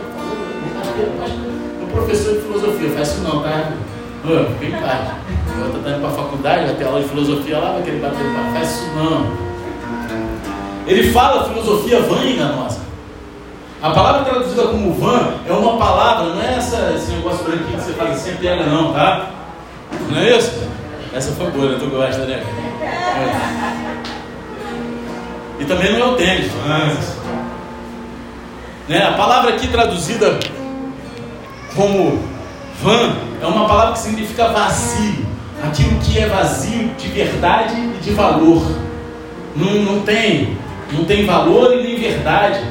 o 1.83 1.87
professor 1.91 2.33
de 2.35 2.41
filosofia, 2.41 2.89
faz 2.91 3.07
isso 3.09 3.21
não, 3.21 3.43
tá? 3.43 3.71
Ô, 4.23 4.45
fica 4.59 4.77
em 4.77 4.81
paz. 4.81 5.09
Eu 5.59 5.65
estou 5.67 5.91
indo 5.91 5.99
para 5.99 6.09
a 6.09 6.11
faculdade, 6.11 6.65
vai 6.65 6.75
ter 6.75 6.85
aula 6.85 7.01
de 7.01 7.09
filosofia 7.09 7.59
lá, 7.59 7.71
vai 7.73 7.81
querer 7.83 7.99
bater, 7.99 8.53
faz 8.53 8.69
isso 8.69 8.89
não. 8.95 9.47
Ele 10.87 11.11
fala 11.11 11.49
filosofia 11.49 11.99
vã 12.01 12.23
e 12.23 12.33
enganosa. 12.35 12.79
A 13.81 13.91
palavra 13.91 14.23
traduzida 14.23 14.63
como 14.67 14.93
vã 14.93 15.33
é 15.47 15.51
uma 15.51 15.77
palavra, 15.77 16.33
não 16.33 16.41
é 16.41 16.55
essa, 16.55 16.93
esse 16.95 17.11
negócio 17.11 17.43
branquinho 17.43 17.77
que 17.77 17.83
você 17.83 17.93
faz 17.93 18.11
assim, 18.11 18.35
pega 18.37 18.65
não, 18.65 18.93
tá? 18.93 19.29
Não 20.09 20.17
é 20.17 20.37
isso? 20.37 20.63
Essa 21.13 21.31
foi 21.33 21.51
boa, 21.51 21.69
né? 21.69 21.77
Tu 21.79 21.87
gosta, 21.87 22.25
né? 22.25 22.43
É. 22.81 23.86
E 25.59 25.65
também 25.65 25.93
não 25.93 25.99
é 25.99 26.11
o 26.11 26.15
tênis, 26.15 26.51
mas... 26.65 27.17
Né? 28.87 29.03
A 29.03 29.13
palavra 29.13 29.53
aqui 29.53 29.67
traduzida 29.67 30.39
como 31.75 32.19
vã 32.81 33.15
é 33.41 33.45
uma 33.45 33.67
palavra 33.67 33.93
que 33.93 33.99
significa 33.99 34.47
vazio. 34.49 35.25
Aquilo 35.63 35.99
que 35.99 36.19
é 36.19 36.27
vazio 36.27 36.89
de 36.97 37.07
verdade 37.09 37.75
e 37.75 37.99
de 38.01 38.11
valor. 38.11 38.63
Não, 39.55 39.73
não 39.81 40.01
tem 40.01 40.57
não 40.91 41.03
tem 41.03 41.25
valor 41.25 41.73
e 41.73 41.83
nem 41.83 41.99
verdade, 41.99 42.61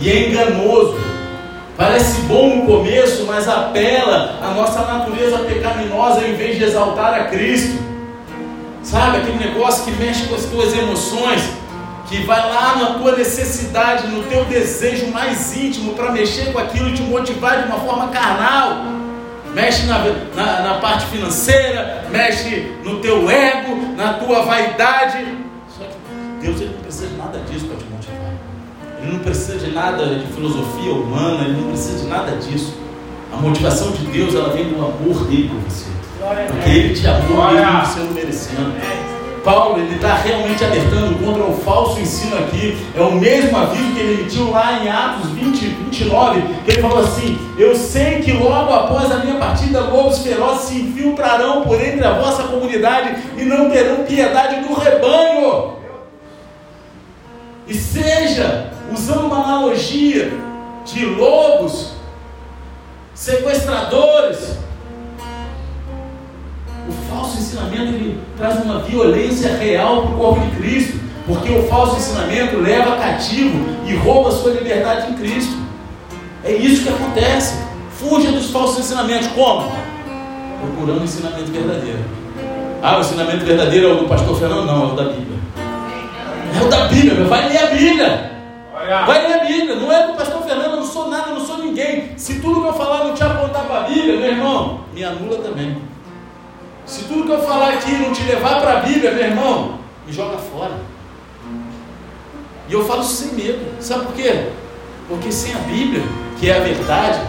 e 0.00 0.10
é 0.10 0.28
enganoso. 0.28 0.98
Parece 1.76 2.20
bom 2.22 2.56
no 2.56 2.66
começo, 2.66 3.24
mas 3.26 3.48
apela 3.48 4.38
à 4.42 4.52
nossa 4.54 4.80
natureza 4.82 5.38
pecaminosa 5.38 6.26
em 6.26 6.34
vez 6.34 6.58
de 6.58 6.64
exaltar 6.64 7.14
a 7.14 7.24
Cristo. 7.24 7.80
Sabe 8.82 9.18
aquele 9.18 9.38
negócio 9.38 9.84
que 9.84 9.92
mexe 9.92 10.26
com 10.26 10.34
as 10.34 10.44
tuas 10.46 10.76
emoções, 10.76 11.42
que 12.10 12.24
vai 12.24 12.40
lá 12.40 12.74
na 12.74 12.86
tua 12.98 13.12
necessidade, 13.12 14.08
no 14.08 14.24
teu 14.24 14.44
desejo 14.44 15.12
mais 15.12 15.56
íntimo 15.56 15.94
para 15.94 16.10
mexer 16.10 16.52
com 16.52 16.58
aquilo 16.58 16.88
e 16.88 16.94
te 16.94 17.02
motivar 17.02 17.62
de 17.62 17.68
uma 17.68 17.78
forma 17.78 18.08
carnal. 18.08 18.84
Mexe 19.54 19.86
na, 19.86 19.98
na, 20.34 20.60
na 20.60 20.74
parte 20.80 21.06
financeira, 21.06 22.04
mexe 22.10 22.72
no 22.82 22.98
teu 22.98 23.30
ego, 23.30 23.94
na 23.96 24.14
tua 24.14 24.42
vaidade. 24.42 25.24
Só 25.78 25.84
que 25.84 26.44
Deus 26.44 26.60
ele 26.60 26.74
precisa 26.82 27.06
de 27.06 27.16
nada 27.16 27.38
disso 27.48 27.66
para 27.66 27.76
te 27.76 27.84
motivar. 27.84 28.32
Ele 29.00 29.12
não 29.12 29.20
precisa 29.20 29.58
de 29.58 29.70
nada 29.70 30.06
de 30.06 30.26
filosofia 30.32 30.92
humana, 30.92 31.44
ele 31.44 31.60
não 31.60 31.68
precisa 31.68 31.98
de 31.98 32.06
nada 32.06 32.36
disso. 32.38 32.76
A 33.32 33.36
motivação 33.36 33.92
de 33.92 34.04
Deus 34.06 34.34
ela 34.34 34.52
vem 34.52 34.68
do 34.68 34.76
amor 34.76 35.26
dele 35.26 35.48
por 35.48 35.60
você. 35.60 35.86
Porque 36.48 36.70
ele 36.70 36.92
te 36.92 37.06
amou 37.06 37.52
mesmo 37.52 37.80
você 37.86 38.00
não 38.00 38.10
merecendo. 38.10 39.19
Paulo 39.44 39.80
ele 39.80 39.94
está 39.94 40.14
realmente 40.14 40.64
alertando 40.64 41.14
contra 41.24 41.42
o 41.44 41.56
falso 41.60 42.00
ensino 42.00 42.38
aqui. 42.38 42.76
É 42.94 43.00
o 43.00 43.12
mesmo 43.12 43.56
aviso 43.56 43.92
que 43.92 44.00
ele 44.00 44.20
emitiu 44.20 44.50
lá 44.50 44.82
em 44.82 44.88
Atos 44.88 45.30
20, 45.30 45.66
29, 45.66 46.42
que 46.64 46.70
ele 46.70 46.82
falou 46.82 47.00
assim: 47.00 47.38
Eu 47.58 47.74
sei 47.74 48.20
que 48.20 48.32
logo 48.32 48.72
após 48.72 49.10
a 49.10 49.18
minha 49.18 49.36
partida, 49.36 49.80
lobos 49.80 50.18
ferozes 50.18 50.68
se 50.68 50.80
infiltrarão 50.80 51.62
por 51.62 51.80
entre 51.80 52.04
a 52.04 52.12
vossa 52.12 52.44
comunidade 52.44 53.16
e 53.36 53.44
não 53.44 53.70
terão 53.70 54.04
piedade 54.04 54.66
do 54.66 54.74
rebanho. 54.74 55.76
E 57.66 57.74
seja, 57.74 58.70
usando 58.92 59.26
uma 59.26 59.44
analogia 59.44 60.32
de 60.84 61.04
lobos, 61.06 61.92
sequestradores, 63.14 64.58
falso 67.30 67.38
ensinamento 67.38 67.94
ele 67.94 68.20
traz 68.36 68.62
uma 68.64 68.80
violência 68.80 69.56
real 69.56 70.02
para 70.02 70.10
o 70.10 70.18
corpo 70.18 70.40
de 70.40 70.56
Cristo, 70.56 70.98
porque 71.26 71.50
o 71.52 71.62
falso 71.68 71.96
ensinamento 71.96 72.58
leva 72.58 72.96
cativo 72.96 73.64
e 73.86 73.94
rouba 73.94 74.30
a 74.30 74.32
sua 74.32 74.52
liberdade 74.52 75.12
em 75.12 75.14
Cristo. 75.14 75.56
É 76.42 76.52
isso 76.52 76.82
que 76.82 76.88
acontece. 76.88 77.62
Fuja 77.92 78.32
dos 78.32 78.50
falsos 78.50 78.78
ensinamentos. 78.80 79.28
Como? 79.28 79.70
Procurando 80.60 81.02
o 81.02 81.04
ensinamento 81.04 81.52
verdadeiro. 81.52 81.98
Ah, 82.82 82.96
o 82.96 83.00
ensinamento 83.00 83.44
verdadeiro 83.44 83.88
é 83.88 83.92
o 83.92 83.96
do 83.98 84.08
pastor 84.08 84.36
Fernando? 84.38 84.66
Não, 84.66 84.88
é 84.88 84.92
o 84.92 84.96
da 84.96 85.04
Bíblia. 85.04 85.38
É 86.58 86.64
o 86.64 86.68
da 86.68 86.88
Bíblia, 86.88 87.24
vai 87.24 87.48
ler 87.48 87.58
a 87.58 87.66
Bíblia. 87.66 88.30
Vai 89.06 89.28
ler 89.28 89.34
a 89.34 89.44
Bíblia, 89.44 89.76
não 89.76 89.92
é 89.92 90.06
do 90.06 90.14
pastor 90.14 90.42
Fernando, 90.42 90.70
eu 90.70 90.76
não 90.76 90.84
sou 90.84 91.08
nada, 91.08 91.28
eu 91.28 91.34
não 91.34 91.46
sou 91.46 91.58
ninguém. 91.58 92.12
Se 92.16 92.40
tudo 92.40 92.62
que 92.62 92.68
eu 92.68 92.72
falar 92.72 93.04
não 93.04 93.14
te 93.14 93.22
apontar 93.22 93.64
para 93.66 93.80
a 93.80 93.82
Bíblia, 93.82 94.16
meu 94.16 94.30
irmão, 94.30 94.80
me 94.92 95.04
anula 95.04 95.36
também. 95.38 95.89
Se 96.86 97.04
tudo 97.04 97.24
que 97.24 97.32
eu 97.32 97.42
falar 97.42 97.74
aqui 97.74 97.92
não 97.92 98.12
te 98.12 98.22
levar 98.24 98.60
para 98.60 98.78
a 98.78 98.80
Bíblia, 98.80 99.12
meu 99.12 99.24
irmão, 99.24 99.78
me 100.06 100.12
joga 100.12 100.38
fora. 100.38 100.74
E 102.68 102.72
eu 102.72 102.84
falo 102.84 103.02
sem 103.02 103.32
medo. 103.34 103.60
Sabe 103.80 104.06
por 104.06 104.14
quê? 104.14 104.48
Porque 105.08 105.32
sem 105.32 105.54
a 105.54 105.58
Bíblia, 105.58 106.02
que 106.38 106.48
é 106.48 106.56
a 106.56 106.60
verdade, 106.60 107.20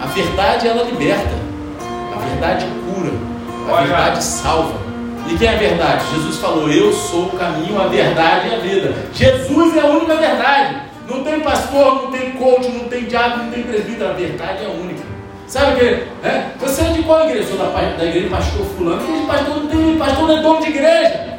a 0.00 0.06
verdade 0.06 0.68
ela 0.68 0.84
liberta, 0.84 1.34
a 2.14 2.18
verdade 2.18 2.66
cura, 2.86 3.12
a 3.72 3.82
verdade 3.82 4.22
salva. 4.22 4.78
E 5.28 5.36
quem 5.36 5.46
é 5.46 5.54
a 5.54 5.58
verdade? 5.58 6.04
Jesus 6.14 6.36
falou: 6.38 6.70
Eu 6.70 6.92
sou 6.92 7.26
o 7.26 7.38
caminho, 7.38 7.80
a 7.80 7.86
verdade 7.86 8.48
e 8.48 8.54
a 8.54 8.58
vida. 8.58 8.94
Jesus 9.12 9.76
é 9.76 9.80
a 9.80 9.86
única 9.86 10.16
verdade. 10.16 10.82
Não 11.08 11.24
tem 11.24 11.40
pastor, 11.40 12.02
não 12.02 12.10
tem 12.10 12.32
coach, 12.32 12.68
não 12.68 12.88
tem 12.88 13.04
diabo, 13.04 13.44
não 13.44 13.50
tem 13.50 13.62
presbítero. 13.64 14.10
A 14.10 14.12
verdade 14.12 14.64
é 14.64 14.66
a 14.66 14.70
única. 14.70 14.99
Sabe 15.50 15.72
o 15.72 15.76
que? 15.78 15.84
É? 16.24 16.52
Você 16.60 16.82
é 16.82 16.92
de 16.92 17.02
qual 17.02 17.28
igreja? 17.28 17.48
Sou 17.48 17.58
da, 17.58 17.72
da 17.72 18.04
igreja 18.04 18.28
pastor 18.28 18.64
fulano. 18.66 19.02
Igreja 19.02 19.26
pastor 19.26 19.56
não 19.56 19.66
tem 19.66 19.98
pastor, 19.98 20.28
não 20.28 20.38
é 20.38 20.42
dono 20.42 20.60
de 20.60 20.68
igreja. 20.68 21.38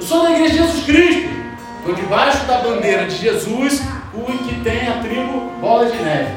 Eu 0.00 0.04
sou 0.04 0.24
da 0.24 0.32
igreja 0.32 0.50
de 0.50 0.58
Jesus 0.58 0.84
Cristo. 0.84 1.30
Estou 1.78 1.94
debaixo 1.94 2.44
da 2.46 2.58
bandeira 2.58 3.04
de 3.04 3.14
Jesus, 3.14 3.80
o 4.12 4.24
que 4.24 4.60
tem 4.64 4.88
a 4.88 5.00
tribo 5.00 5.52
bola 5.60 5.86
de 5.86 5.96
neve. 6.02 6.32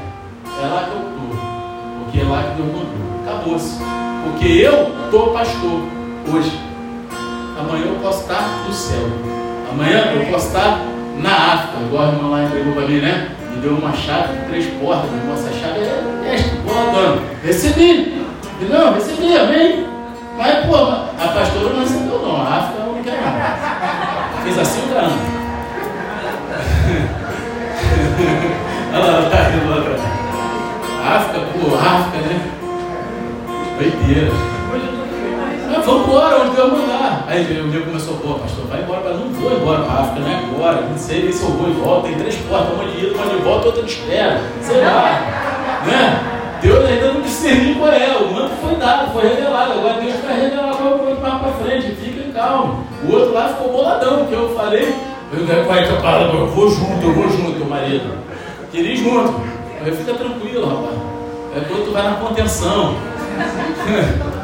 É 0.46 0.68
lá 0.68 0.84
que 0.84 0.92
eu 0.92 1.10
estou. 1.10 2.04
porque 2.04 2.20
é 2.20 2.24
lá 2.24 2.44
que 2.44 2.62
Deus 2.62 2.68
mandou. 2.68 3.24
Acabou-se. 3.24 3.80
Porque 4.26 4.48
eu 4.48 5.06
estou 5.06 5.34
pastor 5.34 5.82
hoje. 6.32 6.60
Amanhã 7.58 7.86
eu 7.88 7.96
posso 7.96 8.22
estar 8.22 8.64
no 8.64 8.72
céu. 8.72 9.10
Amanhã 9.72 10.12
eu 10.14 10.32
posso 10.32 10.50
estar 10.50 10.82
na 11.18 11.54
África. 11.54 11.84
Igual 11.84 12.04
a 12.04 12.08
irmã 12.10 12.30
lá 12.30 12.44
entregou 12.44 12.74
para 12.74 12.88
mim, 12.88 13.00
né? 13.00 13.36
Me 13.56 13.62
deu 13.62 13.76
uma 13.78 13.94
chave 13.94 14.34
três 14.50 14.66
portas. 14.82 15.10
Nossa 15.26 15.50
chave 15.54 15.80
é 15.80 16.34
esta, 16.36 16.56
boa 16.58 16.92
dona. 16.92 17.22
Recebi. 17.42 18.22
Não, 18.70 18.94
recebi, 18.94 19.38
amém? 19.38 19.88
Mas, 20.38 20.66
pô, 20.66 20.76
a 20.76 21.28
pastora 21.34 21.70
não 21.74 21.80
recebeu 21.80 22.20
não. 22.22 22.36
A 22.36 22.58
África 22.58 22.84
não 22.84 23.02
quer 23.02 23.22
nada. 23.22 23.56
Fez 24.44 24.60
assim 24.60 24.82
o 24.82 24.90
caramba. 24.94 25.16
Olha 28.94 29.06
lá, 29.06 29.30
tá 29.30 29.50
indo 29.52 29.70
lá 29.70 29.78
atrás. 29.78 30.02
África, 31.06 31.40
pô, 31.54 31.76
África, 31.76 32.18
né? 32.28 32.36
Doideira. 33.78 34.32
Mas 35.76 35.86
vamos 35.86 36.08
embora, 36.08 36.42
onde 36.42 36.56
Deus 36.56 36.72
mandar. 36.72 37.26
Aí 37.28 37.60
o 37.60 37.66
meu 37.66 37.82
começou, 37.84 38.16
pô, 38.16 38.36
pastor, 38.36 38.66
vai 38.68 38.82
embora, 38.82 39.02
mas 39.04 39.20
não 39.20 39.28
vou 39.28 39.52
embora 39.52 39.84
para 39.84 39.94
África, 39.94 40.20
não 40.22 40.30
é 40.30 40.36
agora. 40.36 40.82
Não 40.82 40.98
sei 40.98 41.32
se 41.34 41.44
eu 41.44 41.50
vou 41.50 41.70
e 41.70 41.74
volto. 41.74 42.06
Tem 42.06 42.16
três 42.16 42.36
portas, 42.36 42.74
uma 42.74 42.86
de 42.86 43.06
ida, 43.06 43.16
uma 43.16 43.26
de 43.26 43.36
volta, 43.44 43.66
outra 43.68 43.84
de 43.84 43.92
espera. 43.92 44.42
Sei 44.62 44.82
lá. 44.82 45.82
Né? 45.86 46.60
Deus 46.62 46.86
ainda 46.86 47.12
não 47.12 47.22
discerniu 47.22 47.76
qual 47.76 47.92
é. 47.92 48.18
O 48.18 48.34
manto 48.34 48.56
foi 48.62 48.76
dado, 48.76 49.12
foi 49.12 49.28
revelado. 49.28 49.74
Agora 49.74 50.02
Deus 50.02 50.16
vai 50.26 50.40
revelar 50.40 50.76
qual 50.76 50.98
foi 50.98 51.14
mais 51.20 51.42
para 51.42 51.52
frente. 51.52 51.96
Fica 51.96 52.32
calmo. 52.32 52.86
O 53.04 53.12
outro 53.12 53.34
lá 53.34 53.50
ficou 53.50 53.74
boladão, 53.74 54.20
porque 54.20 54.36
eu 54.36 54.56
falei. 54.56 54.96
Eu 55.34 55.66
vai 55.66 55.86
palavra, 56.02 56.38
eu 56.38 56.48
vou 56.48 56.70
junto, 56.70 57.04
eu 57.04 57.14
vou 57.14 57.30
junto, 57.30 57.58
teu 57.58 57.68
marido. 57.68 58.18
Queria 58.72 58.94
ir 58.94 58.98
junto. 58.98 59.42
Aí 59.84 59.92
fica 59.92 60.14
tranquilo, 60.14 60.68
rapaz. 60.68 60.96
É 61.58 61.60
quando 61.68 61.86
tu 61.86 61.92
vai 61.92 62.04
na 62.04 62.16
contenção. 62.16 62.96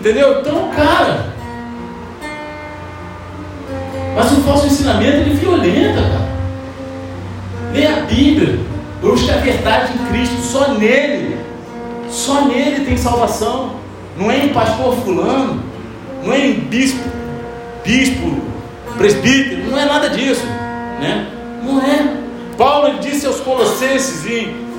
Entendeu? 0.00 0.40
Então, 0.40 0.70
cara. 0.74 1.26
Mas 4.16 4.32
o 4.32 4.36
falso 4.36 4.66
ensinamento 4.66 5.18
ele 5.18 5.34
violenta, 5.34 6.00
cara. 6.00 6.30
Leia 7.74 7.98
a 7.98 8.00
Bíblia. 8.06 8.58
Busca 9.02 9.34
a 9.34 9.36
verdade 9.36 9.92
em 9.92 10.06
Cristo. 10.06 10.40
Só 10.40 10.72
nele. 10.72 11.36
Só 12.08 12.46
nele 12.46 12.86
tem 12.86 12.96
salvação. 12.96 13.76
Não 14.16 14.30
é 14.30 14.46
em 14.46 14.48
pastor 14.48 14.96
fulano. 15.04 15.62
Não 16.24 16.32
é 16.32 16.46
em 16.46 16.54
bispo. 16.54 17.06
Bispo. 17.84 18.40
Presbítero. 18.96 19.70
Não 19.70 19.78
é 19.78 19.84
nada 19.84 20.08
disso. 20.08 20.46
Né? 20.98 21.26
Não 21.62 21.78
é. 21.78 22.16
Paulo 22.56 22.98
disse 23.00 23.26
aos 23.26 23.40
Colossenses 23.40 24.24
em 24.24 24.69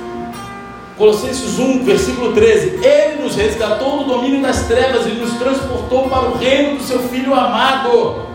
Colossenses 0.96 1.58
1, 1.58 1.84
versículo 1.84 2.32
13: 2.32 2.84
Ele 2.84 3.22
nos 3.22 3.34
resgatou 3.34 3.98
do 3.98 4.04
domínio 4.04 4.42
das 4.42 4.66
trevas 4.66 5.06
e 5.06 5.10
nos 5.10 5.34
transportou 5.34 6.08
para 6.08 6.28
o 6.28 6.36
reino 6.36 6.76
do 6.76 6.82
seu 6.82 7.00
Filho 7.00 7.34
amado. 7.34 8.26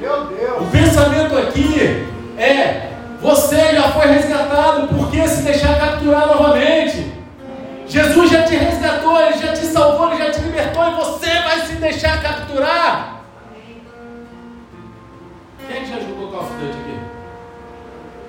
Meu 0.00 0.24
Deus! 0.26 0.62
O 0.62 0.66
pensamento 0.70 1.36
aqui 1.36 2.06
é: 2.38 2.90
você 3.20 3.74
já 3.74 3.82
foi 3.90 4.06
resgatado, 4.06 4.88
por 4.88 5.10
que 5.10 5.28
se 5.28 5.42
deixar 5.42 5.78
capturar 5.78 6.26
novamente? 6.26 7.12
Jesus 7.86 8.30
já 8.30 8.44
te 8.44 8.54
resgatou, 8.56 9.20
Ele 9.20 9.36
já 9.36 9.52
te 9.52 9.66
salvou, 9.66 10.12
Ele 10.12 10.24
já 10.24 10.30
te 10.30 10.40
libertou 10.40 10.88
e 10.88 10.94
você 10.94 11.26
vai 11.26 11.60
se 11.66 11.74
deixar 11.74 12.22
capturar. 12.22 13.24
Quem 15.68 15.84
já 15.84 16.00
jogou 16.00 16.28
Call 16.28 16.40
of 16.40 16.52
Duty 16.54 16.78
aqui? 16.78 16.98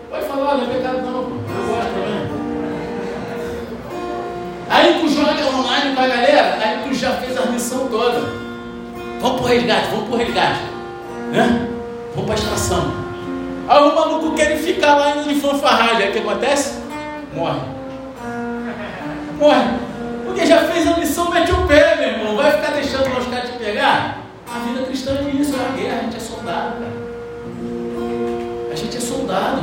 Pode 0.09 0.25
falar, 0.25 0.57
não 0.57 0.63
é 0.63 0.75
pecado 0.75 1.01
não. 1.01 1.21
Eu 1.21 1.67
gosto 1.67 1.93
também. 1.93 2.20
Aí 4.71 5.01
tu 5.01 5.09
joga 5.09 5.45
online 5.53 5.93
com 5.93 6.01
a 6.01 6.07
galera, 6.07 6.57
aí 6.63 6.79
tu 6.87 6.95
já 6.95 7.11
fez 7.15 7.37
a 7.37 7.47
missão 7.47 7.89
toda. 7.89 8.21
Vamos 9.19 9.41
pro 9.41 9.49
resgate, 9.49 9.89
vamos 9.91 10.07
pro 10.07 10.17
resgate. 10.17 10.61
Né? 11.29 11.67
Vamos 12.15 12.25
pra 12.25 12.35
extração. 12.35 12.93
Aí 13.67 13.83
o 13.83 13.93
maluco 13.93 14.33
quer 14.33 14.55
ficar 14.57 14.95
lá 14.95 15.17
em 15.17 15.35
fanfarragem. 15.35 16.03
Aí 16.03 16.09
o 16.09 16.13
que 16.13 16.19
acontece? 16.19 16.79
Morre. 17.35 17.59
Morre. 19.37 19.61
Porque 20.23 20.45
já 20.45 20.59
fez 20.59 20.87
a 20.87 20.97
missão, 20.97 21.29
mete 21.29 21.51
o 21.51 21.67
pé, 21.67 21.97
meu 21.97 22.07
irmão. 22.07 22.37
Vai 22.37 22.51
ficar 22.53 22.71
deixando 22.71 23.19
os 23.19 23.27
caras 23.27 23.51
te 23.51 23.57
pegar? 23.57 24.19
A 24.47 24.59
vida 24.59 24.85
cristã 24.85 25.11
é 25.11 25.35
isso, 25.35 25.53
é 25.53 25.65
a 25.65 25.77
guerra, 25.77 25.99
a 25.99 26.03
gente 26.03 26.15
é 26.15 26.19
soldado, 26.19 26.75
cara. 26.79 28.71
A 28.71 28.75
gente 28.75 28.95
é 28.95 29.01
soldado. 29.01 29.61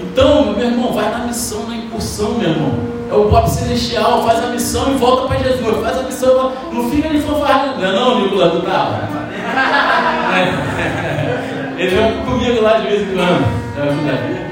Então, 0.00 0.52
meu 0.52 0.66
irmão, 0.66 0.92
vai 0.92 1.12
na 1.12 1.18
missão, 1.26 1.68
na 1.68 1.76
incursão, 1.76 2.32
meu 2.34 2.50
irmão 2.50 3.01
é 3.12 3.16
o 3.16 3.26
pop 3.26 3.48
celestial, 3.48 4.24
faz 4.24 4.42
a 4.42 4.48
missão 4.48 4.90
e 4.90 4.96
volta 4.96 5.28
para 5.28 5.38
Jesus. 5.38 5.80
Faz 5.82 5.98
a 5.98 6.02
missão, 6.02 6.52
não 6.72 6.90
fica 6.90 7.10
de 7.10 7.20
fanfarra. 7.20 7.76
Não 7.78 7.92
não, 7.92 8.22
Nicolas, 8.22 8.52
do 8.52 8.62
carro. 8.62 8.96
Ele 11.76 11.96
vai 11.96 12.12
comigo 12.24 12.62
lá 12.62 12.78
de 12.78 12.86
vez 12.86 13.02
em 13.02 13.14
quando. 13.14 13.44
É 13.76 14.48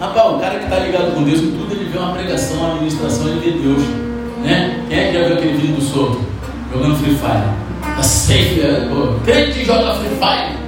Rapaz, 0.00 0.34
o 0.34 0.38
cara 0.38 0.58
que 0.58 0.64
está 0.64 0.78
ligado 0.78 1.14
com 1.14 1.22
Deus, 1.24 1.40
tudo 1.40 1.72
ele 1.72 1.90
vê 1.90 1.98
uma 1.98 2.12
pregação, 2.12 2.58
uma 2.58 2.70
administração, 2.72 3.26
ele 3.28 3.40
vê 3.40 3.50
Deus. 3.58 3.82
Né? 4.42 4.84
Quem 4.88 4.98
é 4.98 5.08
que 5.08 5.14
já 5.18 5.24
viu 5.26 5.36
aquele 5.36 5.56
vídeo 5.56 5.76
do 5.76 5.82
solto? 5.82 6.20
Jogando 6.72 6.96
Free 6.96 7.16
Fire. 7.16 7.42
Tá 7.96 8.02
safe, 8.02 8.60
é, 8.60 8.88
pô. 8.88 9.14
Crente 9.24 9.64
joga 9.64 9.94
Free 9.94 10.10
Fire. 10.10 10.67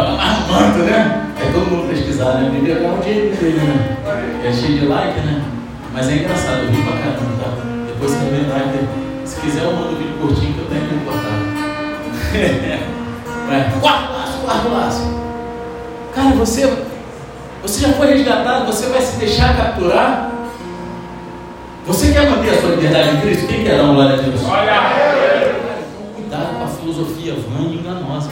Manto, 0.00 0.78
né? 0.78 1.28
É 1.38 1.52
todo 1.52 1.70
mundo 1.70 1.88
pesquisar, 1.90 2.34
né? 2.34 2.50
Bíblia 2.50 2.76
é 2.76 2.88
um 2.88 3.00
dinheiro 3.00 3.36
dele, 3.36 3.60
né? 3.60 3.98
É 4.42 4.50
cheio 4.50 4.80
de 4.80 4.86
like, 4.86 5.20
né? 5.20 5.42
Mas 5.92 6.08
é 6.08 6.14
engraçado, 6.14 6.62
eu 6.62 6.70
ri 6.70 6.82
pra 6.82 6.92
caramba, 6.92 7.44
tá? 7.44 7.50
Depois 7.86 8.10
você 8.12 8.24
vê 8.30 8.50
like. 8.50 8.88
Se 9.26 9.40
quiser, 9.40 9.64
eu 9.64 9.72
mando 9.74 9.90
um 9.90 9.96
vídeo 9.96 10.14
curtinho 10.18 10.54
que 10.54 10.60
eu 10.60 10.66
tenho 10.66 10.88
que 10.88 11.04
cortar. 11.04 11.32
é. 13.52 13.80
Quarto 13.80 14.12
laço, 14.12 14.38
quarto 14.38 14.68
laço. 14.72 15.22
Cara, 16.14 16.30
você, 16.36 16.72
você 17.60 17.86
já 17.86 17.92
foi 17.92 18.06
resgatado, 18.14 18.66
você 18.66 18.86
vai 18.86 19.02
se 19.02 19.18
deixar 19.18 19.54
capturar? 19.54 20.30
Você 21.86 22.12
quer 22.12 22.30
manter 22.30 22.50
a 22.50 22.60
sua 22.62 22.70
liberdade 22.70 23.16
em 23.16 23.20
Cristo? 23.20 23.46
Quem 23.46 23.64
quer 23.64 23.76
dar 23.76 23.84
uma 23.84 23.94
glória 23.94 24.14
a 24.14 24.22
Deus? 24.22 24.40
Olha! 24.42 24.72
Cuidado 26.14 26.58
com 26.58 26.64
a 26.64 26.68
filosofia 26.68 27.34
vã 27.34 27.64
e 27.64 27.74
enganosa. 27.76 28.30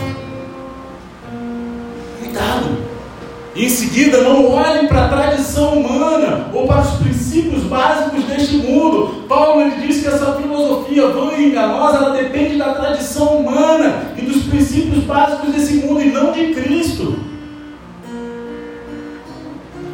Em 3.55 3.69
seguida, 3.69 4.23
não 4.23 4.53
olhem 4.53 4.87
para 4.87 5.07
a 5.07 5.09
tradição 5.09 5.81
humana 5.81 6.51
ou 6.53 6.69
para 6.69 6.83
os 6.83 6.91
princípios 6.99 7.65
básicos 7.65 8.25
deste 8.25 8.59
mundo. 8.59 9.25
Paulo 9.29 9.69
diz 9.81 10.03
que 10.03 10.09
essa 10.09 10.35
filosofia 10.35 11.09
vã 11.09 11.33
e 11.37 11.49
enganosa 11.49 11.97
ela 11.97 12.11
depende 12.11 12.57
da 12.57 12.75
tradição 12.75 13.39
humana 13.39 14.13
e 14.17 14.23
dos 14.23 14.45
princípios 14.45 15.03
básicos 15.03 15.53
desse 15.53 15.75
mundo 15.75 16.01
e 16.01 16.13
não 16.13 16.33
de 16.33 16.55
Cristo. 16.55 17.19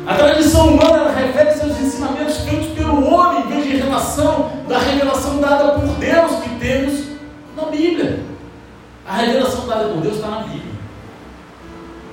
A 0.07 0.15
tradição 0.15 0.69
humana 0.69 1.11
refere-se 1.11 1.63
aos 1.63 1.81
ensinamentos 1.81 2.37
feitos 2.37 2.69
pelo 2.77 3.05
homem 3.07 3.43
em 3.43 3.49
vez 3.49 3.65
de 3.65 3.77
relação 3.79 4.51
da 4.69 4.79
revelação 4.79 5.41
dada 5.41 5.81
por 5.81 5.89
Deus 5.97 6.33
que 6.43 6.51
temos 6.61 7.05
na 7.57 7.65
Bíblia. 7.71 8.23
A 9.09 9.17
revelação 9.17 9.67
dada 9.67 9.89
por 9.89 10.03
Deus 10.03 10.17
está 10.17 10.29
na 10.29 10.41
Bíblia. 10.43 10.75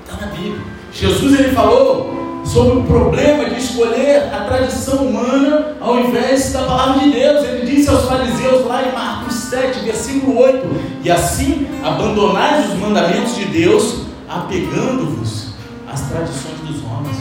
Está 0.05 0.25
na 0.25 0.31
Bíblia. 0.31 0.72
Jesus 0.93 1.39
ele 1.39 1.49
falou 1.53 2.41
sobre 2.45 2.77
o 2.77 2.83
problema 2.83 3.49
de 3.49 3.57
escolher 3.57 4.29
a 4.31 4.45
tradição 4.45 5.07
humana 5.07 5.75
ao 5.81 5.99
invés 5.99 6.53
da 6.53 6.63
palavra 6.63 6.99
de 6.99 7.11
Deus. 7.11 7.43
Ele 7.45 7.65
disse 7.65 7.89
aos 7.89 8.05
fariseus 8.05 8.65
lá 8.67 8.87
em 8.87 8.91
Marcos 8.91 9.33
7, 9.33 9.79
versículo 9.79 10.39
8: 10.39 10.67
E 11.03 11.09
assim 11.09 11.67
abandonais 11.83 12.71
os 12.71 12.79
mandamentos 12.79 13.35
de 13.35 13.45
Deus, 13.45 14.01
apegando-vos 14.29 15.53
às 15.91 16.01
tradições 16.01 16.59
dos 16.59 16.83
homens. 16.83 17.17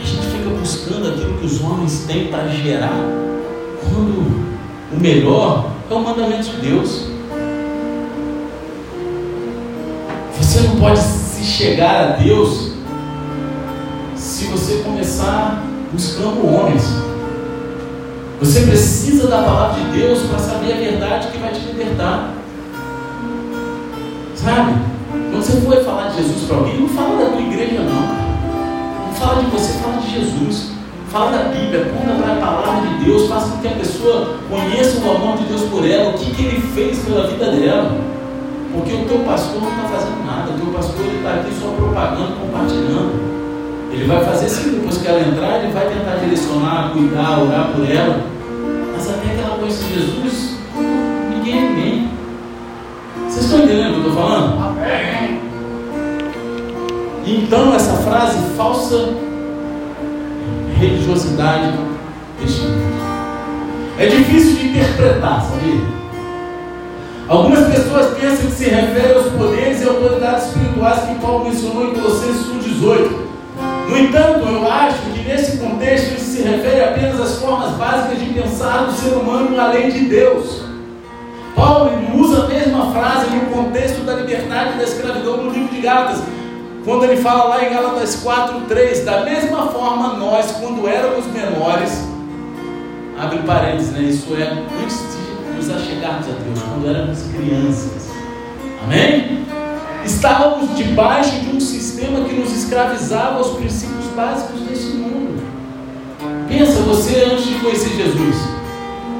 A 0.00 0.04
gente 0.04 0.26
fica 0.26 0.50
buscando 0.50 1.08
aquilo 1.08 1.38
que 1.38 1.46
os 1.46 1.62
homens 1.62 2.04
têm 2.08 2.28
para 2.28 2.48
gerar, 2.48 2.98
quando 3.80 4.48
o 4.92 5.00
melhor 5.00 5.70
é 5.88 5.94
o 5.94 6.00
mandamento 6.00 6.50
de 6.50 6.68
Deus. 6.68 7.06
Você 10.36 10.60
não 10.60 10.76
pode 10.76 11.00
se 11.38 11.44
chegar 11.44 12.00
a 12.00 12.06
Deus 12.16 12.72
se 14.16 14.46
você 14.46 14.82
começar 14.82 15.62
buscando 15.92 16.44
homens. 16.44 16.82
Você 18.40 18.62
precisa 18.62 19.28
da 19.28 19.42
palavra 19.42 19.80
de 19.80 19.98
Deus 19.98 20.20
para 20.22 20.38
saber 20.38 20.72
a 20.72 20.76
verdade 20.76 21.28
que 21.28 21.38
vai 21.38 21.52
te 21.52 21.60
libertar. 21.60 22.34
Sabe? 24.34 24.74
Quando 25.10 25.42
você 25.42 25.60
for 25.60 25.84
falar 25.84 26.08
de 26.08 26.22
Jesus 26.22 26.44
para 26.48 26.56
alguém, 26.56 26.80
não 26.80 26.88
fala 26.88 27.24
da 27.24 27.30
tua 27.30 27.40
igreja, 27.40 27.80
não. 27.80 29.06
Não 29.06 29.14
fala 29.14 29.42
de 29.42 29.50
você, 29.50 29.78
fala 29.78 30.00
de 30.00 30.10
Jesus. 30.10 30.72
Fala 31.10 31.30
da 31.30 31.44
Bíblia, 31.44 31.86
conta 31.86 32.20
para 32.20 32.32
a 32.32 32.36
palavra 32.36 32.88
de 32.88 33.04
Deus, 33.04 33.28
faça 33.28 33.52
com 33.52 33.58
que 33.58 33.68
a 33.68 33.72
pessoa 33.72 34.38
conheça 34.50 35.00
o 35.00 35.16
amor 35.16 35.38
de 35.38 35.44
Deus 35.44 35.62
por 35.62 35.88
ela, 35.88 36.10
o 36.10 36.18
que, 36.18 36.30
que 36.32 36.42
ele 36.44 36.60
fez 36.74 36.98
pela 36.98 37.26
vida 37.28 37.50
dela. 37.52 38.17
Porque 38.72 38.92
o 38.92 39.04
teu 39.06 39.18
pastor 39.20 39.60
não 39.60 39.68
está 39.70 39.88
fazendo 39.88 40.26
nada, 40.26 40.50
o 40.50 40.58
teu 40.58 40.72
pastor 40.72 41.06
está 41.06 41.34
aqui 41.34 41.52
só 41.60 41.68
propagando, 41.68 42.40
compartilhando. 42.40 43.28
Ele 43.92 44.06
vai 44.06 44.24
fazer 44.24 44.48
sim, 44.48 44.70
depois 44.72 44.98
que 44.98 45.08
ela 45.08 45.20
entrar, 45.20 45.58
ele 45.62 45.72
vai 45.72 45.88
tentar 45.88 46.16
direcionar, 46.16 46.90
cuidar, 46.92 47.42
orar 47.42 47.72
por 47.74 47.90
ela. 47.90 48.20
Mas 48.94 49.10
até 49.10 49.34
que 49.34 49.40
ela 49.40 49.56
conheça 49.56 49.84
Jesus, 49.84 50.58
ninguém 51.30 51.58
é 51.58 51.60
ninguém. 51.60 52.10
Vocês 53.28 53.44
estão 53.44 53.64
entendendo 53.64 53.90
o 53.90 54.00
que 54.00 54.06
eu 54.06 54.08
estou 54.08 54.22
falando? 54.22 54.62
Amém. 54.62 55.40
Então 57.26 57.74
essa 57.74 57.94
frase 57.98 58.38
falsa 58.56 59.14
religiosidade. 60.78 61.74
É 63.98 64.06
difícil 64.06 64.54
de 64.54 64.68
interpretar, 64.68 65.42
sabia? 65.42 65.97
Algumas 67.28 67.66
pessoas 67.68 68.18
pensam 68.18 68.46
que 68.46 68.52
se 68.52 68.70
refere 68.70 69.12
aos 69.12 69.26
poderes 69.32 69.82
e 69.82 69.84
autoridades 69.86 70.46
espirituais 70.46 71.00
que 71.00 71.14
Paulo 71.16 71.44
mencionou 71.44 71.90
em 71.90 71.94
Colossenses 71.94 72.46
1,18. 72.46 73.10
No 73.86 73.98
entanto, 73.98 74.48
eu 74.48 74.72
acho 74.72 74.98
que 75.12 75.28
nesse 75.28 75.58
contexto 75.58 76.14
isso 76.14 76.24
se 76.24 76.42
refere 76.42 76.84
apenas 76.84 77.20
às 77.20 77.36
formas 77.36 77.72
básicas 77.72 78.18
de 78.18 78.32
pensar 78.32 78.86
do 78.86 78.92
ser 78.92 79.12
humano 79.12 79.60
além 79.60 79.90
de 79.90 80.06
Deus. 80.06 80.62
Paulo 81.54 81.90
usa 82.14 82.44
a 82.44 82.48
mesma 82.48 82.92
frase 82.92 83.26
no 83.36 83.54
contexto 83.54 84.06
da 84.06 84.14
liberdade 84.14 84.74
e 84.74 84.78
da 84.78 84.84
escravidão 84.84 85.36
no 85.36 85.50
livro 85.50 85.68
de 85.68 85.82
Gálatas, 85.82 86.22
quando 86.82 87.04
ele 87.04 87.18
fala 87.18 87.44
lá 87.44 87.62
em 87.62 87.68
Gálatas 87.68 88.24
4,3, 88.24 89.04
da 89.04 89.24
mesma 89.24 89.66
forma 89.66 90.14
nós, 90.14 90.52
quando 90.52 90.88
éramos 90.88 91.26
menores, 91.26 92.08
abre 93.20 93.40
parênteses, 93.40 93.90
né? 93.90 94.00
Isso 94.00 94.34
é 94.34 94.44
antes 94.82 95.17
nos 95.58 95.70
achegarmos 95.70 96.26
a 96.26 96.30
Deus, 96.30 96.62
quando 96.62 96.88
éramos 96.88 97.22
crianças. 97.22 98.10
Amém? 98.84 99.44
Estávamos 100.04 100.76
debaixo 100.76 101.40
de 101.40 101.50
um 101.50 101.60
sistema 101.60 102.24
que 102.24 102.34
nos 102.34 102.56
escravizava 102.56 103.38
aos 103.38 103.56
princípios 103.56 104.06
básicos 104.16 104.60
deste 104.62 104.96
mundo. 104.96 105.42
Pensa 106.48 106.80
você 106.82 107.24
antes 107.24 107.46
de 107.46 107.54
conhecer 107.56 107.90
Jesus. 107.90 108.36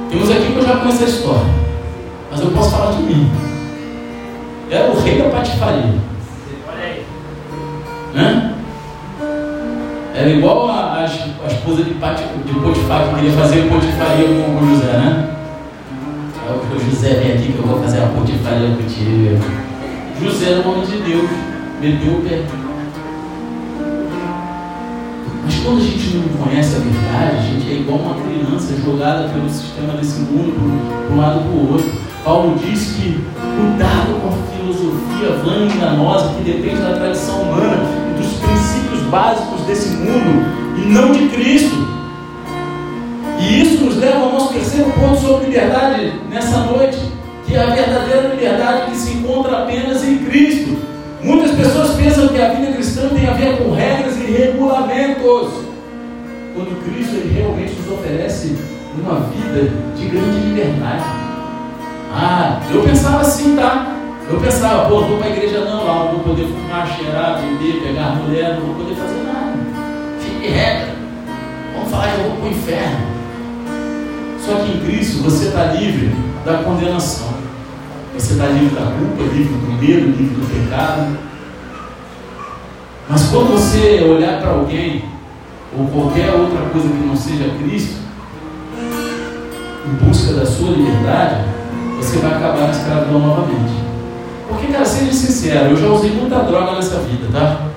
Temos 0.09 0.31
aqui 0.31 0.51
que 0.51 0.57
eu 0.57 0.65
já 0.65 0.77
conheço 0.77 1.03
a 1.03 1.07
história, 1.07 1.53
mas 2.31 2.39
eu 2.39 2.51
posso 2.51 2.71
falar 2.71 2.91
de 2.93 3.03
mim. 3.03 3.29
Era 4.71 4.89
o 4.89 4.99
rei 4.99 5.21
da 5.21 5.29
patifaria. 5.29 5.93
Olha 6.67 6.85
aí. 6.85 7.05
Hã? 8.15 8.53
Era 10.15 10.29
igual 10.29 10.69
a, 10.69 10.73
a, 10.73 11.01
a 11.01 11.47
esposa 11.47 11.83
de, 11.83 11.93
Pati, 11.95 12.23
de 12.45 12.53
Potifar 12.53 13.09
que 13.09 13.15
queria 13.15 13.31
fazer 13.33 13.69
potifaria 13.69 14.27
com 14.27 14.63
o 14.63 14.69
José, 14.69 14.91
né? 14.93 15.38
O 16.53 16.79
José 16.89 17.13
vem 17.15 17.33
aqui 17.33 17.53
que 17.53 17.59
eu 17.59 17.67
vou 17.67 17.81
fazer 17.81 17.99
uma 17.99 18.09
potifaria 18.09 18.69
contigo. 18.69 19.39
José 20.21 20.51
era 20.51 20.67
um 20.67 20.71
homem 20.71 20.85
de 20.85 20.97
Deus, 20.97 21.29
meteu 21.79 22.13
o 22.13 22.21
pé. 22.21 22.43
Mas 25.45 25.55
quando 25.59 25.77
a 25.77 25.83
gente 25.83 26.17
não 26.17 26.45
conhece 26.45 26.75
a 26.75 26.79
verdade, 26.79 27.37
a 27.37 27.41
gente 27.41 27.69
é 27.69 27.73
igual 27.75 27.99
uma 27.99 28.15
criança 28.15 28.75
jogada 28.83 29.29
pelo 29.29 29.49
sistema 29.49 29.93
desse 29.93 30.19
mundo 30.21 30.53
para 31.07 31.15
um 31.15 31.19
lado 31.19 31.39
para 31.39 31.51
o 31.51 31.71
outro. 31.71 31.91
Paulo 32.23 32.59
diz 32.59 32.93
que 32.93 33.23
cuidado 33.39 34.19
com 34.21 34.27
a 34.27 34.31
filosofia 34.55 35.37
vã 35.43 35.65
e 35.65 35.75
enganosa 35.75 36.33
que 36.35 36.43
depende 36.43 36.81
da 36.81 36.93
tradição 36.93 37.41
humana 37.41 37.77
e 38.11 38.21
dos 38.21 38.33
princípios 38.33 39.01
básicos 39.09 39.61
desse 39.61 39.89
mundo 39.95 40.45
e 40.77 40.89
não 40.89 41.11
de 41.11 41.29
Cristo. 41.29 41.98
E 43.39 43.61
isso 43.61 43.83
nos 43.85 43.95
leva 43.95 44.19
ao 44.19 44.33
nosso 44.33 44.53
terceiro 44.53 44.91
ponto 44.91 45.19
sobre 45.19 45.45
liberdade 45.45 46.13
nessa 46.29 46.57
noite, 46.59 46.99
que 47.45 47.55
é 47.55 47.63
a 47.63 47.73
verdadeira 47.73 48.27
liberdade 48.27 48.91
que 48.91 48.97
se 48.97 49.13
encontra 49.13 49.63
apenas 49.63 50.03
em 50.03 50.17
Cristo. 50.19 50.77
Muitas 51.21 51.51
pessoas 51.51 51.95
pensam 51.95 52.27
que 52.27 52.41
a 52.41 52.49
vida 52.49 52.73
cristã 52.73 53.09
tem 53.09 53.27
a 53.27 53.33
ver 53.33 53.57
com 53.57 53.71
regras 53.71 54.15
e 54.17 54.31
regulamentos, 54.31 55.51
quando 56.53 56.83
Cristo 56.83 57.15
ele 57.15 57.33
realmente 57.33 57.73
nos 57.73 57.99
oferece 57.99 58.57
uma 58.97 59.21
vida 59.21 59.71
de 59.95 60.05
grande 60.05 60.39
liberdade. 60.47 61.03
Ah, 62.13 62.59
eu 62.73 62.83
pensava 62.83 63.21
assim, 63.21 63.55
tá? 63.55 63.95
Eu 64.29 64.39
pensava, 64.39 64.89
pô, 64.89 65.01
não 65.01 65.07
vou 65.07 65.17
para 65.17 65.27
a 65.27 65.29
igreja 65.31 65.65
não, 65.65 65.85
lá 65.85 66.05
não 66.05 66.11
vou 66.11 66.19
poder 66.19 66.45
fumar, 66.45 66.87
cheirar, 66.87 67.41
beber, 67.41 67.81
pegar 67.81 68.15
mulher, 68.15 68.55
não 68.55 68.67
vou 68.67 68.75
poder 68.75 68.95
fazer 68.95 69.23
nada. 69.23 69.57
Fique 70.19 70.47
regra. 70.47 70.89
Vamos 71.73 71.89
falar 71.89 72.13
eu 72.13 72.23
vou 72.25 72.35
para 72.37 72.45
o 72.45 72.51
inferno. 72.51 73.18
Só 74.49 74.55
que 74.55 74.71
em 74.71 74.79
Cristo 74.79 75.21
você 75.21 75.49
está 75.49 75.65
livre 75.65 76.11
da 76.43 76.63
condenação. 76.63 77.29
Você 78.17 78.33
está 78.33 78.47
livre 78.47 78.73
da 78.75 78.81
culpa, 78.81 79.21
livre 79.31 79.53
do 79.53 79.71
medo, 79.73 80.07
livre 80.07 80.35
do 80.35 80.47
pecado. 80.47 81.15
Mas 83.07 83.27
quando 83.27 83.51
você 83.51 84.03
olhar 84.09 84.41
para 84.41 84.49
alguém, 84.49 85.05
ou 85.77 85.85
qualquer 85.85 86.33
outra 86.33 86.61
coisa 86.71 86.87
que 86.87 87.05
não 87.05 87.15
seja 87.15 87.53
Cristo, 87.59 87.99
em 89.85 90.03
busca 90.03 90.33
da 90.33 90.45
sua 90.47 90.71
liberdade, 90.71 91.45
você 91.97 92.17
vai 92.17 92.31
acabar 92.31 92.71
na 92.71 93.19
novamente. 93.19 93.73
Porque, 94.47 94.65
cara, 94.73 94.83
seja 94.83 95.13
sincero, 95.13 95.69
eu 95.69 95.77
já 95.77 95.87
usei 95.89 96.09
muita 96.09 96.39
droga 96.39 96.73
nessa 96.73 96.97
vida, 97.01 97.27
tá? 97.31 97.67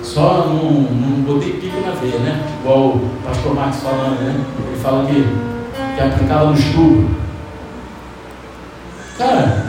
Só 0.00 0.46
não, 0.46 0.70
não 0.70 1.22
botei 1.22 1.54
pico 1.54 1.80
na 1.80 1.90
veia, 1.90 2.20
né? 2.20 2.40
Igual 2.60 2.90
o 2.90 3.10
pastor 3.24 3.52
Marcos 3.52 3.80
falando, 3.80 4.20
né? 4.20 4.40
Ele 4.68 4.80
fala 4.80 5.06
que 5.06 5.49
que 5.96 6.02
aplicava 6.02 6.46
no 6.46 6.54
estupro. 6.54 7.10
Cara, 9.18 9.66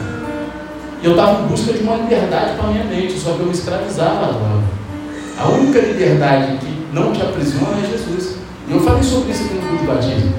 eu 1.02 1.10
estava 1.10 1.42
em 1.42 1.46
busca 1.46 1.72
de 1.72 1.82
uma 1.82 1.96
liberdade 1.96 2.56
para 2.56 2.68
a 2.68 2.72
minha 2.72 2.84
mente, 2.84 3.18
só 3.18 3.32
que 3.32 3.40
eu 3.40 3.46
me 3.46 3.52
escravizava 3.52 4.26
agora. 4.26 4.62
A 5.38 5.48
única 5.48 5.80
liberdade 5.80 6.58
que 6.58 6.86
não 6.92 7.12
te 7.12 7.20
aprisiona 7.20 7.78
é 7.82 7.90
Jesus. 7.90 8.36
E 8.68 8.72
eu 8.72 8.80
falei 8.80 9.02
sobre 9.02 9.32
isso 9.32 9.44
aqui 9.44 9.54
no 9.54 9.60
culto 9.62 9.78
de 9.78 9.86
batismo. 9.86 10.32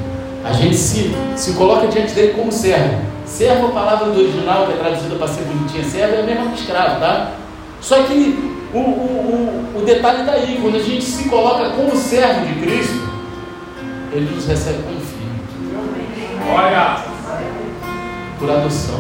A 0.46 0.54
gente 0.54 0.76
se, 0.76 1.14
se 1.36 1.54
coloca 1.54 1.88
diante 1.88 2.14
dele 2.14 2.34
como 2.34 2.52
servo. 2.52 3.02
Servo, 3.26 3.68
a 3.68 3.72
palavra 3.72 4.12
do 4.12 4.20
original, 4.20 4.68
que 4.68 4.74
é 4.74 4.76
traduzida 4.78 5.16
para 5.16 5.28
ser 5.28 5.44
bonitinha, 5.44 5.84
servo 5.84 6.16
é 6.16 6.20
a 6.22 6.24
mesma 6.24 6.52
que 6.52 6.62
escravo, 6.62 7.00
tá? 7.00 7.32
Só 7.82 8.04
que 8.04 8.54
o, 8.74 8.78
o, 8.78 8.82
o, 8.82 9.82
o 9.82 9.86
detalhe 9.86 10.22
está 10.22 10.34
aí, 10.34 10.60
quando 10.62 10.78
a 10.78 10.84
gente 10.84 11.04
se 11.04 11.30
coloca 11.30 11.70
como 11.72 11.96
servo 11.96 12.46
de 12.46 12.54
Cristo, 12.62 13.10
ele 14.12 14.36
nos 14.36 14.46
recebe 14.46 14.84
como 14.84 15.03
Olha! 16.50 16.98
Por 18.40 18.50
adoção. 18.50 19.00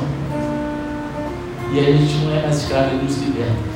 E 1.71 1.79
aí 1.79 1.93
a 1.93 1.97
gente 1.97 2.25
não 2.25 2.35
é 2.35 2.41
mais 2.41 2.61
escravo, 2.61 2.91
ele 2.91 3.03
nos 3.03 3.17
liberta. 3.17 3.73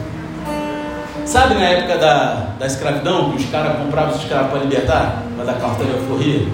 Sabe 1.26 1.56
na 1.56 1.66
época 1.66 1.98
da, 1.98 2.54
da 2.58 2.66
escravidão, 2.68 3.32
que 3.32 3.44
os 3.44 3.50
caras 3.50 3.78
compravam 3.80 4.16
os 4.16 4.22
escravos 4.22 4.52
para 4.52 4.60
libertar? 4.60 5.24
Para 5.36 5.46
dar 5.46 5.60
carta 5.60 5.84
de 5.84 5.92
alforria? 5.92 6.48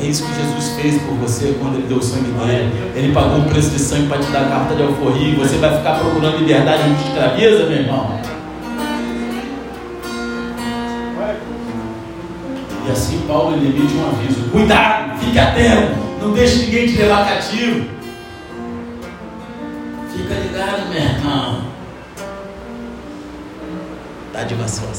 É 0.00 0.04
isso 0.04 0.24
que 0.26 0.34
Jesus 0.34 0.80
fez 0.80 1.02
por 1.02 1.14
você 1.14 1.56
quando 1.60 1.76
ele 1.76 1.86
deu 1.86 1.98
o 1.98 2.02
sangue 2.02 2.30
dele. 2.30 2.92
Ele 2.94 3.12
pagou 3.12 3.38
o 3.38 3.44
preço 3.44 3.70
de 3.70 3.78
sangue 3.78 4.06
para 4.08 4.18
te 4.18 4.30
dar 4.30 4.42
a 4.42 4.48
carta 4.48 4.74
de 4.74 4.82
alforria. 4.82 5.28
E 5.28 5.34
você 5.34 5.56
vai 5.56 5.76
ficar 5.76 5.98
procurando 5.98 6.38
liberdade 6.38 6.82
onde 6.88 7.02
te 7.02 7.08
escraviza, 7.08 7.66
meu 7.66 7.78
irmão? 7.78 8.20
E 12.86 12.90
assim 12.90 13.24
Paulo 13.26 13.56
ele 13.56 13.76
emite 13.76 13.94
um 13.94 14.08
aviso: 14.08 14.50
cuidado, 14.50 15.18
fique 15.18 15.38
atento, 15.38 16.03
não 16.24 16.32
deixe 16.32 16.64
ninguém 16.64 16.86
te 16.86 16.96
levar 16.96 17.28
cativo. 17.28 17.86
Fica 20.16 20.34
ligado, 20.34 20.88
meu 20.88 21.02
irmão. 21.02 21.64
Tá 24.32 24.42
de 24.44 24.54
vassoura, 24.54 24.92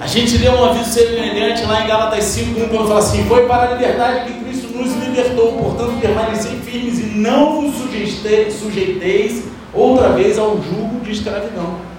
A 0.00 0.06
gente 0.06 0.36
lê 0.36 0.50
um 0.50 0.64
aviso 0.66 0.90
semelhante 0.90 1.64
lá 1.64 1.82
em 1.82 1.86
Gálatas 1.86 2.24
5, 2.24 2.60
1, 2.60 2.68
quando 2.68 2.88
fala 2.88 3.00
assim: 3.00 3.24
Foi 3.24 3.46
para 3.46 3.70
a 3.70 3.74
liberdade 3.74 4.30
que 4.30 4.44
Cristo 4.44 4.76
nos 4.76 4.92
libertou, 4.92 5.52
portanto, 5.52 5.98
permanecei 6.00 6.56
firmes 6.58 6.98
e 6.98 7.06
não 7.06 7.62
vos 7.62 7.74
sujeiteis 7.74 9.44
outra 9.72 10.10
vez 10.10 10.38
ao 10.38 10.62
jugo 10.62 11.00
de 11.02 11.12
escravidão. 11.12 11.94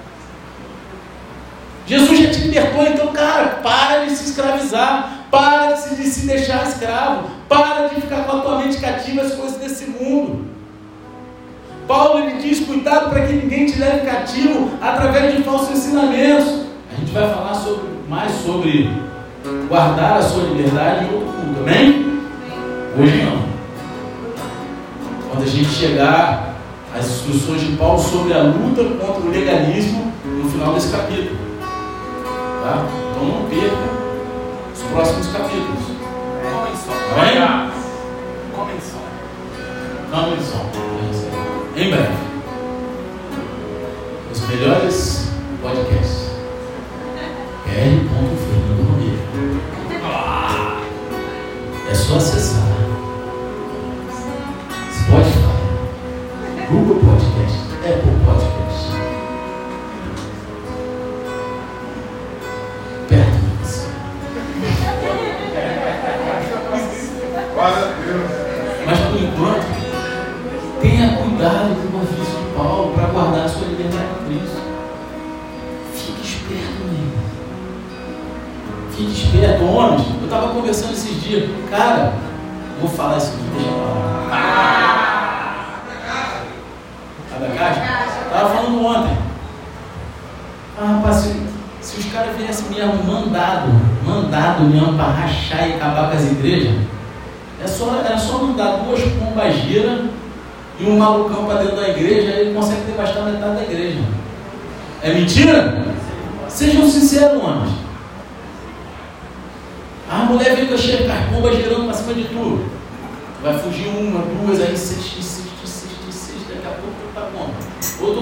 Jesus 1.87 2.19
já 2.19 2.31
te 2.31 2.39
libertou, 2.39 2.83
então, 2.83 3.07
cara, 3.07 3.59
para 3.61 4.05
de 4.05 4.15
se 4.15 4.29
escravizar, 4.29 5.14
para 5.31 5.73
de 5.73 5.81
se, 5.81 5.95
de 5.95 6.03
se 6.03 6.27
deixar 6.27 6.67
escravo, 6.67 7.29
para 7.47 7.87
de 7.87 8.01
ficar 8.01 8.23
com 8.25 8.37
a 8.37 8.41
tua 8.41 8.59
mente 8.59 8.77
cativa 8.77 9.21
às 9.21 9.33
coisas 9.33 9.57
desse 9.57 9.87
mundo. 9.87 10.45
Paulo 11.87 12.19
ele 12.19 12.41
diz: 12.41 12.65
cuidado 12.65 13.09
para 13.09 13.25
que 13.25 13.33
ninguém 13.33 13.65
te 13.65 13.77
leve 13.79 14.05
cativo 14.05 14.71
através 14.81 15.35
de 15.35 15.43
falsos 15.43 15.71
ensinamentos. 15.71 16.65
A 16.91 16.99
gente 16.99 17.11
vai 17.11 17.29
falar 17.29 17.53
sobre, 17.55 17.89
mais 18.09 18.31
sobre 18.31 18.89
guardar 19.67 20.17
a 20.17 20.21
sua 20.21 20.43
liberdade 20.43 21.05
em 21.05 21.13
outro 21.13 21.33
culto, 21.33 21.59
amém? 21.61 22.21
Hoje 22.97 23.23
não. 23.23 23.45
Quando 25.29 25.43
a 25.43 25.47
gente 25.47 25.69
chegar 25.69 26.55
às 26.97 27.05
instruções 27.05 27.61
de 27.61 27.75
Paulo 27.75 27.99
sobre 27.99 28.33
a 28.33 28.43
luta 28.43 28.83
contra 28.83 29.21
o 29.21 29.29
legalismo 29.29 30.11
no 30.25 30.49
final 30.49 30.73
desse 30.73 30.91
capítulo. 30.91 31.37
Tá? 32.63 32.85
Então 33.11 33.25
não 33.27 33.49
perca 33.49 34.04
os 34.75 34.81
próximos 34.91 35.27
capítulos. 35.27 35.85
Comem 36.51 36.75
só. 36.75 36.91
É? 36.93 37.37
Amém? 37.37 37.71
Comem 38.53 38.79
só. 38.81 38.99
Comem 40.11 40.41
só. 40.41 41.79
Em 41.79 41.89
breve. 41.89 42.13
Os 44.31 44.47
melhores 44.47 45.29
podcasts. 45.61 46.25
R. 47.67 48.09
Fernando 48.09 48.83
Romero. 48.89 49.61
Ah! 50.03 50.81
É 51.89 51.95
só 51.95 52.17
acessar. 52.17 52.63
Spotify, 54.91 56.67
Google 56.69 56.99
Podcast, 56.99 57.59
Apple 57.83 58.25
Podcast. 58.25 58.64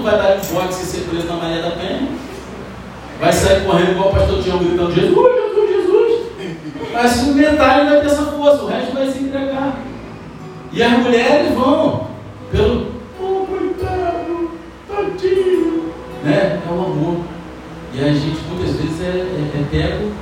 Vai 0.04 0.18
dar 0.18 0.36
em 0.36 0.54
boxe 0.54 0.82
e 0.82 0.86
ser 0.86 1.08
preso 1.08 1.26
na 1.26 1.36
Maria 1.36 1.62
da 1.62 1.70
Penha, 1.70 2.08
vai 3.18 3.32
sair 3.32 3.64
correndo 3.64 3.92
igual 3.92 4.10
o 4.10 4.12
pastor 4.12 4.42
Tião 4.42 4.58
gritando 4.58 4.92
Jesus, 4.92 5.16
Jesus, 5.16 5.70
Jesus. 5.70 6.20
Mas 6.92 7.22
o 7.22 7.34
metade 7.34 7.88
vai 7.88 8.00
ter 8.00 8.06
essa 8.06 8.22
força, 8.26 8.62
o 8.62 8.66
resto 8.66 8.92
vai 8.92 9.10
se 9.10 9.24
entregar. 9.24 9.78
E 10.70 10.82
as 10.82 10.98
mulheres 10.98 11.54
vão 11.54 12.08
pelo, 12.52 12.92
oh 13.18 13.46
coitado, 13.46 14.50
tadinho, 14.86 15.92
né? 16.22 16.60
É 16.64 16.70
o 16.70 16.84
amor. 16.84 17.20
E 17.94 18.00
a 18.00 18.12
gente 18.12 18.40
muitas 18.48 18.76
vezes 18.76 19.00
é, 19.00 19.06
é, 19.06 19.60
é 19.60 19.66
pego 19.70 20.12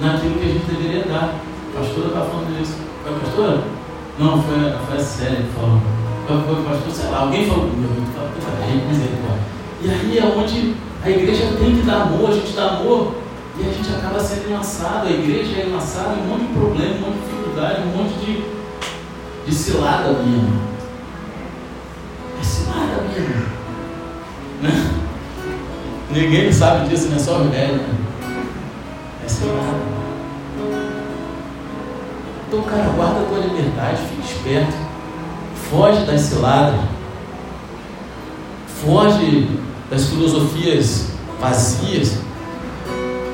naquilo 0.00 0.34
que 0.34 0.44
a 0.44 0.52
gente 0.52 0.66
deveria 0.66 1.04
dar. 1.04 1.34
A 1.74 1.78
pastora 1.78 2.08
está 2.08 2.20
falando 2.22 2.60
isso. 2.60 2.76
Foi 3.04 3.12
a 3.12 3.18
pastora? 3.20 3.60
Não, 4.18 4.42
foi, 4.42 4.54
foi 4.88 4.96
a 4.96 5.00
Célia 5.00 5.36
que 5.42 5.60
falou. 5.60 5.80
Foi, 6.26 6.40
foi 6.42 6.62
o 6.62 6.64
pastor, 6.64 6.92
sei 6.92 7.10
lá, 7.10 7.18
alguém 7.20 7.46
falou 7.46 7.69
enlaçado, 15.10 15.10
a 15.10 15.24
igreja 15.24 15.60
é 15.60 15.66
em 15.66 16.22
um 16.22 16.28
monte 16.28 16.46
de 16.46 16.52
problema, 16.52 16.94
um 16.94 17.00
monte 17.00 17.14
de 17.14 17.28
dificuldade, 17.28 17.82
um 17.82 17.96
monte 17.96 18.14
de, 18.24 18.44
de 19.46 19.54
cilada 19.54 20.12
minha. 20.12 20.70
É 22.40 22.44
cilada 22.44 23.02
minha. 23.02 23.60
Né? 24.62 24.90
Ninguém 26.12 26.52
sabe 26.52 26.88
disso, 26.88 27.08
não 27.08 27.16
é 27.16 27.18
só 27.18 27.40
o 27.40 27.48
velho, 27.48 27.76
né? 27.76 27.94
É 29.24 29.28
cilada. 29.28 30.00
Então, 32.48 32.62
cara, 32.62 32.90
guarda 32.96 33.20
a 33.20 33.24
tua 33.24 33.38
liberdade, 33.38 34.02
fique 34.08 34.32
esperto. 34.32 34.76
Foge 35.70 36.04
das 36.04 36.20
ciladas. 36.22 36.80
Foge 38.82 39.48
das 39.88 40.06
filosofias 40.06 41.10
vazias 41.40 42.18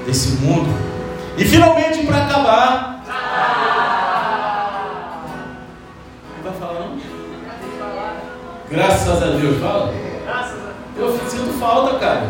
desse 0.06 0.36
mundo. 0.42 0.95
E 1.36 1.44
finalmente, 1.44 2.06
para 2.06 2.24
acabar. 2.24 3.02
Vai 6.42 6.52
falar 6.54 6.80
não? 6.80 6.98
Graças 8.70 9.22
a 9.22 9.26
Deus, 9.26 9.60
fala. 9.60 9.94
Eu 10.96 11.18
sinto 11.28 11.58
falta, 11.58 11.98
cara. 11.98 12.22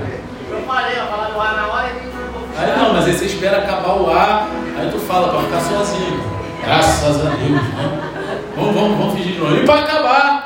Eu 0.50 0.62
falei, 0.62 0.98
eu 0.98 1.06
falar 1.06 1.28
do 1.28 1.40
ar 1.40 1.56
na 1.56 1.66
hora 1.68 1.88
e 1.88 2.16
Aí 2.58 2.78
não, 2.78 2.94
mas 2.94 3.04
aí 3.04 3.12
você 3.12 3.26
espera 3.26 3.58
acabar 3.58 3.96
o 3.96 4.10
ar, 4.10 4.48
aí 4.78 4.90
tu 4.90 4.98
fala 4.98 5.28
para 5.28 5.42
ficar 5.42 5.60
sozinho. 5.60 6.20
Graças 6.64 7.26
a 7.26 7.28
Deus. 7.30 7.50
Né? 7.50 8.16
Vamos, 8.56 8.74
vamos, 8.74 8.98
vamos 8.98 9.14
fingir 9.14 9.34
de 9.34 9.38
novo. 9.38 9.56
E 9.56 9.66
para 9.66 9.80
acabar. 9.80 10.45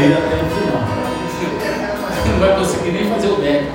Ir 0.00 0.12
até 0.12 0.36
o 0.36 0.48
final. 0.48 0.98
Não 2.30 2.38
vai 2.38 2.56
conseguir 2.58 2.90
nem 2.92 3.10
fazer 3.10 3.28
o 3.28 3.36
deck. 3.36 3.66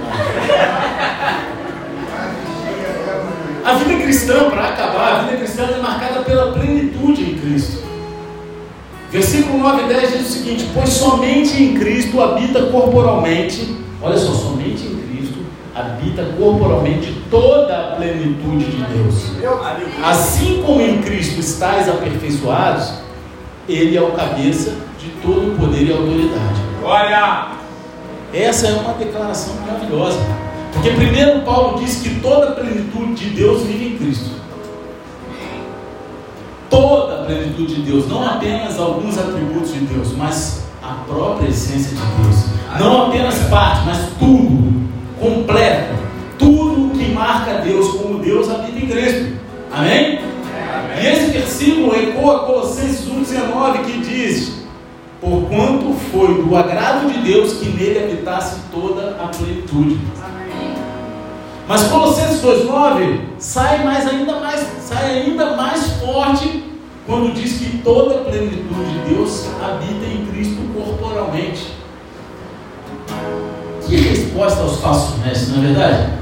A 3.65 3.73
vida 3.75 4.03
cristã, 4.03 4.49
para 4.49 4.69
acabar, 4.69 5.15
a 5.15 5.23
vida 5.23 5.37
cristã 5.37 5.63
é 5.63 5.81
marcada 5.81 6.21
pela 6.21 6.51
plenitude 6.51 7.23
em 7.23 7.37
Cristo. 7.37 7.83
Versículo 9.09 9.59
9 9.59 9.83
e 9.83 9.87
10 9.87 10.11
diz 10.11 10.21
o 10.21 10.31
seguinte: 10.31 10.69
Pois 10.73 10.89
somente 10.89 11.61
em 11.61 11.75
Cristo 11.75 12.21
habita 12.21 12.63
corporalmente, 12.63 13.75
olha 14.01 14.17
só, 14.17 14.33
somente 14.33 14.85
em 14.85 14.95
Cristo 14.95 15.39
habita 15.73 16.25
corporalmente 16.37 17.15
toda 17.29 17.73
a 17.77 17.95
plenitude 17.95 18.65
de 18.65 18.83
Deus. 18.83 19.31
Assim 20.03 20.61
como 20.65 20.81
em 20.81 21.01
Cristo 21.01 21.39
estáis 21.39 21.87
aperfeiçoados, 21.87 22.93
Ele 23.69 23.95
é 23.95 24.01
o 24.01 24.11
cabeça 24.11 24.73
todo 25.23 25.53
o 25.53 25.57
poder 25.57 25.87
e 25.87 25.91
autoridade. 25.91 26.61
Olha! 26.83 27.53
Essa 28.33 28.67
é 28.67 28.73
uma 28.73 28.93
declaração 28.93 29.55
maravilhosa. 29.65 30.19
Porque 30.73 30.89
primeiro 30.91 31.41
Paulo 31.41 31.79
diz 31.79 32.01
que 32.01 32.19
toda 32.19 32.49
a 32.49 32.51
plenitude 32.51 33.13
de 33.13 33.29
Deus 33.29 33.63
vive 33.63 33.93
em 33.93 33.97
Cristo. 33.97 34.31
Toda 36.69 37.21
a 37.21 37.25
plenitude 37.25 37.75
de 37.75 37.81
Deus, 37.83 38.09
não 38.09 38.27
apenas 38.27 38.79
alguns 38.79 39.17
atributos 39.17 39.73
de 39.73 39.79
Deus, 39.81 40.15
mas 40.17 40.63
a 40.81 41.03
própria 41.07 41.47
essência 41.47 41.95
de 41.95 42.23
Deus. 42.23 42.45
Não 42.79 43.07
apenas 43.07 43.37
parte, 43.49 43.85
mas 43.85 43.99
tudo, 44.17 44.73
completo. 45.19 45.93
Tudo 46.39 46.97
que 46.97 47.11
marca 47.11 47.61
Deus 47.61 47.91
como 47.93 48.17
Deus 48.17 48.49
habita 48.49 48.79
em 48.79 48.87
Cristo. 48.87 49.33
Amém? 49.71 50.19
E 50.99 51.05
esse 51.05 51.31
versículo 51.31 51.95
ecoa 51.95 52.39
Colossenses 52.45 53.07
1,19 53.07 53.85
que 53.85 53.99
diz: 53.99 54.62
Porquanto 55.23 55.93
foi 56.11 56.43
do 56.43 56.53
agrado 56.53 57.09
de 57.09 57.19
Deus 57.19 57.53
que 57.53 57.69
nele 57.69 58.03
habitasse 58.03 58.57
toda 58.69 59.11
a 59.11 59.27
plenitude. 59.27 59.97
Mas 61.65 61.83
Colossenses 61.83 62.41
2,9 62.41 63.19
sai 63.39 63.85
mais 63.85 64.05
ainda 64.05 64.41
mais, 64.41 64.67
sai 64.81 65.21
ainda 65.21 65.55
mais 65.55 65.91
forte 66.01 66.65
quando 67.05 67.33
diz 67.33 67.53
que 67.53 67.77
toda 67.77 68.15
a 68.15 68.23
plenitude 68.25 68.59
de 68.59 69.13
Deus 69.13 69.47
habita 69.63 70.05
em 70.05 70.25
Cristo 70.25 70.61
corporalmente. 70.75 71.71
Que 73.87 73.95
resposta 73.95 74.61
aos 74.61 74.81
falsos 74.81 75.19
mestres, 75.19 75.55
não 75.55 75.63
é 75.63 75.67
verdade? 75.67 76.13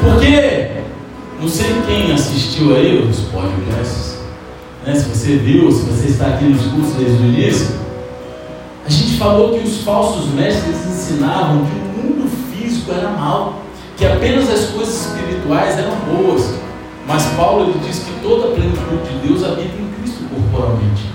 Porque 0.00 0.70
não 1.38 1.48
sei 1.48 1.66
quem 1.86 2.12
assistiu 2.12 2.74
aí 2.74 3.06
os 3.06 3.20
podcasts, 3.24 4.16
né? 4.86 4.94
se 4.94 5.06
você 5.10 5.36
viu, 5.36 5.70
se 5.70 5.82
você 5.82 6.08
está 6.08 6.28
aqui 6.28 6.46
nos 6.46 6.62
cursos 6.62 6.94
desde 6.94 7.22
o 7.22 7.26
início, 7.26 7.91
a 8.84 8.90
gente 8.90 9.16
falou 9.16 9.58
que 9.58 9.66
os 9.66 9.82
falsos 9.82 10.32
mestres 10.34 10.86
ensinavam 10.86 11.64
que 11.64 11.72
o 11.72 12.02
mundo 12.02 12.30
físico 12.50 12.92
era 12.92 13.10
mal 13.10 13.62
que 13.96 14.06
apenas 14.06 14.50
as 14.50 14.70
coisas 14.70 15.06
espirituais 15.06 15.78
eram 15.78 15.94
boas. 16.12 16.54
Mas 17.06 17.24
Paulo 17.36 17.70
ele 17.70 17.86
diz 17.86 18.00
que 18.00 18.12
toda 18.20 18.48
a 18.48 18.50
plenitude 18.52 19.12
de 19.12 19.28
Deus 19.28 19.44
habita 19.44 19.76
em 19.80 19.90
Cristo 19.96 20.24
corporalmente. 20.28 21.10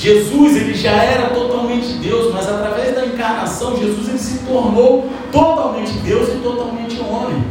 Jesus 0.00 0.56
ele 0.56 0.74
já 0.74 0.92
era 0.92 1.30
totalmente 1.30 1.94
Deus, 1.94 2.32
mas 2.32 2.48
através 2.48 2.94
da 2.94 3.04
encarnação 3.04 3.76
Jesus 3.76 4.08
ele 4.08 4.18
se 4.18 4.38
tornou 4.46 5.10
totalmente 5.32 5.92
Deus 5.98 6.28
e 6.28 6.38
totalmente 6.38 7.00
homem. 7.00 7.44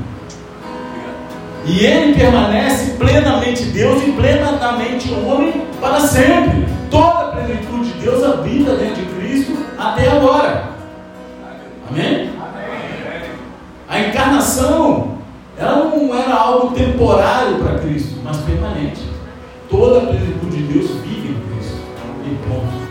E 1.66 1.86
ele 1.86 2.16
permanece 2.16 2.92
plenamente 2.92 3.64
Deus 3.66 4.02
e 4.08 4.12
plenamente 4.12 5.14
homem 5.14 5.68
para 5.82 6.00
sempre. 6.00 6.77
Toda 6.90 7.20
a 7.20 7.32
plenitude 7.32 7.92
de 7.92 8.00
Deus 8.00 8.24
habita 8.24 8.76
dentro 8.76 9.04
de 9.04 9.16
Cristo 9.16 9.58
até 9.78 10.10
agora. 10.10 10.70
Amém? 11.90 12.30
A 13.90 14.00
encarnação, 14.00 15.18
ela 15.58 15.86
não 15.86 16.14
era 16.16 16.34
algo 16.34 16.76
temporário 16.76 17.58
para 17.58 17.80
Cristo, 17.80 18.20
mas 18.24 18.38
permanente. 18.38 19.02
Toda 19.70 20.00
a 20.00 20.02
plenitude 20.08 20.58
de 20.58 20.74
Deus 20.74 20.92
vive 21.02 21.30
em 21.30 21.56
Cristo. 21.56 21.78
E 22.26 22.36
ponto. 22.48 22.88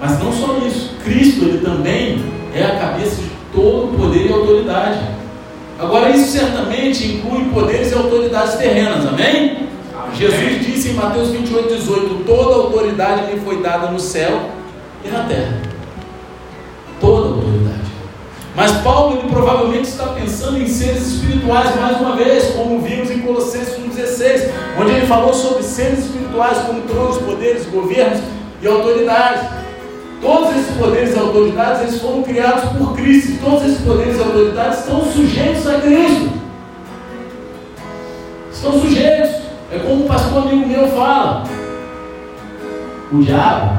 Mas 0.00 0.18
não 0.18 0.32
só 0.32 0.56
isso, 0.66 0.94
Cristo 1.04 1.44
ele 1.44 1.58
também 1.58 2.24
é 2.54 2.64
a 2.64 2.78
cabeça 2.78 3.16
de 3.16 3.30
todo 3.52 3.96
poder 3.96 4.26
e 4.26 4.32
autoridade. 4.32 5.00
Agora, 5.78 6.10
isso 6.10 6.32
certamente 6.32 7.06
inclui 7.06 7.44
poderes 7.52 7.92
e 7.92 7.94
autoridades 7.94 8.54
terrenas, 8.54 9.06
amém? 9.06 9.69
Jesus 10.20 10.66
disse 10.66 10.90
em 10.90 10.92
Mateus 10.92 11.30
28, 11.30 11.76
18: 11.76 12.24
Toda 12.26 12.54
autoridade 12.56 13.32
me 13.32 13.40
foi 13.40 13.62
dada 13.62 13.90
no 13.90 13.98
céu 13.98 14.50
e 15.02 15.08
na 15.08 15.24
terra. 15.24 15.62
Toda 17.00 17.28
autoridade. 17.28 17.80
Mas 18.54 18.70
Paulo 18.82 19.16
ele 19.16 19.30
provavelmente 19.30 19.88
está 19.88 20.08
pensando 20.08 20.58
em 20.58 20.66
seres 20.66 21.06
espirituais 21.06 21.74
mais 21.74 21.98
uma 21.98 22.16
vez, 22.16 22.50
como 22.50 22.82
vimos 22.82 23.10
em 23.10 23.20
Colossenses 23.20 23.78
1,16, 23.78 24.50
onde 24.78 24.90
ele 24.90 25.06
falou 25.06 25.32
sobre 25.32 25.62
seres 25.62 26.00
espirituais 26.00 26.58
como 26.66 26.82
tronos, 26.82 27.16
poderes, 27.16 27.64
governos 27.68 28.20
e 28.60 28.66
autoridades. 28.66 29.48
Todos 30.20 30.54
esses 30.54 30.76
poderes 30.76 31.16
e 31.16 31.18
autoridades 31.18 31.80
eles 31.80 32.02
foram 32.02 32.22
criados 32.22 32.64
por 32.76 32.94
Cristo. 32.94 33.42
Todos 33.42 33.62
esses 33.62 33.80
poderes 33.80 34.18
e 34.18 34.22
autoridades 34.22 34.80
estão 34.80 35.02
sujeitos 35.02 35.66
a 35.66 35.80
Cristo. 35.80 36.30
Estão 38.52 38.78
sujeitos. 38.82 39.39
É 39.72 39.78
como 39.78 40.04
o 40.04 40.08
pastor 40.08 40.42
amigo 40.42 40.66
meu 40.66 40.88
fala. 40.88 41.44
O 43.12 43.22
diabo, 43.22 43.78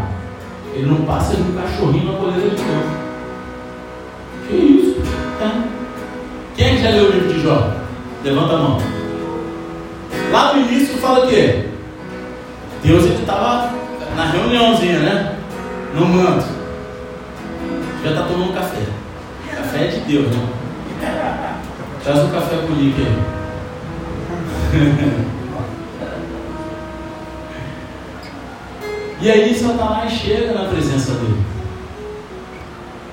ele 0.73 0.85
não 0.85 1.05
passa 1.05 1.35
de 1.35 1.41
um 1.41 1.53
cachorrinho 1.53 2.13
na 2.13 2.17
coleira 2.17 2.49
de 2.49 2.55
campo. 2.55 3.01
Que 4.47 4.55
isso? 4.55 5.01
É. 5.41 5.51
Quem 6.55 6.75
é 6.75 6.77
já 6.77 6.89
leu 6.91 7.09
o 7.09 7.11
livro 7.11 7.33
de 7.33 7.41
Jó? 7.41 7.71
Levanta 8.23 8.53
a 8.53 8.57
mão. 8.57 8.77
Lá 10.31 10.53
no 10.53 10.61
início 10.61 10.97
fala 10.97 11.25
o 11.25 11.27
quê? 11.27 11.65
Deus 12.83 13.03
ele 13.03 13.15
estava 13.15 13.73
na 14.15 14.25
reuniãozinha, 14.25 14.99
né? 14.99 15.35
No 15.93 16.05
manto. 16.05 16.45
Já 18.03 18.11
está 18.11 18.23
tomando 18.23 18.53
café. 18.53 18.79
Café 19.53 19.83
é 19.83 19.87
de 19.87 19.99
Deus, 20.01 20.27
né? 20.27 20.47
Traz 22.03 22.19
um 22.19 22.31
café 22.31 22.55
com 22.65 22.73
aí. 22.73 22.95
e 29.21 29.29
aí 29.31 29.53
Satanás 29.53 30.11
chega 30.11 30.51
na 30.53 30.65
presença 30.65 31.11
dele. 31.13 31.37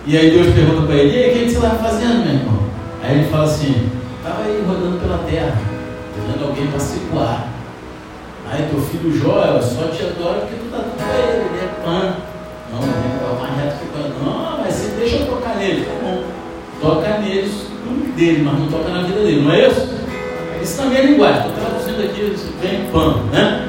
E 0.06 0.16
aí 0.16 0.30
Deus 0.30 0.54
pergunta 0.54 0.86
para 0.86 0.96
ele, 0.96 1.14
e 1.14 1.22
aí, 1.22 1.30
o 1.30 1.32
que 1.34 1.50
você 1.50 1.56
estava 1.56 1.78
fazendo, 1.82 2.24
meu 2.24 2.34
irmão? 2.34 2.62
Aí 3.02 3.18
ele 3.18 3.28
fala 3.28 3.44
assim, 3.44 3.90
estava 4.16 4.42
aí 4.42 4.64
rodando 4.66 4.98
pela 5.00 5.18
terra, 5.18 5.58
tentando 6.14 6.48
alguém 6.48 6.66
para 6.68 6.80
circular. 6.80 7.48
Aí 8.50 8.66
teu 8.70 8.80
filho 8.80 9.14
Jó, 9.18 9.60
só 9.60 9.88
te 9.88 10.02
adora 10.02 10.40
porque 10.40 10.54
tu 10.54 10.70
tá 10.70 10.78
tudo 10.78 10.96
para 10.96 11.18
ele, 11.18 11.44
ele 11.50 11.58
é 11.62 11.84
pã. 11.84 12.16
Não, 12.72 12.82
ele 12.82 12.90
é 12.90 13.38
mais 13.38 13.56
reto 13.56 13.78
que 13.78 13.86
pã. 13.92 14.24
Não, 14.24 14.58
mas 14.58 14.74
você 14.74 14.96
deixa 14.98 15.16
eu 15.16 15.26
tocar 15.26 15.56
nele, 15.56 15.84
tá 15.84 15.92
bom. 16.02 16.24
Toca 16.80 17.18
neles, 17.18 17.66
tudo 17.84 18.16
dele, 18.16 18.42
mas 18.44 18.58
não 18.58 18.68
toca 18.68 18.88
na 18.88 19.02
vida 19.02 19.20
dele, 19.20 19.42
não 19.42 19.52
é 19.52 19.68
isso? 19.68 19.88
Isso 20.62 20.76
também 20.80 20.98
é 20.98 21.02
linguagem, 21.02 21.48
estou 21.48 21.64
traduzindo 21.64 22.02
aqui, 22.02 22.34
bem 22.62 22.88
pã, 22.90 23.16
né? 23.30 23.68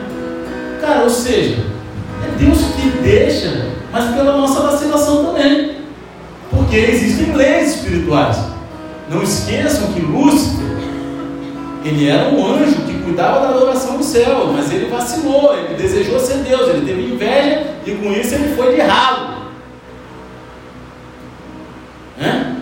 Cara, 0.80 1.04
ou 1.04 1.10
seja, 1.10 1.58
é 2.24 2.44
Deus 2.44 2.60
que 2.76 2.90
deixa, 3.02 3.68
mas 3.92 4.16
pela 4.16 4.38
nossa 4.38 4.62
vacilação 4.62 5.26
também. 5.26 5.78
Porque 6.50 6.78
existem 6.78 7.36
leis 7.36 7.76
espirituais. 7.76 8.38
Não 9.10 9.24
esqueçam 9.24 9.92
que 9.94 10.02
Lúcifer, 10.02 10.68
ele 11.84 12.10
era 12.10 12.30
um 12.30 12.46
anjo 12.46 12.82
que 12.82 13.02
cuidava 13.04 13.40
da 13.40 13.50
adoração 13.50 13.98
do 13.98 14.04
céu, 14.04 14.52
mas 14.54 14.72
ele 14.72 14.90
vacilou, 14.90 15.58
ele 15.58 15.76
desejou 15.76 16.20
ser 16.20 16.38
Deus, 16.38 16.70
ele 16.70 16.86
teve 16.86 17.14
inveja 17.14 17.76
e 17.86 17.92
com 17.96 18.12
isso 18.12 18.36
ele 18.36 18.56
foi 18.56 18.76
de 18.76 18.82
ralo. 18.82 19.40
Hã? 22.22 22.56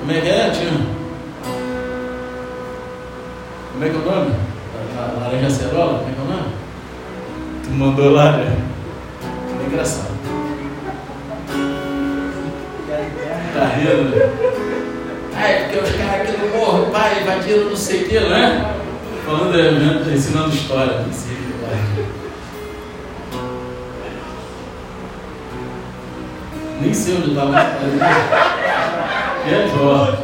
Como 0.00 0.12
é 0.12 0.20
que 0.20 0.28
é, 0.28 0.50
tio? 0.50 0.90
Como 3.72 3.84
é 3.84 3.88
que 3.88 3.96
é 3.96 3.98
o 3.98 4.04
nome? 4.04 4.34
Laranja 5.20 5.46
acerola? 5.46 5.98
Como 5.98 6.10
é 6.10 6.12
que 6.12 6.20
é 6.20 6.22
o 6.22 6.26
nome? 6.26 6.52
Tu 7.64 7.70
mandou 7.70 8.12
lá, 8.12 8.32
né? 8.32 8.56
É 9.62 9.66
engraçado. 9.66 10.10
Tá 13.54 13.66
rindo, 13.66 14.16
né? 14.16 14.30
Ah, 15.36 15.48
é 15.48 15.64
porque 15.64 15.78
os 15.78 15.96
caras 15.96 16.28
aqui 16.28 16.36
no 16.36 16.58
morro, 16.58 16.90
pai, 16.90 17.22
invadiram 17.22 17.70
não 17.70 17.76
sei 17.76 18.04
o 18.04 18.08
que, 18.08 18.20
né? 18.20 18.74
Falando, 19.24 19.52
né? 19.52 20.14
ensinando 20.14 20.54
história. 20.54 20.98
Não 20.98 21.12
sei 21.12 21.40
Nem 26.80 26.94
sei 26.94 27.16
onde 27.16 27.30
estava. 27.30 27.60
É, 29.46 29.68
Jó. 29.68 30.16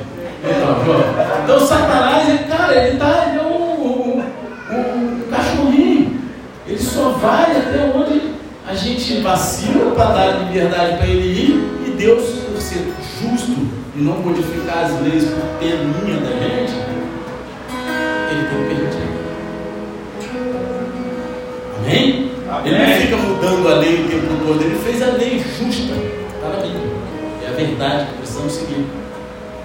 Então, 0.43 0.85
Jó. 0.87 0.97
Então, 1.45 1.61
Satanás, 1.61 2.29
ele, 2.29 2.45
cara, 2.45 2.75
ele, 2.75 2.97
tá, 2.97 3.27
ele 3.29 3.39
é 3.39 3.43
um, 3.43 3.57
um, 3.57 4.23
um, 4.71 4.79
um 4.79 5.31
cachorrinho. 5.31 6.19
Ele 6.67 6.79
só 6.79 7.11
vai 7.11 7.59
até 7.59 7.93
onde 7.95 8.33
a 8.66 8.66
gente 8.77 9.20
vacila 9.20 9.95
para 9.95 10.05
dar 10.12 10.45
liberdade 10.45 10.99
para 10.99 11.07
ele 11.07 11.29
ir 11.29 11.89
e 11.89 11.91
Deus, 11.97 12.22
por 12.53 12.61
ser 12.61 12.87
justo 13.20 13.57
e 13.97 14.01
não 14.01 14.18
modificar 14.18 14.85
as 14.85 15.01
leis 15.01 15.24
por 15.24 15.59
peninha 15.59 16.20
da 16.20 16.31
gente, 16.31 16.72
ele 18.31 18.49
tem 18.49 18.64
permitido. 18.68 19.16
Amém? 21.79 22.31
Amém? 22.49 22.72
Ele 22.72 22.79
não 22.79 23.01
fica 23.01 23.16
mudando 23.16 23.68
a 23.68 23.74
lei 23.77 24.05
o 24.05 24.09
tempo 24.09 24.47
todo, 24.47 24.62
ele 24.62 24.79
fez 24.79 25.03
a 25.03 25.12
lei 25.12 25.39
justa. 25.39 25.95
Na 26.43 26.62
Bíblia. 26.62 26.97
É 27.45 27.49
a 27.49 27.53
verdade 27.53 28.07
que 28.07 28.18
precisamos 28.18 28.53
seguir. 28.53 28.87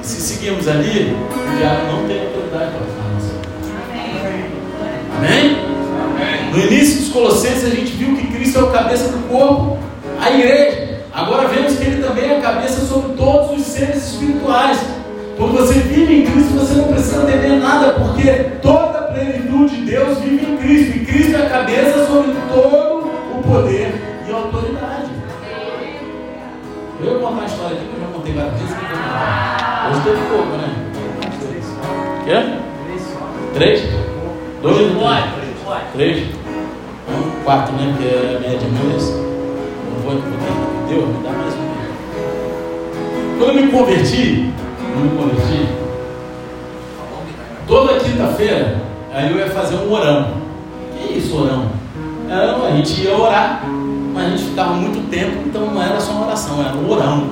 E 0.01 0.05
se 0.05 0.21
seguirmos 0.21 0.67
ali, 0.67 1.13
o 1.13 1.57
diabo 1.57 1.91
não 1.91 2.07
tem 2.07 2.21
autoridade 2.21 2.71
para 2.71 2.85
falar 2.87 3.11
vida. 3.19 3.41
Amém? 5.17 5.50
No 6.51 6.59
início 6.59 6.99
dos 6.99 7.09
Colossenses, 7.09 7.63
a 7.63 7.69
gente 7.69 7.93
viu 7.93 8.13
que 8.13 8.27
Cristo 8.27 8.59
é 8.59 8.63
o 8.63 8.71
cabeça 8.71 9.07
do 9.07 9.25
corpo, 9.29 9.79
a 10.19 10.29
igreja. 10.31 11.01
Agora 11.13 11.47
vemos 11.47 11.77
que 11.77 11.85
Ele 11.85 12.03
também 12.03 12.29
é 12.29 12.37
a 12.37 12.41
cabeça 12.41 12.85
sobre 12.85 13.13
todos 13.15 13.57
os 13.57 13.65
seres 13.67 14.11
espirituais. 14.11 14.77
Quando 15.37 15.53
você 15.53 15.75
vive 15.75 16.13
em 16.13 16.25
Cristo, 16.25 16.53
você 16.53 16.73
não 16.73 16.89
precisa 16.89 17.25
temer 17.25 17.57
nada, 17.57 17.93
porque 17.93 18.31
toda 18.61 18.99
a 18.99 19.03
plenitude 19.03 19.77
de 19.77 19.91
Deus 19.91 20.17
vive 20.19 20.45
em 20.45 20.57
Cristo. 20.57 20.97
E 20.97 21.05
Cristo 21.05 21.37
é 21.37 21.45
a 21.45 21.49
cabeça 21.49 22.05
sobre 22.05 22.33
todo 22.51 23.11
o 23.33 23.43
poder 23.43 23.93
e 24.27 24.31
a 24.31 24.35
autoridade. 24.35 25.09
Eu 26.99 27.11
vou 27.11 27.19
contar 27.19 27.29
uma 27.29 27.45
história 27.45 27.77
aqui 27.77 27.85
que 27.85 27.95
eu 27.95 28.01
já 28.01 28.13
contei 28.13 28.33
várias 28.33 28.53
vezes. 28.59 28.75
Hoje 29.89 30.01
teve 30.03 30.21
pouco, 30.29 30.57
né? 30.57 30.69
Quê? 32.25 32.59
Três? 33.53 33.83
Dois? 34.61 34.77
Três? 35.93 36.40
Quarto, 37.43 37.71
né? 37.71 37.95
Que 37.97 38.05
é 38.05 38.39
média, 38.39 38.65
é? 38.65 38.69
Não 38.69 39.99
vou, 40.03 40.13
vou 40.13 40.87
Deus, 40.87 41.07
me 41.07 41.23
dá 41.23 41.31
mais 41.31 41.53
um. 41.55 41.71
Quando 43.39 43.57
eu 43.57 43.65
me 43.65 43.71
converti, 43.71 44.53
não 44.93 45.01
me 45.01 45.17
converti, 45.17 45.67
toda 47.67 47.99
quinta-feira, 47.99 48.81
aí 49.11 49.31
eu 49.31 49.37
ia 49.37 49.49
fazer 49.49 49.75
um 49.77 49.91
orão. 49.91 50.33
Que 50.95 51.13
isso, 51.17 51.35
orão? 51.35 51.65
Era, 52.29 52.57
a 52.57 52.71
gente 52.71 53.01
ia 53.01 53.17
orar, 53.17 53.63
mas 54.13 54.25
a 54.25 54.29
gente 54.29 54.43
ficava 54.43 54.73
muito 54.73 55.09
tempo, 55.09 55.43
então 55.45 55.65
não 55.65 55.81
era 55.81 55.99
só 55.99 56.11
uma 56.11 56.27
oração, 56.27 56.63
era 56.63 56.75
um 56.75 56.91
orão. 56.91 57.27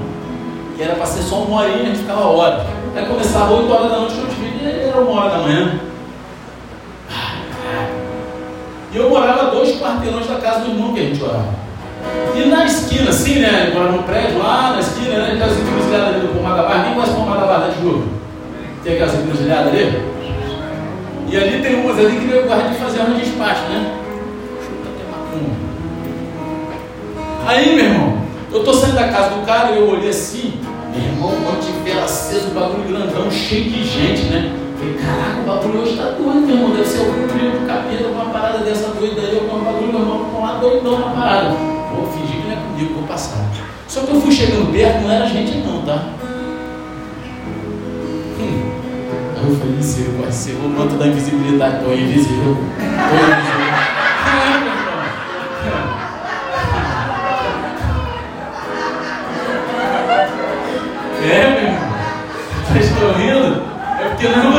E 0.77 0.81
era 0.81 0.95
para 0.95 1.05
ser 1.05 1.21
só 1.21 1.43
uma 1.43 1.61
horinha, 1.61 1.83
a 1.83 1.85
gente 1.85 1.99
ficava 1.99 2.21
hora. 2.21 2.65
Aí 2.95 3.05
começava 3.05 3.53
8 3.53 3.71
horas 3.71 3.91
da 3.91 3.99
noite, 3.99 4.17
eu 4.17 4.27
te 4.27 4.35
vi, 4.35 4.87
era 4.87 4.99
uma 4.99 5.21
hora 5.21 5.29
da 5.29 5.37
manhã. 5.39 5.88
E 8.91 8.97
eu 8.97 9.09
morava 9.09 9.51
dois 9.51 9.79
quarteirões 9.79 10.27
da 10.27 10.35
casa 10.35 10.61
do 10.61 10.71
irmão 10.71 10.93
que 10.93 10.99
a 10.99 11.03
gente 11.03 11.23
orava. 11.23 11.53
E 12.35 12.45
na 12.47 12.65
esquina, 12.65 13.09
assim, 13.09 13.39
né? 13.39 13.71
Agora 13.71 13.91
no 13.91 14.03
prédio, 14.03 14.39
lá 14.39 14.71
na 14.73 14.79
esquina, 14.79 15.19
né? 15.19 15.33
Aquelas 15.33 15.59
encruzilhadas 15.59 16.07
ali 16.07 16.19
do 16.21 16.33
Pomar 16.33 16.55
da 16.55 16.63
Barra. 16.63 16.83
Quem 16.85 16.93
conhece 16.93 17.13
Pomar 17.13 17.39
da 17.39 17.45
Barra 17.45 17.67
de 17.69 17.81
jogo? 17.81 18.03
Tem 18.83 18.93
aquelas 18.93 19.15
encruzilhadas 19.15 19.67
ali? 19.67 20.09
E 21.31 21.37
ali 21.37 21.61
tem 21.61 21.75
umas 21.83 21.99
ali 21.99 22.17
que 22.17 22.31
eu 22.31 22.47
gosto 22.47 22.69
de 22.69 22.75
fazer 22.75 23.01
onde 23.01 23.21
despacho, 23.21 23.61
né? 23.69 23.95
Chuta 24.63 24.89
até 24.89 25.03
macumba. 25.11 25.55
Aí, 27.45 27.75
meu 27.75 27.85
irmão, 27.85 28.17
eu 28.51 28.63
tô 28.63 28.73
saindo 28.73 28.95
da 28.95 29.09
casa 29.09 29.35
do 29.35 29.45
cara 29.45 29.71
e 29.71 29.77
eu 29.77 29.89
olhei 29.89 30.09
assim, 30.09 30.59
meu 30.95 31.03
irmão, 31.03 31.29
um 31.29 31.39
monte 31.41 31.65
de 31.65 31.71
vela 31.83 32.05
acesa, 32.05 32.47
um 32.47 32.53
bagulho 32.53 32.87
grandão, 32.87 33.29
cheio 33.29 33.65
de 33.65 33.83
gente, 33.83 34.23
né? 34.23 34.51
Caraca, 34.79 35.41
o 35.41 35.45
bagulho 35.45 35.81
hoje 35.81 35.97
tá 35.97 36.03
doido, 36.11 36.47
meu 36.47 36.55
irmão. 36.55 36.71
Deve 36.71 36.85
ser 36.87 36.99
algum 36.99 37.27
primo 37.27 37.59
do 37.59 37.67
capeta, 37.67 38.05
alguma 38.05 38.25
parada 38.25 38.59
dessa 38.59 38.93
doida 38.93 39.21
aí, 39.21 39.37
algum 39.39 39.63
bagulho, 39.63 39.91
meu 39.91 40.01
irmão, 40.01 40.25
com 40.25 40.41
lá 40.41 40.53
doidão 40.53 40.99
na 40.99 41.09
parada. 41.09 41.49
Vou 41.49 42.07
fingir 42.13 42.41
que 42.41 42.47
não 42.47 42.53
é 42.53 42.55
comigo, 42.55 42.93
vou 42.93 43.03
passar. 43.03 43.45
Só 43.87 44.01
que 44.01 44.11
eu 44.11 44.21
fui 44.21 44.31
chegando 44.31 44.71
perto, 44.71 45.01
não 45.01 45.11
era 45.11 45.25
gente 45.25 45.57
não, 45.57 45.81
tá? 45.81 46.05
Hum. 48.39 48.71
Aí 49.35 49.49
eu 49.49 49.55
falei, 49.57 49.75
misericórdia, 49.75 50.31
ser 50.31 50.53
o 50.53 50.69
manto 50.69 50.95
da 50.95 51.07
invisibilidade, 51.07 51.83
tô 51.83 51.91
invisível. 51.91 52.55
Tô 52.55 53.15
invisível. 53.15 53.69
É, 61.21 61.49
meu 61.49 61.63
irmão. 61.63 61.79
É, 62.69 62.73
Vocês 62.73 62.85
estão 62.85 63.11
rindo? 63.13 63.61
É 63.99 64.09
porque 64.09 64.27
não 64.29 64.53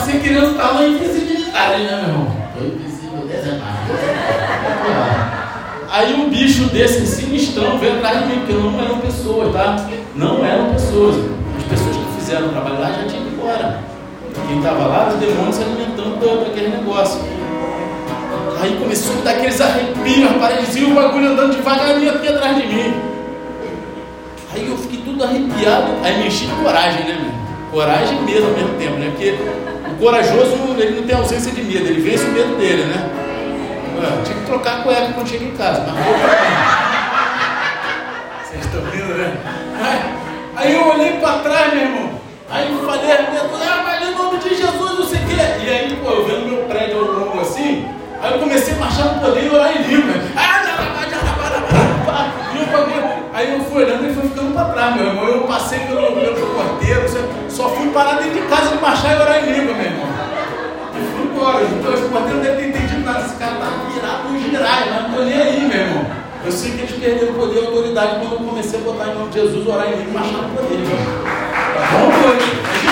passei 0.00 0.18
querendo 0.20 0.52
estar 0.52 0.70
lá 0.70 0.86
invisibilidade, 0.86 1.82
né, 1.82 1.96
meu 1.96 2.08
irmão? 2.08 2.36
Tô 2.56 2.64
invisível, 2.64 3.28
Aí 5.90 6.14
um 6.14 6.30
bicho 6.30 6.64
desse 6.66 7.06
sinistrão 7.06 7.78
veio 7.78 7.96
atrás 7.96 8.20
de 8.20 8.26
mim, 8.26 8.38
porque 8.38 8.52
não 8.54 8.80
eram 8.80 8.98
pessoas, 9.00 9.52
tá? 9.52 9.76
Não 10.14 10.44
eram 10.44 10.72
pessoas. 10.72 11.16
As 11.58 11.64
pessoas 11.64 11.96
que 11.96 12.20
fizeram 12.20 12.46
o 12.46 12.50
trabalho 12.50 12.80
lá 12.80 12.92
já 12.92 13.04
tinham 13.08 13.26
ido 13.26 13.34
embora. 13.34 13.80
Quem 14.48 14.58
estava 14.58 14.86
lá, 14.86 15.08
os 15.08 15.16
demônios 15.16 15.56
se 15.56 15.62
alimentando 15.62 16.44
daquele 16.44 16.68
negócio. 16.68 17.20
Aí 18.62 18.76
começou 18.78 19.18
a 19.18 19.24
dar 19.24 19.30
aqueles 19.32 19.60
arrepios, 19.60 20.32
paralisia, 20.38 20.86
o 20.88 20.94
bagulho 20.94 21.32
andando 21.32 21.56
devagarinho 21.56 22.10
aqui 22.10 22.28
atrás 22.28 22.56
de 22.56 22.66
mim. 22.66 22.94
Aí 24.54 24.68
eu 24.68 24.78
fiquei 24.78 25.00
tudo 25.00 25.24
arrepiado, 25.24 25.92
aí 26.02 26.18
me 26.18 26.28
enchi 26.28 26.46
de 26.46 26.52
coragem, 26.54 27.04
né, 27.04 27.18
meu? 27.20 27.40
Coragem 27.70 28.22
medo 28.22 28.46
ao 28.46 28.52
mesmo 28.52 28.78
tempo, 28.78 28.96
né? 28.96 29.10
Porque 29.10 29.34
corajoso, 30.00 30.56
ele 30.78 31.00
não 31.00 31.06
tem 31.06 31.14
ausência 31.14 31.52
de 31.52 31.62
medo, 31.62 31.86
ele 31.86 32.00
vence 32.00 32.24
o 32.24 32.32
medo 32.32 32.56
dele, 32.56 32.84
né? 32.84 33.10
Eu 34.02 34.24
tinha 34.24 34.38
que 34.38 34.46
trocar 34.46 34.78
a 34.78 34.82
cueca 34.82 35.12
quando 35.12 35.28
chega 35.28 35.44
em 35.44 35.50
casa, 35.50 35.84
mas 35.86 35.94
Vocês 38.48 38.64
estão 38.64 38.80
vendo, 38.90 39.14
né? 39.14 39.36
Aí 40.56 40.74
eu 40.74 40.88
olhei 40.88 41.12
para 41.20 41.38
trás, 41.40 41.74
meu 41.74 41.82
irmão. 41.82 42.10
Aí 42.50 42.72
eu 42.72 42.84
falei, 42.84 43.12
ah, 43.12 43.82
mas 43.84 44.08
em 44.08 44.14
nome 44.14 44.38
de 44.38 44.48
Jesus, 44.48 44.98
não 44.98 45.06
sei 45.06 45.18
o 45.18 45.26
quê. 45.26 45.36
E 45.64 45.70
aí, 45.70 45.98
pô, 46.02 46.10
eu 46.10 46.26
vendo 46.26 46.48
meu 46.48 46.64
prédio 46.64 46.98
ao 46.98 47.04
longo 47.04 47.40
assim, 47.40 47.86
aí 48.22 48.32
eu 48.32 48.38
comecei 48.38 48.74
a 48.74 48.78
marchar 48.78 49.14
no 49.14 49.20
poder 49.20 49.44
e 49.44 49.50
orar 49.50 49.76
em 49.76 49.82
língua. 49.82 50.14
Ah, 50.34 50.60
Aí 53.32 53.54
eu 53.54 53.64
fui 53.64 53.84
olhando 53.84 54.06
e 54.06 54.12
fui 54.12 54.28
ficando 54.28 54.52
para 54.52 54.66
trás, 54.66 54.96
meu 54.96 55.06
irmão. 55.06 55.24
Eu 55.26 55.40
passei 55.44 55.78
pelo, 55.80 56.12
pelo 56.12 56.46
porteiro, 56.48 57.08
só 57.60 57.68
fui 57.68 57.90
parar 57.90 58.14
dentro 58.14 58.40
de 58.40 58.46
casa 58.48 58.74
de 58.74 58.80
marchar 58.80 59.12
e 59.12 59.20
orar 59.20 59.44
em 59.44 59.52
língua, 59.52 59.74
meu 59.74 59.84
irmão. 59.84 60.08
E 60.94 61.12
fui 61.12 61.24
embora. 61.24 61.64
Então, 61.64 61.92
os 61.92 62.00
porteiros 62.00 62.42
devem 62.42 62.72
ter 62.72 62.78
entendido 62.78 63.04
nada. 63.04 63.20
Esse 63.20 63.34
cara 63.34 63.56
tá 63.56 63.66
virado 63.92 64.28
no 64.30 64.40
girai, 64.40 64.90
mas 64.90 65.02
não 65.02 65.12
tô 65.12 65.22
nem 65.24 65.42
aí, 65.42 65.60
meu 65.68 65.78
irmão. 65.78 66.06
Eu 66.42 66.50
sei 66.50 66.70
que 66.70 66.78
eles 66.78 66.92
perderam 66.92 67.34
poder 67.34 67.60
e 67.60 67.66
autoridade 67.66 68.16
quando 68.20 68.32
eu 68.32 68.48
comecei 68.48 68.80
a 68.80 68.82
botar 68.82 69.08
em 69.08 69.14
nome 69.14 69.28
de 69.28 69.40
Jesus, 69.40 69.66
orar 69.66 69.88
em 69.88 69.96
língua 69.96 70.08
e 70.08 70.14
marchar 70.14 70.42
no 70.42 70.48
poder. 70.56 70.78
Tá 71.74 71.86
bom, 71.92 72.86
É 72.86 72.89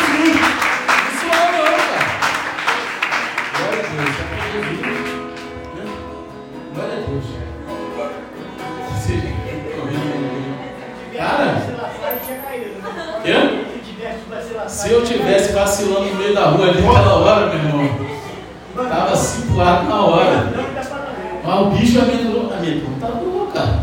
Se 14.68 14.90
eu 14.92 15.02
tivesse 15.02 15.52
vacilando 15.52 16.10
no 16.10 16.14
meio 16.16 16.34
da 16.34 16.50
rua 16.50 16.66
ali 16.68 16.82
naquela 16.82 17.14
hora, 17.14 17.46
meu 17.46 17.56
irmão, 17.56 17.88
tava 18.76 19.16
situado 19.16 19.88
na 19.88 20.04
hora. 20.04 20.52
Mas 21.42 21.60
o 21.60 21.64
bicho 21.70 22.00
amedrontou, 22.00 22.52
amedrontador, 22.52 23.46
cara. 23.54 23.78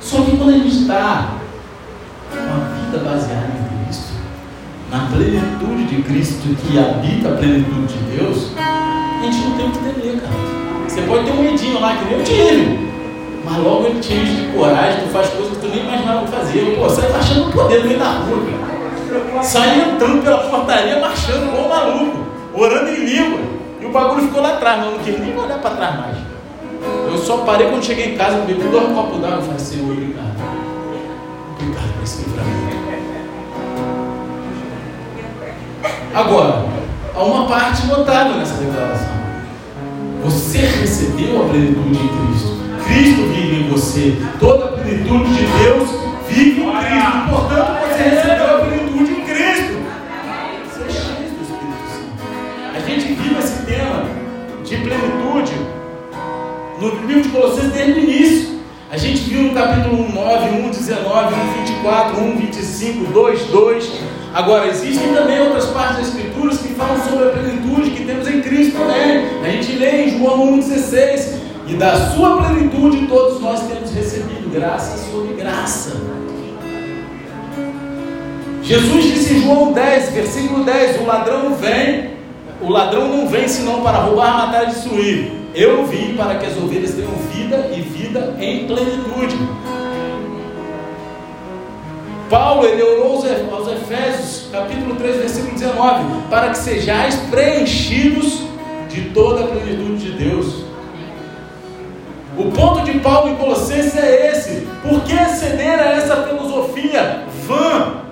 Só 0.00 0.22
que 0.22 0.36
quando 0.36 0.50
a 0.50 0.52
gente 0.52 0.68
está 0.68 1.30
com 2.30 2.38
a 2.38 2.74
vida 2.76 3.04
baseada 3.04 3.48
em 3.48 3.84
Cristo, 3.84 4.12
na 4.88 5.08
plenitude 5.08 5.84
de 5.84 6.02
Cristo 6.02 6.56
que 6.56 6.78
habita 6.78 7.30
a 7.30 7.36
plenitude 7.36 7.92
de 7.92 8.16
Deus, 8.16 8.52
a 8.56 9.24
gente 9.24 9.36
não 9.38 9.56
tem 9.56 9.66
o 9.66 9.70
que 9.72 9.78
temer, 9.78 10.20
cara. 10.20 10.34
Você 10.86 11.02
pode 11.02 11.24
ter 11.24 11.32
um 11.32 11.42
medinho 11.42 11.80
lá 11.80 11.96
que 11.96 12.04
nem 12.04 12.18
eu 12.18 12.24
tive. 12.24 12.92
Mas 13.44 13.56
logo 13.58 13.86
ele 13.86 13.98
te 13.98 14.14
enche 14.14 14.32
de 14.32 14.52
coragem, 14.56 15.02
tu 15.02 15.08
faz 15.08 15.28
coisas 15.30 15.56
que 15.56 15.66
tu 15.66 15.68
nem 15.68 15.80
imaginava 15.84 16.24
fazer. 16.28 16.76
Pô, 16.78 16.88
sai 16.88 17.10
marchando 17.10 17.46
no 17.46 17.52
poder 17.52 17.80
no 17.80 17.86
meio 17.88 17.98
da 17.98 18.10
rua, 18.10 18.46
cara. 18.46 18.71
Sai 19.42 19.80
entrando 19.80 20.22
pela 20.22 20.38
portaria, 20.38 21.00
marchando 21.00 21.48
igual 21.48 21.68
maluco, 21.68 22.26
orando 22.54 22.88
em 22.90 23.04
língua. 23.04 23.40
E 23.80 23.86
o 23.86 23.90
bagulho 23.90 24.22
ficou 24.22 24.42
lá 24.42 24.54
atrás, 24.54 24.78
mas 24.78 24.86
eu 24.86 24.92
não 24.92 24.98
quis 25.00 25.18
nem 25.18 25.36
olhar 25.36 25.58
para 25.58 25.70
trás 25.70 25.98
mais. 25.98 26.16
Eu 27.06 27.18
só 27.18 27.38
parei 27.38 27.68
quando 27.68 27.84
cheguei 27.84 28.14
em 28.14 28.16
casa, 28.16 28.38
bebi 28.38 28.62
dois 28.68 28.92
copos 28.92 29.20
d'água 29.20 29.40
e 29.40 29.42
falei, 29.42 29.58
Senhor, 29.58 29.92
obrigado. 29.92 30.32
Obrigado 31.56 31.92
por 31.94 32.02
esse 32.02 32.22
livramento. 32.22 32.72
Agora, 36.14 36.64
há 37.14 37.22
uma 37.22 37.46
parte 37.46 37.86
notável 37.86 38.36
nessa 38.36 38.54
declaração. 38.54 39.12
Você 40.24 40.58
recebeu 40.58 41.42
a 41.42 41.48
plenitude 41.48 41.98
em 41.98 42.08
Cristo. 42.08 42.56
Cristo 42.84 43.22
vive 43.32 43.64
em 43.64 43.68
você. 43.68 44.16
Toda 44.38 44.66
a 44.66 44.68
plenitude 44.68 45.34
de 45.34 45.46
Deus 45.46 45.88
vive 46.28 46.60
em 46.60 46.70
Cristo. 46.70 47.28
Portanto, 47.30 47.81
você 47.92 48.04
recebeu 48.04 48.46
a 48.46 48.58
plenitude 48.60 49.12
em 49.12 49.20
Cristo. 49.20 49.74
Você 50.64 50.82
é 50.82 50.90
cheio 50.90 51.28
do 51.28 51.42
Espírito 51.42 51.76
Santo. 51.92 52.74
A 52.74 52.80
gente 52.80 53.12
vive 53.12 53.38
esse 53.38 53.66
tema 53.66 54.04
de 54.64 54.76
plenitude 54.76 55.52
no 56.80 57.06
livro 57.06 57.22
de 57.22 57.28
Colossenses 57.28 57.72
desde 57.72 57.92
o 57.92 58.02
início. 58.02 58.62
A 58.90 58.96
gente 58.96 59.20
viu 59.22 59.42
no 59.42 59.54
capítulo 59.54 60.04
1, 60.04 60.12
9, 60.12 60.48
1, 60.48 60.70
19, 60.70 61.34
1, 61.34 61.64
24, 61.66 62.20
1, 62.20 62.36
25, 62.38 63.12
2, 63.12 63.44
2. 63.44 63.92
Agora, 64.34 64.68
existem 64.68 65.14
também 65.14 65.40
outras 65.40 65.66
partes 65.66 65.96
das 65.98 66.08
Escrituras 66.08 66.58
que 66.58 66.68
falam 66.68 66.98
sobre 67.02 67.28
a 67.28 67.30
plenitude 67.30 67.90
que 67.90 68.04
temos 68.06 68.26
em 68.26 68.40
Cristo 68.40 68.78
também. 68.78 69.44
A 69.44 69.50
gente 69.50 69.72
lê 69.72 70.06
em 70.06 70.18
João 70.18 70.58
1,16 70.58 71.34
e 71.68 71.74
da 71.74 72.10
sua 72.12 72.42
plenitude 72.42 73.06
todos 73.06 73.40
nós 73.40 73.60
temos 73.66 73.92
recebido 73.92 74.50
graça 74.50 74.96
sobre 75.10 75.34
graça. 75.34 76.21
Jesus 78.62 79.04
disse 79.04 79.34
em 79.34 79.42
João 79.42 79.72
10, 79.72 80.10
versículo 80.10 80.64
10: 80.64 81.00
O 81.00 81.06
ladrão 81.06 81.54
vem, 81.54 82.10
o 82.60 82.70
ladrão 82.70 83.08
não 83.08 83.28
vem 83.28 83.48
senão 83.48 83.82
para 83.82 83.98
roubar, 83.98 84.46
matar 84.46 84.64
e 84.64 84.66
destruir. 84.66 85.32
Eu 85.54 85.84
vim 85.84 86.14
para 86.14 86.36
que 86.36 86.46
as 86.46 86.56
ovelhas 86.56 86.94
tenham 86.94 87.12
vida 87.32 87.70
e 87.76 87.80
vida 87.80 88.36
em 88.40 88.66
plenitude. 88.66 89.36
Paulo, 92.30 92.64
ele 92.64 92.82
orou 92.82 93.22
aos 93.52 93.68
Efésios, 93.68 94.48
capítulo 94.50 94.94
3, 94.94 95.16
versículo 95.16 95.52
19, 95.52 96.04
para 96.30 96.48
que 96.48 96.58
sejais 96.58 97.16
preenchidos 97.30 98.44
de 98.88 99.10
toda 99.10 99.44
a 99.44 99.48
plenitude 99.48 100.12
de 100.12 100.12
Deus. 100.12 100.64
O 102.38 102.50
ponto 102.50 102.82
de 102.82 102.98
Paulo 103.00 103.30
em 103.30 103.36
Colossenses 103.36 103.96
é 103.96 104.30
esse. 104.30 104.66
Por 104.82 105.02
que 105.02 105.14
ceder 105.26 105.78
a 105.78 105.92
essa 105.92 106.22
filosofia 106.22 107.24
vã, 107.46 108.02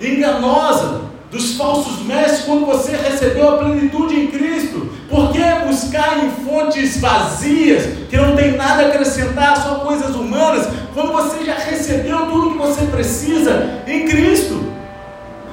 enganosa, 0.00 1.02
dos 1.30 1.56
falsos 1.56 2.02
mestres 2.04 2.44
quando 2.44 2.64
você 2.64 2.96
recebeu 2.96 3.48
a 3.48 3.58
plenitude 3.58 4.18
em 4.18 4.26
Cristo? 4.28 4.88
Por 5.10 5.32
que 5.32 5.42
buscar 5.66 6.24
em 6.24 6.30
fontes 6.30 7.00
vazias, 7.00 8.06
que 8.08 8.16
não 8.16 8.36
tem 8.36 8.56
nada 8.56 8.84
a 8.84 8.88
acrescentar, 8.88 9.56
só 9.56 9.76
coisas 9.76 10.14
humanas, 10.14 10.68
quando 10.94 11.12
você 11.12 11.44
já 11.44 11.54
recebeu 11.54 12.26
tudo 12.26 12.52
que 12.52 12.58
você 12.58 12.84
precisa 12.86 13.82
em 13.86 14.06
Cristo? 14.06 14.64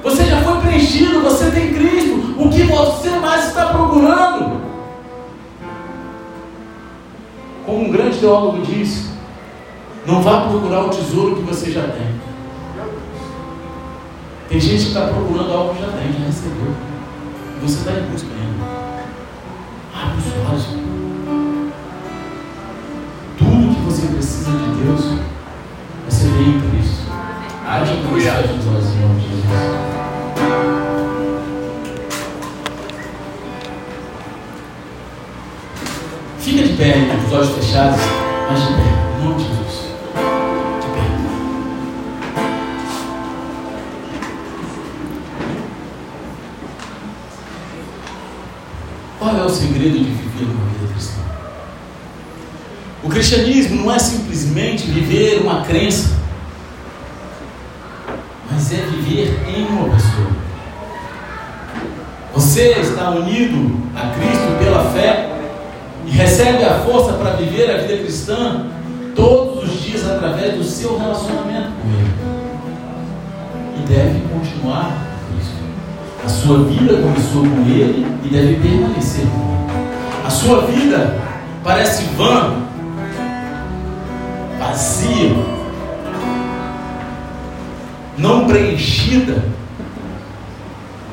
Você 0.02 0.24
já 0.24 0.40
foi 0.42 0.60
preenchido, 0.60 1.20
você 1.20 1.50
tem 1.50 1.74
Cristo. 1.74 2.34
O 2.38 2.48
que 2.48 2.62
você 2.62 3.10
mais 3.10 3.46
está 3.48 3.66
procurando? 3.66 4.60
Como 7.64 7.86
um 7.86 7.90
grande 7.90 8.18
teólogo 8.18 8.62
disse, 8.62 9.10
não 10.06 10.22
vá 10.22 10.42
procurar 10.42 10.84
o 10.84 10.90
tesouro 10.90 11.36
que 11.36 11.42
você 11.42 11.72
já 11.72 11.82
tem. 11.82 12.35
Tem 14.48 14.60
gente 14.60 14.82
que 14.82 14.88
está 14.88 15.08
procurando 15.08 15.52
algo 15.52 15.74
que 15.74 15.80
já 15.80 15.88
tem, 15.88 16.12
já 16.12 16.26
recebeu. 16.26 16.72
Você 17.62 17.78
está 17.78 17.92
em 17.92 18.10
busca 18.10 18.28
ainda. 18.28 18.64
Abre 19.92 20.18
os 20.18 20.26
olhos. 20.48 20.66
Tudo 23.36 23.74
que 23.74 23.80
você 23.82 24.06
precisa 24.06 24.50
de 24.52 24.84
Deus, 24.84 25.18
você 26.08 26.28
vem 26.28 26.48
em 26.48 26.60
Cristo. 26.60 27.10
Haja 27.66 27.94
os 27.94 28.66
olhos 28.68 28.94
em 28.94 29.00
nome 29.00 29.20
de 29.20 29.28
Jesus. 29.28 29.96
Fica 36.38 36.62
de 36.62 36.72
pé, 36.74 36.92
com 36.92 37.26
os 37.26 37.32
olhos 37.32 37.50
fechados, 37.56 38.00
mas 38.48 38.60
de 38.60 38.74
pé, 38.74 39.05
segredo 49.56 49.98
de 49.98 50.04
viver 50.04 50.44
uma 50.44 50.66
vida 50.66 50.92
cristã? 50.92 51.20
O 53.02 53.08
cristianismo 53.08 53.82
não 53.82 53.94
é 53.94 53.98
simplesmente 53.98 54.86
viver 54.86 55.40
uma 55.40 55.62
crença, 55.62 56.10
mas 58.50 58.72
é 58.72 58.76
viver 58.76 59.38
em 59.48 59.66
uma 59.66 59.94
pessoa. 59.94 60.46
Você 62.34 62.72
está 62.72 63.10
unido 63.10 63.80
a 63.94 64.10
Cristo 64.10 64.58
pela 64.58 64.90
fé 64.90 65.30
e 66.06 66.10
recebe 66.10 66.64
a 66.64 66.80
força 66.80 67.14
para 67.14 67.30
viver 67.32 67.70
a 67.70 67.78
vida 67.78 67.96
cristã 68.02 68.66
todos 69.14 69.64
os 69.64 69.82
dias 69.82 70.06
através 70.06 70.54
do 70.54 70.62
seu 70.62 70.98
relacionamento 70.98 71.70
com 71.80 71.88
Ele. 71.88 72.14
E 73.78 73.88
deve 73.88 74.20
continuar. 74.28 75.05
A 76.26 76.28
sua 76.28 76.64
vida 76.64 76.92
começou 76.94 77.42
com 77.42 77.70
Ele 77.70 78.04
e 78.24 78.28
deve 78.28 78.56
permanecer. 78.56 79.24
A 80.24 80.28
sua 80.28 80.62
vida 80.62 81.16
parece 81.62 82.02
vã, 82.16 82.64
vazia, 84.58 85.36
não 88.18 88.44
preenchida. 88.48 89.40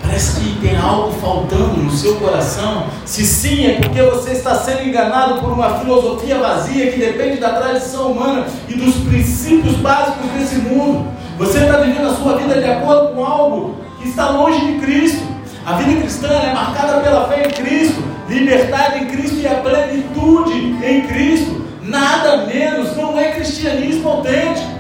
Parece 0.02 0.42
que 0.42 0.60
tem 0.60 0.78
algo 0.78 1.12
faltando 1.22 1.78
no 1.78 1.92
seu 1.92 2.16
coração. 2.16 2.88
Se 3.06 3.24
sim, 3.24 3.68
é 3.68 3.74
porque 3.76 4.02
você 4.02 4.32
está 4.32 4.56
sendo 4.56 4.82
enganado 4.82 5.42
por 5.42 5.52
uma 5.52 5.78
filosofia 5.78 6.40
vazia 6.40 6.92
que 6.92 6.98
depende 6.98 7.40
da 7.40 7.50
tradição 7.50 8.14
humana 8.14 8.48
e 8.68 8.74
dos 8.74 8.96
princípios 8.96 9.76
básicos 9.76 10.32
desse 10.32 10.56
mundo. 10.56 11.08
Você 11.38 11.60
está 11.60 11.78
vivendo 11.78 12.08
a 12.08 12.16
sua 12.16 12.36
vida 12.36 12.60
de 12.60 12.66
acordo 12.66 13.14
com 13.14 13.24
algo 13.24 13.83
está 14.10 14.30
longe 14.30 14.60
de 14.60 14.80
Cristo. 14.80 15.24
A 15.66 15.74
vida 15.74 16.02
cristã 16.02 16.28
é 16.28 16.54
marcada 16.54 17.00
pela 17.00 17.28
fé 17.28 17.48
em 17.48 17.52
Cristo, 17.52 18.04
liberdade 18.28 19.04
em 19.04 19.08
Cristo 19.08 19.38
e 19.38 19.48
a 19.48 19.56
plenitude 19.56 20.86
em 20.86 21.08
Cristo. 21.08 21.64
Nada 21.82 22.46
menos, 22.46 22.96
não 22.98 23.18
é 23.18 23.32
cristianismo 23.32 24.10
autêntico. 24.10 24.74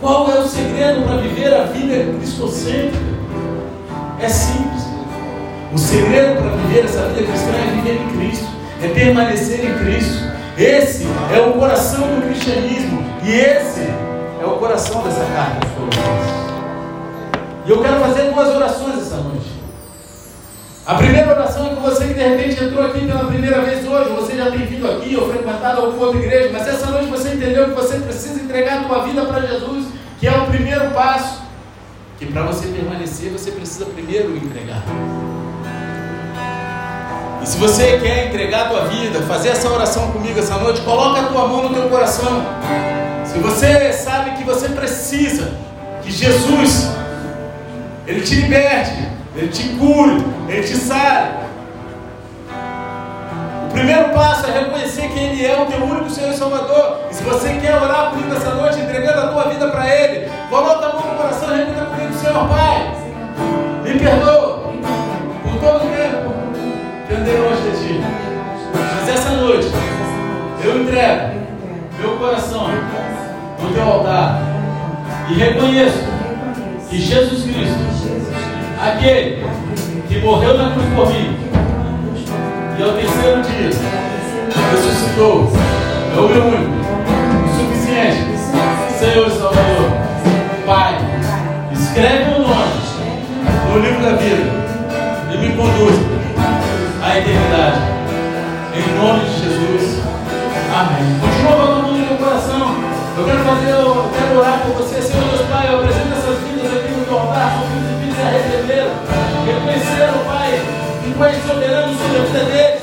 Qual 0.00 0.30
é 0.30 0.38
o 0.38 0.46
segredo 0.46 1.02
para 1.02 1.16
viver 1.16 1.52
a 1.52 1.64
vida 1.64 2.16
cristocêntrica? 2.18 2.96
É 4.20 4.28
simples. 4.28 4.86
O 5.72 5.78
segredo 5.78 6.40
para 6.40 6.50
viver 6.56 6.84
essa 6.84 7.02
vida 7.08 7.26
cristã 7.26 7.50
é 7.50 7.70
viver 7.74 8.00
em 8.00 8.16
Cristo, 8.16 8.46
é 8.82 8.88
permanecer 8.88 9.64
em 9.64 9.78
Cristo. 9.84 10.24
Esse 10.56 11.06
é 11.34 11.40
o 11.40 11.52
coração 11.52 12.00
do 12.00 12.26
cristianismo 12.26 13.04
e 13.22 13.30
esse 13.30 13.82
é 14.40 14.46
o 14.46 14.56
coração 14.56 15.02
dessa 15.02 15.24
carta 15.34 15.66
de 15.66 15.72
Colossenses. 15.74 16.47
E 17.68 17.70
eu 17.70 17.82
quero 17.82 18.00
fazer 18.00 18.32
duas 18.32 18.48
orações 18.48 18.96
essa 18.96 19.16
noite. 19.16 19.46
A 20.86 20.94
primeira 20.94 21.28
oração 21.28 21.66
é 21.66 21.74
com 21.74 21.82
você 21.82 22.06
que 22.06 22.14
de 22.14 22.20
repente 22.22 22.64
entrou 22.64 22.82
aqui 22.82 23.06
pela 23.06 23.26
primeira 23.26 23.60
vez 23.60 23.86
hoje, 23.86 24.08
você 24.08 24.36
já 24.38 24.50
tem 24.50 24.64
vindo 24.64 24.90
aqui 24.90 25.14
ou 25.14 25.30
frequentado 25.30 25.82
alguma 25.82 26.06
outra 26.06 26.18
igreja, 26.18 26.48
mas 26.50 26.66
essa 26.66 26.86
noite 26.86 27.10
você 27.10 27.34
entendeu 27.34 27.66
que 27.66 27.74
você 27.74 27.98
precisa 27.98 28.40
entregar 28.40 28.78
a 28.78 28.84
tua 28.84 29.02
vida 29.04 29.22
para 29.26 29.42
Jesus, 29.42 29.84
que 30.18 30.26
é 30.26 30.32
o 30.32 30.46
primeiro 30.46 30.92
passo. 30.92 31.42
Que 32.18 32.24
para 32.24 32.40
você 32.44 32.68
permanecer, 32.68 33.30
você 33.30 33.50
precisa 33.50 33.84
primeiro 33.84 34.34
entregar. 34.34 34.82
E 37.42 37.46
se 37.46 37.58
você 37.58 37.98
quer 37.98 38.28
entregar 38.28 38.62
a 38.62 38.68
tua 38.70 38.84
vida, 38.86 39.20
fazer 39.24 39.50
essa 39.50 39.68
oração 39.68 40.10
comigo 40.12 40.38
essa 40.38 40.56
noite, 40.56 40.80
coloca 40.80 41.20
a 41.20 41.24
tua 41.24 41.46
mão 41.46 41.68
no 41.68 41.74
teu 41.74 41.86
coração. 41.90 42.46
Se 43.26 43.38
você 43.38 43.92
sabe 43.92 44.38
que 44.38 44.44
você 44.44 44.70
precisa 44.70 45.52
que 46.02 46.10
Jesus 46.10 46.96
ele 48.08 48.22
te 48.22 48.36
liberte, 48.36 49.06
Ele 49.36 49.48
te 49.48 49.68
cure, 49.76 50.24
Ele 50.48 50.62
te 50.62 50.74
sare. 50.74 51.28
O 53.68 53.70
primeiro 53.70 54.08
passo 54.14 54.46
é 54.46 54.60
reconhecer 54.60 55.08
que 55.08 55.18
Ele 55.18 55.44
é 55.44 55.60
o 55.60 55.66
teu 55.66 55.84
único 55.84 56.08
Senhor 56.08 56.32
e 56.32 56.36
Salvador. 56.36 57.00
E 57.10 57.14
se 57.14 57.22
você 57.22 57.58
quer 57.60 57.74
orar 57.76 58.10
comigo 58.10 58.34
essa 58.34 58.54
noite, 58.54 58.80
entregando 58.80 59.20
a 59.20 59.28
tua 59.28 59.50
vida 59.50 59.68
para 59.68 59.94
Ele, 59.94 60.30
coloca 60.48 60.86
a 60.86 60.92
mão 60.94 61.06
no 61.06 61.18
coração 61.18 61.54
e 61.54 61.58
repita 61.58 61.84
comigo, 61.84 62.14
Senhor 62.14 62.48
Pai, 62.48 62.94
me 63.84 63.98
perdoa 63.98 64.72
por 65.42 65.60
todo 65.60 65.76
o 65.76 65.90
tempo 65.90 66.32
que 67.06 67.14
andei 67.14 67.36
longe 67.36 67.60
de 67.60 67.88
Ti. 67.88 68.00
Mas 68.72 69.08
essa 69.10 69.30
noite, 69.32 69.68
eu 70.64 70.82
entrego 70.82 71.38
meu 72.00 72.16
coração 72.16 72.68
no 73.60 73.70
Teu 73.70 73.82
altar 73.82 74.40
e 75.28 75.34
reconheço 75.34 76.08
que 76.88 76.98
Jesus 76.98 77.42
Cristo 77.42 77.97
aquele 78.80 79.44
que 80.08 80.18
morreu 80.20 80.56
na 80.56 80.70
cruz 80.70 80.86
por 80.94 81.08
mim 81.08 81.36
e 82.78 82.82
ao 82.82 82.92
terceiro 82.92 83.42
dia 83.42 83.70
ressuscitou, 84.70 85.52
é 86.14 86.20
o 86.20 86.28
meu 86.28 86.44
único, 86.46 86.72
suficiente, 87.56 88.38
Senhor 88.98 89.26
e 89.26 89.30
Salvador. 89.30 89.90
Pai, 90.64 90.96
escreve 91.72 92.30
o 92.34 92.42
nome 92.42 92.78
no 93.72 93.80
livro 93.80 94.02
da 94.02 94.12
vida 94.12 94.42
e 95.32 95.38
me 95.38 95.56
conduz 95.56 95.96
à 97.02 97.18
eternidade. 97.18 97.80
Em 98.74 99.02
nome 99.02 99.24
de 99.24 99.40
Jesus. 99.42 100.02
Amém. 100.72 101.18
Continua 101.20 101.66
botando 101.66 101.92
no 101.92 102.06
meu 102.06 102.16
coração. 102.16 102.76
Eu 103.16 103.24
quero 103.24 103.38
fazer, 103.40 103.70
eu 103.70 104.10
quero 104.16 104.38
orar 104.38 104.60
por 104.60 104.74
você, 104.76 105.02
Senhor 105.02 105.24
Deus 105.24 105.40
Pai. 105.48 105.66
Eu 105.68 105.80
apresento 105.80 106.12
essas 106.12 106.38
vidas 106.46 106.78
aqui 106.78 106.92
no 106.92 107.04
teu 107.04 107.18
altar, 107.18 107.54
são 107.54 107.62
filhas 107.66 107.87
arrependeram, 108.28 108.92
reconheceram, 109.46 110.18
Pai, 110.24 110.60
um 111.06 111.12
Pai 111.12 111.34
soberano 111.46 111.94
sobre 111.96 112.18
a 112.18 112.22
vida 112.24 112.44
deles. 112.44 112.82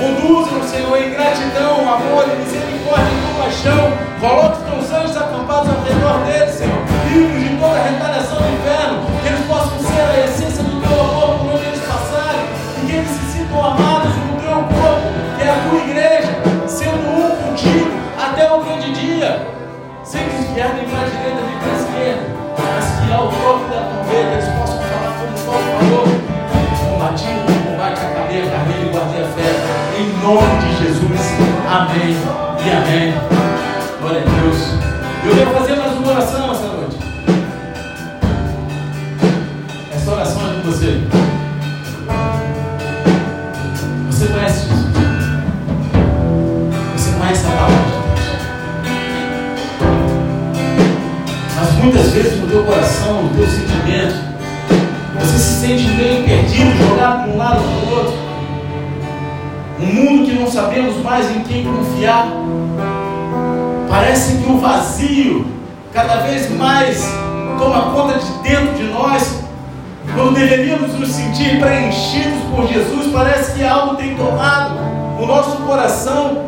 Conduzam, 0.00 0.62
Senhor, 0.64 0.96
em 0.96 1.10
gratidão, 1.10 1.80
amor, 1.80 2.26
misericórdia 2.38 3.12
e 3.12 3.20
compaixão. 3.28 3.92
Coloque 4.20 4.56
os 4.56 4.88
teus 4.88 5.00
anjos 5.00 5.16
acampados 5.16 5.68
ao 5.68 5.82
redor 5.84 6.24
deles, 6.24 6.54
Senhor. 6.54 6.82
Livros 7.12 7.40
de 7.40 7.56
toda 7.56 7.78
a 7.78 7.84
retaliação 7.84 8.38
do 8.38 8.48
inferno. 8.48 9.06
Que 9.22 9.28
eles 9.28 9.46
possam 9.46 9.78
ser 9.78 10.00
a 10.00 10.24
essência 10.24 10.62
do 10.64 10.80
teu 10.80 11.00
amor 11.00 11.38
por 11.38 11.54
onde 11.54 11.64
eles 11.66 11.80
passarem. 11.80 12.42
E 12.82 12.86
que 12.86 12.92
eles 12.96 13.08
se 13.08 13.38
sintam 13.38 13.64
amados 13.64 14.16
no 14.16 14.40
teu 14.40 14.56
corpo, 14.74 15.08
que 15.36 15.42
é 15.44 15.50
a 15.50 15.58
tua 15.68 15.78
igreja, 15.78 16.32
sendo 16.66 17.04
um 17.06 17.30
contigo 17.36 17.90
até 18.18 18.50
o 18.50 18.64
grande 18.64 18.92
dia. 18.92 19.46
Sem 20.02 20.24
desviar 20.24 20.74
nem 20.74 20.88
para 20.88 21.11
nome 30.22 30.40
de 30.60 30.84
Jesus. 30.84 31.20
Amém 31.68 32.16
e 32.64 32.70
amém. 32.70 33.14
Glória 34.00 34.20
a 34.20 34.40
Deus. 34.40 34.58
Eu 35.24 35.36
quero 35.36 35.50
fazer 35.50 35.76
mais 35.76 35.98
uma 35.98 36.08
oração 36.12 36.52
essa 36.52 36.66
noite. 36.68 36.96
Essa 39.92 40.12
oração 40.12 40.42
é 40.42 40.54
com 40.54 40.70
você. 40.70 41.00
Você 44.06 44.26
conhece 44.28 44.68
Jesus. 44.68 44.92
Você 46.96 47.10
conhece 47.18 47.46
a 47.46 47.50
palavra. 47.50 47.92
Mas 51.56 51.72
muitas 51.82 52.10
vezes 52.10 52.40
no 52.40 52.46
teu 52.46 52.64
coração, 52.64 53.24
no 53.24 53.28
teu 53.30 53.46
sentimento, 53.46 54.14
você 55.18 55.38
se 55.38 55.60
sente 55.60 55.88
meio 55.96 56.24
perdido, 56.24 56.76
jogado 56.78 57.24
de 57.24 57.30
um 57.30 57.38
lado 57.38 57.60
para 57.60 57.90
o 57.90 57.98
outro. 57.98 58.21
Um 59.82 59.86
mundo 59.86 60.24
que 60.24 60.32
não 60.32 60.46
sabemos 60.46 60.96
mais 61.02 61.28
em 61.34 61.40
quem 61.40 61.64
confiar. 61.64 62.28
Parece 63.88 64.38
que 64.38 64.50
o 64.50 64.58
vazio 64.58 65.46
cada 65.92 66.16
vez 66.18 66.48
mais 66.56 67.04
toma 67.58 67.92
conta 67.92 68.18
de 68.18 68.32
dentro 68.48 68.74
de 68.74 68.84
nós. 68.84 69.42
Quando 70.14 70.34
deveríamos 70.34 70.94
nos 70.98 71.10
sentir 71.10 71.58
preenchidos 71.58 72.42
por 72.54 72.66
Jesus, 72.68 73.12
parece 73.12 73.52
que 73.54 73.64
algo 73.64 73.96
tem 73.96 74.14
tomado 74.14 74.74
o 75.20 75.26
nosso 75.26 75.56
coração, 75.62 76.46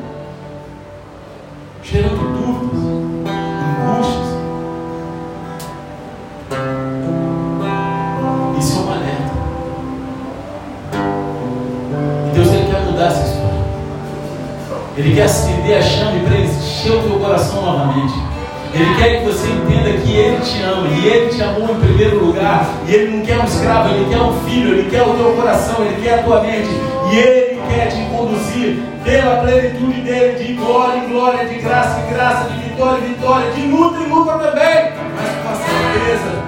quer 19.05 19.21
que 19.21 19.27
você 19.27 19.49
entenda 19.49 19.99
que 19.99 20.17
Ele 20.17 20.41
te 20.41 20.63
ama 20.63 20.89
e 20.89 21.07
Ele 21.07 21.29
te 21.29 21.43
amou 21.43 21.71
em 21.71 21.81
primeiro 21.81 22.25
lugar. 22.25 22.67
E 22.89 22.95
Ele 22.95 23.17
não 23.17 23.25
quer 23.25 23.39
um 23.39 23.45
escravo, 23.45 23.95
Ele 23.95 24.07
quer 24.09 24.23
um 24.23 24.33
filho, 24.45 24.79
Ele 24.79 24.91
quer 24.91 25.03
o 25.03 25.15
teu 25.15 25.33
coração, 25.35 25.85
Ele 25.85 26.03
quer 26.03 26.21
a 26.21 26.23
tua 26.23 26.41
mente. 26.41 26.69
E 27.13 27.19
Ele 27.19 27.61
quer 27.69 27.89
te 27.89 28.03
conduzir 28.11 28.83
pela 29.05 29.37
plenitude 29.43 30.01
dele, 30.01 30.43
de 30.43 30.53
glória 30.55 30.99
em 31.01 31.09
glória, 31.11 31.47
de 31.47 31.57
graça 31.57 32.01
em 32.01 32.15
graça, 32.15 32.49
de 32.49 32.59
vitória 32.61 33.05
em 33.05 33.09
vitória, 33.09 33.51
de 33.53 33.67
luta 33.67 33.99
em 33.99 34.09
luta 34.09 34.33
também, 34.33 34.93
mas 35.15 35.31
com 35.43 35.49
a 35.51 35.55
certeza 35.55 36.45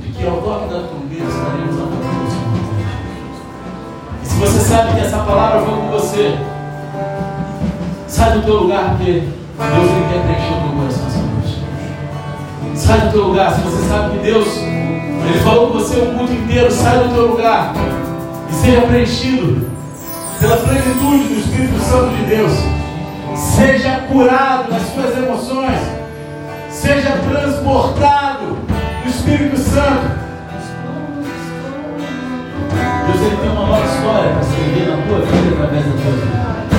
de 0.00 0.08
que 0.12 0.26
ao 0.26 0.36
toque 0.38 0.72
da 0.72 0.80
trombeta 0.80 1.24
estaremos 1.28 1.76
irmãos. 1.76 2.32
E 4.22 4.26
se 4.26 4.34
você 4.36 4.60
sabe 4.60 4.94
que 4.94 5.00
essa 5.00 5.18
palavra 5.18 5.60
foi 5.60 5.74
com 5.74 5.88
você, 5.88 6.34
sai 8.06 8.30
do 8.30 8.42
teu 8.42 8.54
lugar, 8.54 8.96
porque 8.96 9.24
Deus 9.74 9.90
ele 9.90 10.06
quer 10.10 10.22
preencher 10.24 10.54
o 10.54 10.60
teu 10.60 10.78
coração 10.78 11.06
essa 11.06 11.18
noite. 11.18 11.62
Sai 12.74 13.00
do 13.00 13.12
teu 13.12 13.22
lugar. 13.28 13.54
Se 13.54 13.60
você 13.60 13.88
sabe 13.88 14.10
que 14.10 14.24
Deus 14.24 14.48
ele 14.56 15.38
falou 15.44 15.68
com 15.68 15.74
você 15.74 15.96
o 16.00 16.12
mundo 16.12 16.32
inteiro, 16.32 16.70
sai 16.70 16.98
do 16.98 17.14
teu 17.14 17.26
lugar 17.28 17.72
e 18.50 18.54
seja 18.54 18.80
preenchido 18.82 19.70
pela 20.40 20.56
plenitude 20.56 21.24
do 21.24 21.38
Espírito 21.38 21.78
Santo 21.78 22.16
de 22.16 22.24
Deus. 22.24 22.52
Seja 23.36 24.00
curado 24.10 24.70
nas 24.70 24.82
suas 24.92 25.16
emoções. 25.16 25.78
Seja 26.68 27.12
transportado 27.28 28.58
Espírito 29.22 29.56
Santo. 29.56 30.20
Deus 33.06 33.20
ele 33.20 33.36
tem 33.36 33.50
uma 33.50 33.66
nova 33.66 33.86
história 33.86 34.30
para 34.32 34.40
escrever 34.40 34.90
na 34.90 35.06
tua 35.06 35.18
vida 35.20 35.54
através 35.54 35.84
da 35.84 35.92
tua 35.92 36.12
vida. 36.12 36.71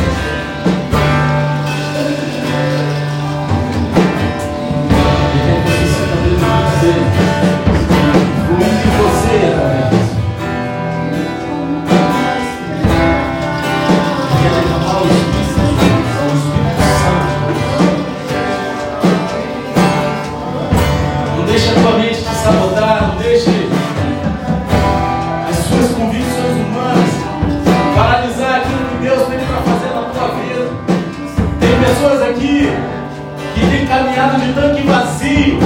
Que 33.54 33.60
têm 33.68 33.86
caminhado 33.86 34.40
de 34.40 34.54
tanque 34.54 34.84
vazio. 34.84 35.60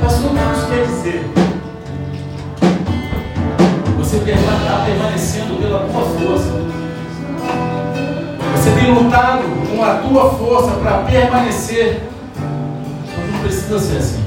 Pastor, 0.00 0.30
o 0.30 0.34
que 0.34 0.74
quer 0.74 0.86
dizer? 0.86 1.39
Está 4.32 4.84
permanecendo 4.84 5.60
pela 5.60 5.80
tua 5.80 6.02
força. 6.02 6.50
Você 8.54 8.70
tem 8.70 8.94
lutado 8.94 9.42
com 9.68 9.82
a 9.82 9.94
tua 9.94 10.30
força 10.34 10.70
para 10.76 10.98
permanecer. 10.98 12.02
Mas 12.38 13.32
não 13.32 13.40
precisa 13.40 13.78
ser 13.80 13.96
assim. 13.96 14.24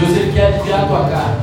Deus 0.00 0.16
ele 0.16 0.32
quer 0.32 0.54
aliviar 0.54 0.84
a 0.84 0.86
tua 0.86 1.04
carne. 1.04 1.36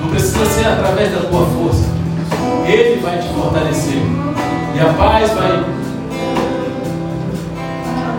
Não 0.00 0.08
precisa 0.08 0.44
ser 0.46 0.66
através 0.66 1.12
da 1.12 1.20
tua 1.28 1.46
força. 1.46 1.84
Ele 2.66 3.00
vai 3.00 3.18
te 3.18 3.28
fortalecer. 3.28 4.02
E 4.74 4.80
a 4.80 4.92
paz 4.94 5.30
vai, 5.30 5.64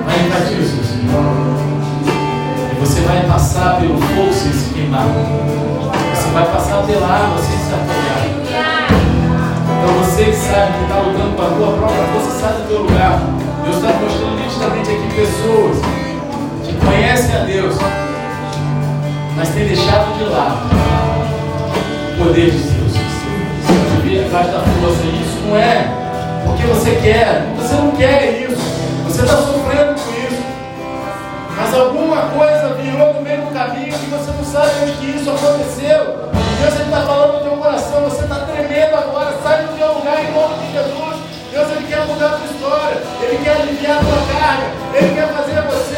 vai 0.06 0.26
invadir 0.26 0.60
os 0.60 0.70
seus 0.70 0.88
E 2.72 2.80
você 2.80 3.02
vai 3.02 3.28
passar 3.28 3.82
pelo 3.82 4.00
fogo 4.00 4.34
sem 4.34 4.54
se 4.54 4.74
queimar. 4.74 5.06
Você 6.38 6.44
vai 6.44 6.54
passar 6.54 6.84
pela 6.84 7.08
água 7.08 7.40
sem 7.40 7.58
se 7.58 7.74
afogar. 7.74 8.22
Então 9.66 10.04
você 10.04 10.26
que 10.26 10.36
sabe 10.36 10.74
que 10.74 10.84
está 10.84 11.00
lutando 11.00 11.36
com 11.36 11.42
a 11.42 11.50
tua 11.50 11.78
própria 11.78 12.04
força, 12.14 12.40
sai 12.40 12.54
do 12.54 12.68
teu 12.68 12.82
lugar. 12.84 13.20
Deus 13.64 13.78
está 13.78 13.94
mostrando 13.94 14.36
nitidamente 14.36 14.92
aqui 14.92 15.16
pessoas 15.16 15.78
que 16.64 16.86
conhecem 16.86 17.36
a 17.36 17.40
Deus, 17.40 17.76
mas 19.36 19.50
têm 19.50 19.66
deixado 19.66 20.16
de 20.16 20.26
lado 20.26 20.60
o 22.14 22.24
poder 22.24 22.52
de 22.52 22.58
Deus. 22.58 22.92
Você 22.94 24.08
vê 24.08 24.26
atrás 24.26 24.52
da 24.52 24.60
força. 24.60 25.04
Isso 25.08 25.42
não 25.48 25.58
é 25.58 25.88
porque 26.46 26.68
você 26.68 26.92
quer. 27.02 27.48
Você 27.58 27.74
não 27.74 27.92
quer 27.94 28.48
isso. 28.48 28.62
Você 29.08 29.24
está 29.24 29.38
sofrendo. 29.38 29.97
Mas 31.58 31.74
alguma 31.74 32.22
coisa 32.30 32.76
virou 32.76 33.16
no 33.16 33.22
meio 33.22 33.42
do 33.42 33.52
caminho 33.52 33.98
que 33.98 34.06
você 34.06 34.32
não 34.32 34.46
sabe 34.46 34.84
onde 34.84 34.92
que 34.94 35.18
isso 35.18 35.30
aconteceu. 35.30 36.30
Deus 36.62 36.80
está 36.80 37.02
falando 37.02 37.34
no 37.34 37.40
teu 37.42 37.58
coração. 37.58 38.04
Você 38.04 38.24
está 38.24 38.36
tremendo 38.46 38.96
agora. 38.96 39.36
Sai 39.42 39.64
do 39.64 39.78
teu 39.78 39.94
lugar 39.94 40.24
em 40.24 40.32
nome 40.32 40.56
de 40.66 40.72
Jesus. 40.72 41.18
Deus 41.52 41.72
ele 41.72 41.88
quer 41.88 42.06
mudar 42.06 42.28
a 42.28 42.38
tua 42.38 42.46
história. 42.46 43.02
Ele 43.22 43.44
quer 43.44 43.56
aliviar 43.58 43.98
a 43.98 44.02
tua 44.02 44.40
carga. 44.40 44.68
Ele 44.94 45.16
quer 45.16 45.28
fazer 45.34 45.62
você 45.62 45.97